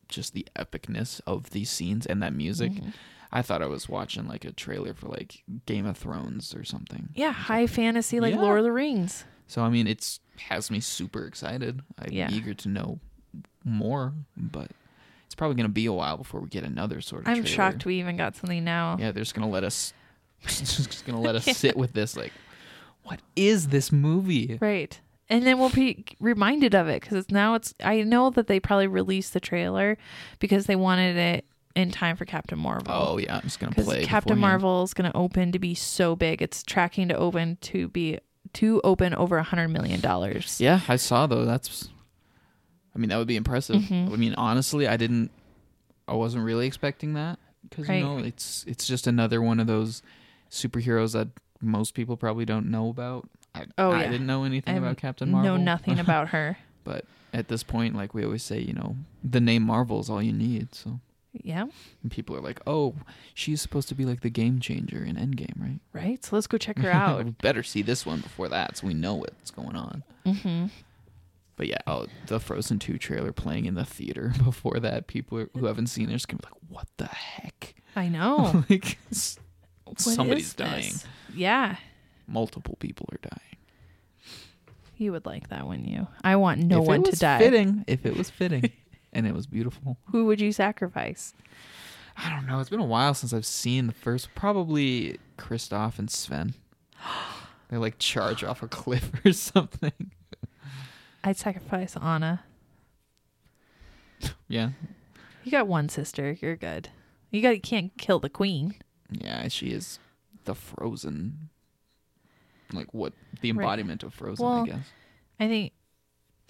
just 0.09 0.35
the 0.35 0.47
epicness 0.57 1.21
of 1.27 1.51
these 1.51 1.71
scenes 1.71 2.05
and 2.07 2.23
that 2.23 2.33
music. 2.35 2.73
Mhm. 2.73 2.93
I 3.37 3.43
thought 3.43 3.63
I 3.63 3.67
was 3.67 3.89
watching 3.89 4.27
like 4.29 4.45
a 4.45 4.53
trailer 4.53 4.95
for 4.95 5.09
like 5.09 5.43
Game 5.67 5.85
of 5.87 5.97
Thrones 5.99 6.55
or 6.55 6.63
something. 6.65 7.09
Yeah, 7.15 7.33
high 7.33 7.67
fantasy 7.67 8.21
like 8.21 8.35
Yeah. 8.35 8.41
Lord 8.41 8.59
of 8.61 8.65
the 8.65 8.73
Rings. 8.73 9.25
So 9.49 9.63
I 9.63 9.69
mean, 9.69 9.87
it's 9.87 10.21
has 10.49 10.71
me 10.71 10.81
super 10.81 11.27
excited. 11.27 11.83
I'm 11.99 12.13
Yeah. 12.13 12.31
eager 12.31 12.55
to 12.55 12.69
know 12.69 13.01
more, 13.65 14.15
but 14.37 14.71
it's 15.27 15.35
probably 15.35 15.57
gonna 15.57 15.69
be 15.69 15.87
a 15.87 15.93
while 15.93 16.17
before 16.17 16.41
we 16.41 16.49
get 16.49 16.65
another 16.65 17.01
sort 17.01 17.23
of. 17.23 17.29
I'm 17.29 17.43
trailer. 17.43 17.49
shocked 17.49 17.85
we 17.85 17.99
even 17.99 18.17
got 18.17 18.37
something 18.37 18.63
now. 18.65 18.97
Yeah, 18.99 19.11
they're 19.13 19.23
just 19.25 19.35
gonna 19.35 19.51
let 19.51 19.65
us, 19.65 19.93
just 20.47 21.05
gonna 21.05 21.21
let 21.21 21.35
us 21.35 21.45
sit 21.57 21.77
with 21.77 21.93
this. 21.93 22.17
Like, 22.17 22.33
what 23.03 23.21
is 23.37 23.69
this 23.69 23.91
movie? 23.93 24.59
Right. 24.61 24.99
And 25.29 25.45
then 25.47 25.59
we'll 25.59 25.71
be 25.71 26.05
reminded 26.21 26.75
of 26.75 26.87
it 26.87 27.01
because 27.01 27.17
it's 27.19 27.31
now 27.31 27.55
it's. 27.55 27.75
I 27.83 28.03
know 28.03 28.31
that 28.31 28.47
they 28.47 28.61
probably 28.61 28.87
released 28.87 29.33
the 29.33 29.41
trailer 29.41 29.97
because 30.39 30.67
they 30.67 30.77
wanted 30.77 31.17
it 31.17 31.45
in 31.75 31.91
time 31.91 32.17
for 32.17 32.25
Captain 32.25 32.59
Marvel. 32.59 32.93
Oh 32.95 33.19
yeah, 33.19 33.37
I'm 33.37 33.43
just 33.43 33.59
gonna 33.61 33.73
play. 33.73 34.05
Captain 34.05 34.37
beforehand. 34.37 34.41
Marvel 34.63 34.83
is 34.85 34.95
going 34.95 35.11
to 35.11 35.17
open 35.17 35.53
to 35.53 35.59
be 35.59 35.75
so 35.75 36.15
big. 36.15 36.41
It's 36.41 36.63
tracking 36.63 37.09
to 37.09 37.17
open 37.17 37.59
to 37.63 37.89
be 37.89 38.19
to 38.55 38.81
open 38.85 39.15
over 39.15 39.39
a 39.39 39.43
hundred 39.43 39.69
million 39.69 40.01
dollars. 40.01 40.61
Yeah, 40.61 40.81
I 40.89 40.97
saw 40.97 41.27
though. 41.27 41.45
That's, 41.45 41.89
I 42.95 42.99
mean, 42.99 43.09
that 43.09 43.17
would 43.17 43.27
be 43.27 43.37
impressive. 43.37 43.77
Mhm. 43.83 44.13
I 44.13 44.17
mean, 44.17 44.35
honestly, 44.35 44.87
I 44.87 44.97
didn't, 44.97 45.31
I 46.07 46.15
wasn't 46.15 46.45
really 46.45 46.67
expecting 46.67 47.15
that 47.15 47.39
because 47.69 47.89
Right. 47.89 47.97
you 47.97 48.05
know 48.05 48.19
it's 48.19 48.65
it's 48.69 48.87
just 48.87 49.07
another 49.07 49.43
one 49.43 49.59
of 49.59 49.67
those 49.67 50.03
superheroes 50.51 51.13
that 51.15 51.29
most 51.61 51.95
people 51.95 52.17
probably 52.17 52.45
don't 52.45 52.71
know 52.71 52.89
about. 52.89 53.29
I, 53.55 53.67
Oh, 53.79 53.91
I 53.93 54.03
yeah. 54.03 54.11
didn't 54.11 54.27
know 54.27 54.45
anything 54.45 54.75
I 54.75 54.79
about 54.79 54.97
Captain 54.99 55.31
Marvel. 55.31 55.57
Know 55.57 55.63
nothing 55.63 55.99
about 55.99 56.29
her. 56.29 56.59
But 56.85 57.07
at 57.33 57.49
this 57.49 57.63
point, 57.63 57.97
like 57.97 58.13
we 58.13 58.23
always 58.25 58.43
say, 58.43 58.61
you 58.61 58.75
know, 58.75 58.95
the 59.25 59.41
name 59.41 59.63
Marvel 59.63 60.01
is 60.01 60.11
all 60.11 60.23
you 60.23 60.35
need. 60.35 60.75
So 60.75 61.01
Yeah. 61.43 61.67
and 62.03 62.11
people 62.13 62.37
are 62.37 62.41
like, 62.41 62.61
oh, 62.67 62.95
she's 63.35 63.61
supposed 63.61 63.89
to 63.89 63.95
be 63.95 64.05
like 64.05 64.21
the 64.21 64.31
game 64.31 64.61
changer 64.61 65.03
in 65.05 65.17
Endgame, 65.17 65.61
right? 65.61 65.81
Right. 65.93 66.25
So 66.25 66.37
let's 66.37 66.47
go 66.47 66.59
check 66.59 66.79
her 66.79 66.91
out. 66.93 67.25
we 67.25 67.31
better 67.33 67.63
see 67.63 67.83
this 67.83 68.07
one 68.07 68.21
before 68.21 68.49
that, 68.49 68.77
so 68.79 68.87
we 68.87 68.95
know 68.95 69.15
what's 69.17 69.51
going 69.51 69.75
on. 69.77 70.03
hmm 70.25 70.67
But 71.57 71.67
yeah, 71.69 71.79
oh, 71.87 72.07
the 72.27 72.39
Frozen 72.41 72.79
2 72.79 72.99
trailer 72.99 73.33
playing 73.33 73.65
in 73.67 73.75
the 73.75 73.85
theater 73.85 74.33
before 74.45 74.79
that, 74.81 75.07
people 75.09 75.47
who 75.57 75.67
haven't 75.67 75.89
seen 75.89 76.09
it 76.09 76.13
are 76.13 76.15
just 76.17 76.29
gonna 76.29 76.39
be 76.41 76.47
like, 76.53 76.63
what 76.69 76.89
the 76.99 77.07
heck? 77.07 77.75
I 77.97 78.09
know. 78.09 78.65
like, 78.71 78.99
What 79.85 80.01
somebody's 80.01 80.55
dying. 80.55 80.95
Yeah. 81.35 81.77
Multiple 82.27 82.77
people 82.81 83.09
are 83.13 83.19
dying. 83.23 83.57
You 84.97 85.11
would 85.13 85.27
like 85.27 85.49
that, 85.49 85.67
wouldn't 85.67 85.89
you? 85.89 86.07
I 86.23 86.37
want 86.37 86.63
no 86.63 86.81
if 86.83 86.87
one 86.87 87.01
it 87.01 87.05
to 87.07 87.11
was 87.11 87.19
die. 87.19 87.39
Fitting, 87.41 87.85
if 87.89 88.07
it 88.07 88.17
was 88.17 88.31
fitting, 88.31 88.71
and 89.15 89.27
it 89.27 89.35
was 89.35 89.47
beautiful. 89.47 89.97
Who 90.07 90.25
would 90.27 90.41
you 90.41 90.53
sacrifice? 90.53 91.33
I 92.17 92.31
don't 92.31 92.47
know. 92.47 92.61
It's 92.61 92.71
been 92.71 92.81
a 92.81 92.85
while 92.85 93.15
since 93.15 93.33
I've 93.33 93.47
seen 93.47 93.87
the 93.87 93.93
first. 93.93 94.35
Probably 94.35 95.19
Kristoff 95.39 95.99
and 95.99 96.11
Sven. 96.11 96.55
they 97.69 97.77
like 97.77 97.99
charge 97.99 98.45
off 98.45 98.63
a 98.63 98.69
cliff 98.69 99.11
or 99.25 99.33
something. 99.33 100.13
I'd 101.25 101.37
sacrifice 101.37 101.97
Anna. 101.97 102.45
Yeah, 104.49 104.71
You 105.43 105.51
got 105.51 105.67
one 105.67 105.89
sister. 105.89 106.37
You're 106.41 106.57
good. 106.57 106.89
You 107.31 107.43
got. 107.43 107.55
You 107.55 107.61
can't 107.61 107.97
kill 107.99 108.19
the 108.21 108.29
queen. 108.31 108.75
yeah. 109.11 109.49
She 109.49 109.67
is 109.71 109.99
the 110.45 110.55
Frozen. 110.55 111.51
Like 112.73 112.93
what 112.95 113.13
the 113.41 113.53
Right. 113.53 113.63
embodiment 113.65 114.03
of 114.03 114.15
Frozen, 114.15 114.47
I 114.47 114.67
guess. 114.67 114.87
I 115.41 115.49
think. 115.49 115.73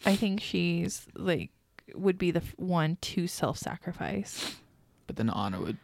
I 0.04 0.16
think 0.16 0.40
she's 0.40 1.06
like 1.14 1.50
would 1.94 2.18
be 2.18 2.30
the 2.30 2.42
one 2.56 2.96
to 3.02 3.26
self-sacrifice. 3.26 4.56
But 5.06 5.16
then 5.16 5.30
Anna 5.30 5.60
would 5.60 5.78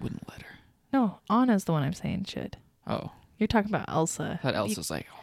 wouldn't 0.00 0.28
let 0.28 0.42
her. 0.42 0.54
No, 0.92 1.18
Anna's 1.30 1.64
the 1.64 1.72
one 1.72 1.82
I'm 1.82 1.92
saying 1.92 2.24
should. 2.24 2.56
Oh, 2.86 3.12
You're 3.38 3.46
talking 3.46 3.70
about 3.70 3.88
Elsa. 3.88 4.40
that 4.42 4.54
You- 4.54 4.58
Elsa's 4.60 4.90
like, 4.90 5.06
oh, 5.14 5.20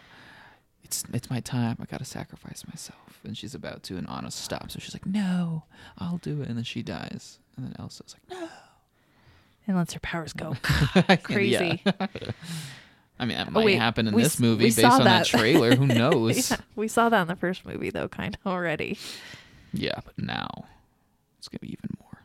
it's 0.84 1.04
it's 1.14 1.30
my 1.30 1.40
time. 1.42 1.78
I 1.82 1.86
gotta 1.86 2.06
sacrifice 2.06 2.64
myself. 2.68 3.20
And 3.24 3.38
she's 3.38 3.54
about 3.54 3.84
to, 3.84 3.98
and 3.98 4.10
Anna 4.10 4.32
stops 4.32 4.74
her. 4.74 4.80
She's 4.82 4.96
like, 4.96 5.06
no, 5.06 5.64
I'll 5.98 6.18
do 6.18 6.42
it. 6.42 6.48
And 6.48 6.58
then 6.58 6.64
she 6.64 6.82
dies. 6.82 7.40
And 7.56 7.66
then 7.66 7.76
Elsa's 7.78 8.16
like, 8.30 8.40
no. 8.40 8.48
and 9.68 9.78
lets 9.78 9.94
her 9.94 10.00
powers 10.00 10.34
go. 10.34 10.56
Crazy. 11.24 11.84
I 13.20 13.26
mean, 13.26 13.38
that 13.38 13.50
Oh, 13.50 13.52
might 13.52 13.66
wait, 13.66 13.76
happen 13.76 14.08
in 14.08 14.16
we 14.16 14.24
this 14.24 14.40
movie 14.40 14.66
based 14.66 14.84
on 14.84 15.04
that, 15.04 15.06
that. 15.06 15.26
trailer. 15.28 15.76
Who 15.76 15.86
knows? 15.88 16.50
yeah, 16.50 16.58
we 16.76 16.88
saw 16.88 17.10
that 17.10 17.22
in 17.22 17.28
the 17.28 17.36
first 17.36 17.66
movie 17.66 17.92
though, 17.92 18.08
kind 18.08 18.36
of 18.44 18.52
already. 18.52 18.98
Yeah, 19.74 20.00
but 20.04 20.18
now 20.18 20.66
it's 21.38 21.48
gonna 21.48 21.60
be 21.62 21.72
even 21.74 21.90
more. 22.00 22.22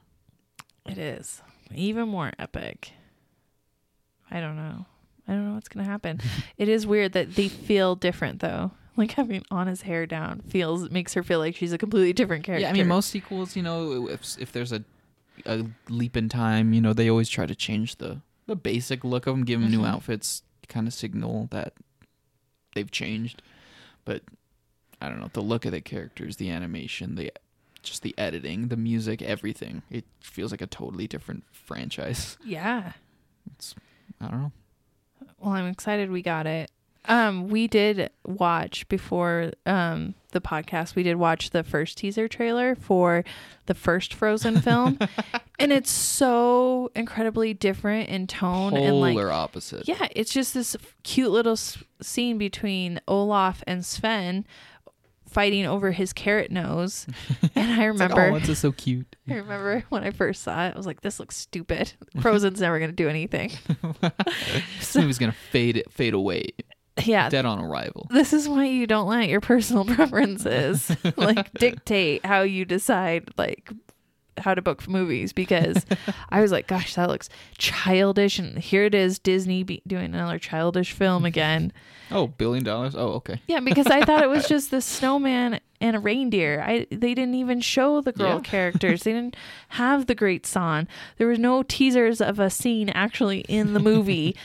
It 0.93 0.99
is 0.99 1.43
even 1.75 2.09
more 2.09 2.33
epic. 2.39 2.93
I 4.31 4.41
don't 4.41 4.57
know. 4.57 4.87
I 5.29 5.33
don't 5.33 5.49
know 5.49 5.55
what's 5.55 5.69
gonna 5.69 5.87
happen. 5.89 6.21
it 6.59 6.69
is 6.69 6.87
weird 6.87 7.13
that 7.13 7.35
they 7.35 7.49
feel 7.49 7.95
different 7.97 8.41
though. 8.41 8.73
Like 8.97 9.13
having 9.13 9.45
Anna's 9.51 9.83
hair 9.83 10.07
down 10.07 10.41
feels 10.49 10.91
makes 10.91 11.13
her 11.15 11.23
feel 11.23 11.39
like 11.39 11.55
she's 11.55 11.73
a 11.73 11.79
completely 11.79 12.13
different 12.13 12.45
character. 12.45 12.63
Yeah, 12.63 12.71
I 12.71 12.73
mean, 12.73 12.89
most 12.89 13.11
sequels, 13.11 13.55
you 13.57 13.63
know, 13.63 14.09
if 14.09 14.39
if 14.39 14.53
there's 14.53 14.73
a 14.73 14.83
a 15.45 15.67
leap 15.91 16.17
in 16.17 16.29
time, 16.31 16.73
you 16.73 16.81
know, 16.81 16.93
they 16.95 17.11
always 17.11 17.29
try 17.29 17.45
to 17.47 17.55
change 17.55 17.97
the 17.97 18.23
the 18.47 18.57
basic 18.57 19.05
look 19.05 19.27
of 19.27 19.35
them, 19.37 19.45
give 19.45 19.61
them 19.61 19.71
new 19.71 19.81
Mhm. 19.81 19.89
outfits, 19.89 20.43
kind 20.69 20.87
of 20.87 20.95
signal 20.95 21.49
that 21.51 21.75
they've 22.75 22.91
changed. 22.91 23.43
But 24.05 24.23
I 25.01 25.09
don't 25.09 25.21
know, 25.21 25.31
the 25.33 25.43
look 25.43 25.65
of 25.65 25.73
the 25.73 25.81
characters, 25.81 26.37
the 26.37 26.51
animation, 26.51 27.15
the 27.17 27.33
just 27.83 28.03
the 28.03 28.15
editing, 28.19 28.69
the 28.69 28.77
music, 28.77 29.23
everything. 29.23 29.83
It 29.91 30.05
feels 30.21 30.51
like 30.51 30.61
a 30.63 30.67
totally 30.67 31.07
different 31.07 31.45
franchise. 31.53 32.37
Yeah. 32.45 32.93
It's 33.55 33.75
I 34.21 34.29
don't 34.29 34.41
know. 34.43 34.53
Well, 35.39 35.53
I'm 35.53 35.67
excited 35.69 36.11
we 36.11 36.23
got 36.23 36.47
it. 36.47 36.71
Um, 37.09 37.47
we 37.49 37.69
did 37.69 38.11
watch 38.25 38.89
before 38.89 39.53
um 39.67 40.15
the 40.33 40.41
podcast. 40.41 40.97
We 40.97 41.05
did 41.05 41.15
watch 41.17 41.51
the 41.51 41.63
first 41.63 41.99
teaser 41.99 42.27
trailer 42.27 42.75
for 42.75 43.23
the 43.67 43.75
first 43.75 44.13
Frozen 44.13 44.61
film, 44.63 44.99
and 45.61 45.73
it's 45.73 45.91
so 45.93 46.91
incredibly 46.97 47.55
different 47.55 48.09
in 48.09 48.27
tone 48.27 48.77
and 48.77 49.01
like 49.01 49.17
opposite. 49.17 49.87
yeah, 49.87 50.09
it's 50.17 50.33
just 50.33 50.53
this 50.55 50.77
cute 51.05 51.31
little 51.31 51.53
s- 51.53 51.79
scene 52.03 52.39
between 52.39 53.01
Olaf 53.07 53.63
and 53.69 53.87
Sven 53.87 54.45
fighting 55.37 55.67
over 55.67 55.93
his 55.93 56.13
carrot 56.15 56.51
nose, 56.51 57.07
and 57.55 57.73
I 57.81 57.87
It's 57.89 57.99
like, 58.01 58.11
remember. 58.11 58.23
oh, 58.33 58.37
it's 58.37 58.59
so 58.59 58.73
cute. 58.73 59.15
I 59.29 59.35
remember 59.35 59.85
when 59.91 60.03
I 60.03 60.11
first 60.11 60.43
saw 60.43 60.67
it, 60.67 60.75
I 60.75 60.77
was 60.77 60.87
like, 60.87 61.03
"This 61.03 61.21
looks 61.21 61.37
stupid. 61.37 61.93
Frozen's 62.23 62.61
never 62.61 62.81
gonna 62.81 62.93
do 62.93 63.09
anything." 63.09 63.53
This 64.79 64.97
movie's 64.97 65.19
gonna 65.19 65.33
fade 65.51 65.83
fade 65.91 66.15
away, 66.15 66.51
Yeah, 67.05 67.29
dead 67.29 67.45
on 67.45 67.59
arrival. 67.63 68.07
this 68.11 68.33
is 68.33 68.49
why 68.49 68.65
you 68.67 68.87
don't 68.87 69.07
let 69.09 69.29
your 69.29 69.41
personal 69.43 69.85
preferences 69.85 70.91
like 71.17 71.53
dictate 71.55 72.25
how 72.25 72.41
you 72.43 72.65
decide 72.65 73.29
like 73.37 73.71
how 74.39 74.55
to 74.55 74.63
book 74.63 74.87
movies 74.89 75.33
because 75.33 75.85
I 76.31 76.41
was 76.41 76.53
like, 76.53 76.67
gosh, 76.67 76.95
that 76.95 77.09
looks 77.09 77.29
childish, 77.59 78.39
and 78.39 78.59
here 78.59 78.85
it 78.85 78.95
is, 78.95 79.19
Disney 79.19 79.63
be 79.63 79.83
doing 79.87 80.07
another 80.15 80.39
childish 80.39 80.93
film 80.93 81.25
again. 81.33 81.73
Oh, 82.11 82.29
billion 82.29 82.63
dollars. 82.65 82.95
Oh, 82.95 83.13
okay. 83.15 83.41
Yeah, 83.49 83.61
because 83.61 83.87
I 83.89 84.05
thought 84.05 84.23
it 84.23 84.29
was 84.31 84.47
just 84.49 84.71
the 84.71 84.81
snowman 84.81 85.61
and 85.81 85.97
a 85.97 85.99
reindeer. 85.99 86.63
I 86.65 86.87
they 86.91 87.15
didn't 87.15 87.35
even 87.35 87.61
show 87.61 88.01
the 88.01 88.13
girl 88.13 88.37
Yeah. 88.37 88.41
characters. 88.41 89.03
They 89.03 89.13
didn't 89.13 89.37
have 89.71 90.07
the 90.07 90.15
great 90.15 90.47
song. 90.47 90.87
There 91.19 91.27
was 91.27 91.39
no 91.39 91.63
teasers 91.65 92.21
of 92.21 92.39
a 92.39 92.49
scene 92.49 92.89
actually 92.91 93.41
in 93.41 93.75
the 93.75 93.81
movie 93.81 94.37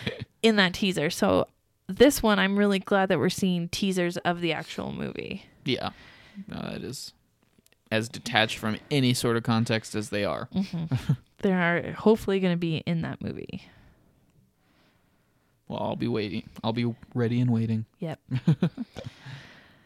in 0.41 0.55
that 0.55 0.73
teaser. 0.73 1.09
So 1.11 1.47
this 1.87 2.23
one, 2.23 2.39
I'm 2.39 2.57
really 2.57 2.79
glad 2.79 3.09
that 3.09 3.19
we're 3.19 3.29
seeing 3.29 3.69
teasers 3.69 4.17
of 4.17 4.41
the 4.41 4.53
actual 4.53 4.91
movie. 4.91 5.45
Yeah, 5.63 5.89
no, 6.47 6.55
that 6.61 6.81
is 6.83 7.13
as 7.91 8.09
detached 8.09 8.57
from 8.57 8.77
any 8.89 9.13
sort 9.13 9.37
of 9.37 9.43
context 9.43 9.93
as 9.95 10.09
they 10.09 10.25
are. 10.25 10.49
Mm-hmm. 10.53 11.13
They 11.41 11.53
are 11.53 11.93
hopefully 11.93 12.39
going 12.39 12.53
to 12.53 12.59
be 12.59 12.83
in 12.85 13.01
that 13.01 13.19
movie. 13.19 13.63
Well, 15.67 15.79
I'll 15.81 15.95
be 15.95 16.07
waiting. 16.07 16.47
I'll 16.63 16.71
be 16.71 16.93
ready 17.15 17.41
and 17.41 17.49
waiting. 17.49 17.85
Yep. 17.97 18.19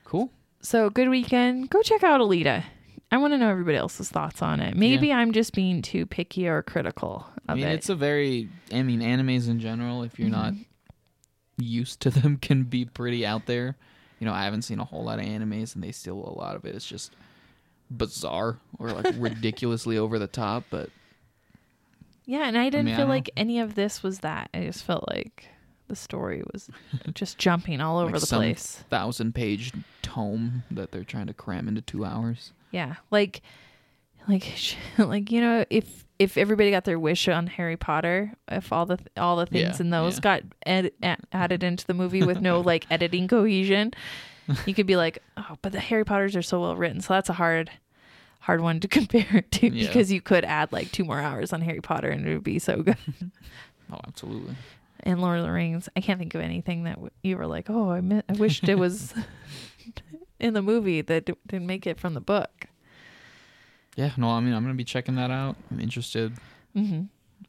Cool. 0.05 0.31
So 0.61 0.89
good 0.89 1.09
weekend. 1.09 1.69
Go 1.69 1.81
check 1.81 2.03
out 2.03 2.21
Alita. 2.21 2.63
I 3.11 3.17
want 3.17 3.33
to 3.33 3.37
know 3.37 3.49
everybody 3.49 3.77
else's 3.77 4.09
thoughts 4.09 4.41
on 4.41 4.59
it. 4.61 4.75
Maybe 4.75 5.11
I'm 5.11 5.33
just 5.33 5.53
being 5.53 5.81
too 5.81 6.05
picky 6.05 6.47
or 6.47 6.61
critical 6.63 7.27
I 7.47 7.53
of 7.53 7.57
mean, 7.57 7.67
it. 7.67 7.73
it's 7.73 7.89
a 7.89 7.95
very. 7.95 8.49
I 8.71 8.83
mean, 8.83 9.01
animes 9.01 9.49
in 9.49 9.59
general, 9.59 10.03
if 10.03 10.17
you're 10.17 10.29
not 10.29 10.53
mm-hmm. 10.53 10.61
used 11.57 11.99
to 12.01 12.09
them, 12.09 12.37
can 12.41 12.63
be 12.63 12.85
pretty 12.85 13.25
out 13.25 13.45
there. 13.45 13.75
You 14.19 14.25
know, 14.25 14.33
I 14.33 14.43
haven't 14.45 14.61
seen 14.61 14.79
a 14.79 14.85
whole 14.85 15.03
lot 15.03 15.19
of 15.19 15.25
animes, 15.25 15.75
and 15.75 15.83
they 15.83 15.91
steal 15.91 16.15
a 16.15 16.33
lot 16.37 16.55
of 16.55 16.65
it. 16.65 16.69
it 16.69 16.75
is 16.75 16.85
just 16.85 17.11
bizarre 17.89 18.57
or 18.79 18.91
like 18.91 19.13
ridiculously 19.17 19.97
over 19.97 20.17
the 20.19 20.27
top. 20.27 20.63
But 20.69 20.89
Yeah, 22.25 22.47
and 22.47 22.57
I 22.57 22.65
didn't 22.69 22.85
mean, 22.87 22.95
feel 22.95 23.07
like 23.07 23.29
any 23.37 23.59
of 23.59 23.75
this 23.75 24.01
was 24.03 24.19
that. 24.19 24.49
I 24.53 24.61
just 24.65 24.83
felt 24.83 25.05
like 25.09 25.47
the 25.87 25.95
story 25.95 26.41
was 26.51 26.69
just 27.13 27.37
jumping 27.37 27.79
all 27.81 27.99
over 27.99 28.13
like 28.13 28.21
the 28.21 28.27
place. 28.27 28.83
thousand 28.89 29.35
page 29.35 29.71
tome 30.01 30.63
that 30.71 30.91
they're 30.91 31.03
trying 31.03 31.27
to 31.27 31.33
cram 31.33 31.67
into 31.67 31.81
two 31.81 32.03
hours. 32.03 32.51
Yeah, 32.71 32.95
like, 33.11 33.41
like, 34.27 34.51
like 34.97 35.31
you 35.31 35.41
know, 35.41 35.65
if 35.69 36.03
if 36.17 36.37
everybody 36.37 36.71
got 36.71 36.85
their 36.85 36.97
wish 36.97 37.27
on 37.27 37.45
Harry 37.45 37.77
Potter, 37.77 38.33
if 38.49 38.73
all 38.73 38.85
the 38.87 38.97
all 39.15 39.35
the 39.35 39.45
things 39.45 39.79
Yeah, 39.79 39.85
in 39.85 39.89
those 39.91 40.15
yeah. 40.15 40.21
got 40.21 40.41
ed- 40.65 40.91
added 41.31 41.61
into 41.63 41.85
the 41.85 41.93
movie 41.93 42.23
with 42.23 42.41
no 42.41 42.61
like 42.61 42.87
editing 42.89 43.27
cohesion, 43.27 43.93
you 44.65 44.73
could 44.73 44.85
be 44.87 44.95
like, 44.95 45.19
oh, 45.37 45.57
but 45.61 45.71
the 45.71 45.79
Harry 45.79 46.03
Potters 46.05 46.35
are 46.35 46.41
so 46.41 46.61
well 46.61 46.75
written, 46.75 47.01
so 47.01 47.13
that's 47.13 47.29
a 47.29 47.33
hard. 47.33 47.71
Hard 48.41 48.61
one 48.61 48.79
to 48.81 48.87
compare 48.99 49.41
to 49.41 49.67
Yeah. 49.75 49.87
because 49.87 50.11
you 50.11 50.21
could 50.21 50.45
add 50.45 50.71
like 50.71 50.91
two 50.91 51.03
more 51.03 51.19
hours 51.19 51.51
on 51.51 51.61
Harry 51.61 51.81
Potter 51.81 52.09
and 52.09 52.27
it 52.27 52.33
would 52.35 52.43
be 52.43 52.59
so 52.59 52.83
good. 52.83 52.97
Oh, 53.91 53.99
absolutely. 54.07 54.55
and 55.01 55.19
Lord 55.21 55.39
of 55.39 55.45
the 55.45 55.51
Rings. 55.51 55.89
I 55.95 56.01
can't 56.01 56.19
think 56.19 56.33
of 56.35 56.41
anything 56.41 56.83
that 56.85 56.95
w- 56.95 57.09
you 57.23 57.37
were 57.37 57.45
like, 57.47 57.69
oh, 57.69 57.89
I, 57.91 58.01
mi- 58.01 58.21
I 58.29 58.33
wished 58.33 58.67
it 58.69 58.77
was 58.79 59.13
in 60.39 60.53
the 60.53 60.61
movie 60.61 61.01
that 61.01 61.25
d- 61.25 61.33
didn't 61.47 61.65
make 61.67 61.85
it 61.87 61.99
from 61.99 62.13
the 62.15 62.19
book. 62.21 62.65
Yeah, 63.95 64.11
no, 64.17 64.29
I 64.29 64.39
mean, 64.41 64.53
I'm 64.53 64.63
gonna 64.63 64.73
be 64.75 64.83
checking 64.83 65.15
that 65.15 65.31
out. 65.31 65.55
I'm 65.71 65.79
interested. 65.79 66.33
hmm 66.73 67.01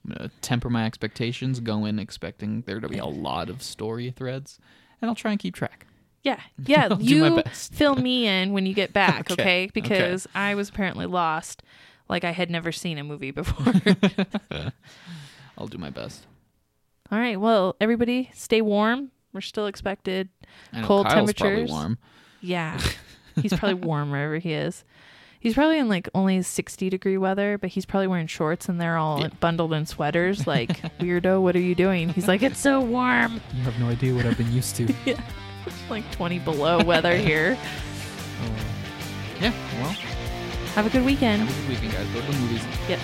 I'm 0.05 0.13
gonna 0.17 0.31
temper 0.43 0.71
my 0.71 0.85
expectations, 0.87 1.61
go 1.61 1.85
in 1.85 1.99
expecting 1.99 2.63
there 2.63 2.81
to 2.81 2.89
be 2.89 2.99
a 2.99 3.07
lot 3.07 3.49
of 3.51 3.63
story 3.63 4.11
threads, 4.11 4.59
and 5.01 5.09
I'll 5.09 5.15
try 5.15 5.31
and 5.33 5.41
keep 5.41 5.55
track. 5.55 5.87
Yeah, 6.27 6.41
yeah. 6.67 6.89
I'll 6.91 6.97
do 6.97 7.21
my 7.21 7.29
you 7.37 7.43
best. 7.43 7.73
fill 7.73 7.95
me 7.95 8.27
in 8.27 8.53
when 8.53 8.67
you 8.67 8.75
get 8.75 8.93
back, 9.03 9.31
Okay, 9.31 9.43
okay? 9.43 9.65
okay. 9.65 9.71
Because 9.73 10.27
I 10.35 10.55
was 10.57 10.69
apparently 10.69 11.07
lost, 11.07 11.63
like 12.09 12.25
I 12.25 12.33
had 12.33 12.51
never 12.51 12.73
seen 12.73 12.99
a 12.99 13.05
movie 13.05 13.31
before. 13.41 13.73
I'll 15.59 15.67
do 15.69 15.79
my 15.79 15.91
best. 15.91 16.27
All 17.11 17.19
right, 17.19 17.41
well, 17.41 17.77
everybody, 17.81 18.31
stay 18.35 18.61
warm. 18.61 19.11
We're 19.33 19.41
still 19.41 19.67
expected. 19.67 20.29
I 20.73 20.81
know 20.81 20.87
Cold 20.87 21.07
Kyle's 21.07 21.33
probably 21.33 21.35
temperatures. 21.35 21.71
warm. 21.71 21.99
Yeah, 22.41 22.81
he's 23.41 23.53
probably 23.53 23.75
warm 23.75 24.11
wherever 24.11 24.39
he 24.39 24.53
is. 24.53 24.85
He's 25.39 25.55
probably 25.55 25.79
in 25.79 25.89
like 25.89 26.09
only 26.15 26.43
60 26.43 26.91
degree 26.91 27.19
weather, 27.19 27.57
but 27.59 27.71
he's 27.71 27.87
probably 27.87 28.09
wearing 28.09 28.27
shorts 28.27 28.69
and 28.69 28.81
they're 28.81 28.97
all 28.97 29.21
Yeah. 29.21 29.29
bundled 29.39 29.73
in 29.75 29.87
sweaters. 29.87 30.47
Like, 30.47 30.81
weirdo, 30.99 31.41
what 31.41 31.55
are 31.55 31.61
you 31.61 31.75
doing? 31.77 32.09
He's 32.09 32.27
like, 32.27 32.43
it's 32.43 32.59
so 32.59 32.81
warm. 32.81 33.41
You 33.55 33.63
have 33.63 33.79
no 33.79 33.87
idea 33.89 34.15
what 34.15 34.27
I've 34.27 34.37
been 34.39 34.53
used 34.53 34.75
to. 34.77 34.93
Like 35.91 36.11
20 36.13 36.39
below 36.41 36.83
weather 36.83 37.17
here. 37.17 37.57
Um, 38.39 38.55
yeah, 39.41 39.53
well, 39.81 39.93
Have 40.75 40.87
a 40.87 40.91
good 40.91 41.05
weekend. 41.07 41.41
have 41.43 41.49
a 41.49 41.61
good 41.63 41.83
weekend, 41.83 41.93
guys. 41.95 42.07
Go 42.13 42.21
to 42.21 42.27
the 42.33 42.39
movies. 42.39 42.63
Yep. 42.87 43.01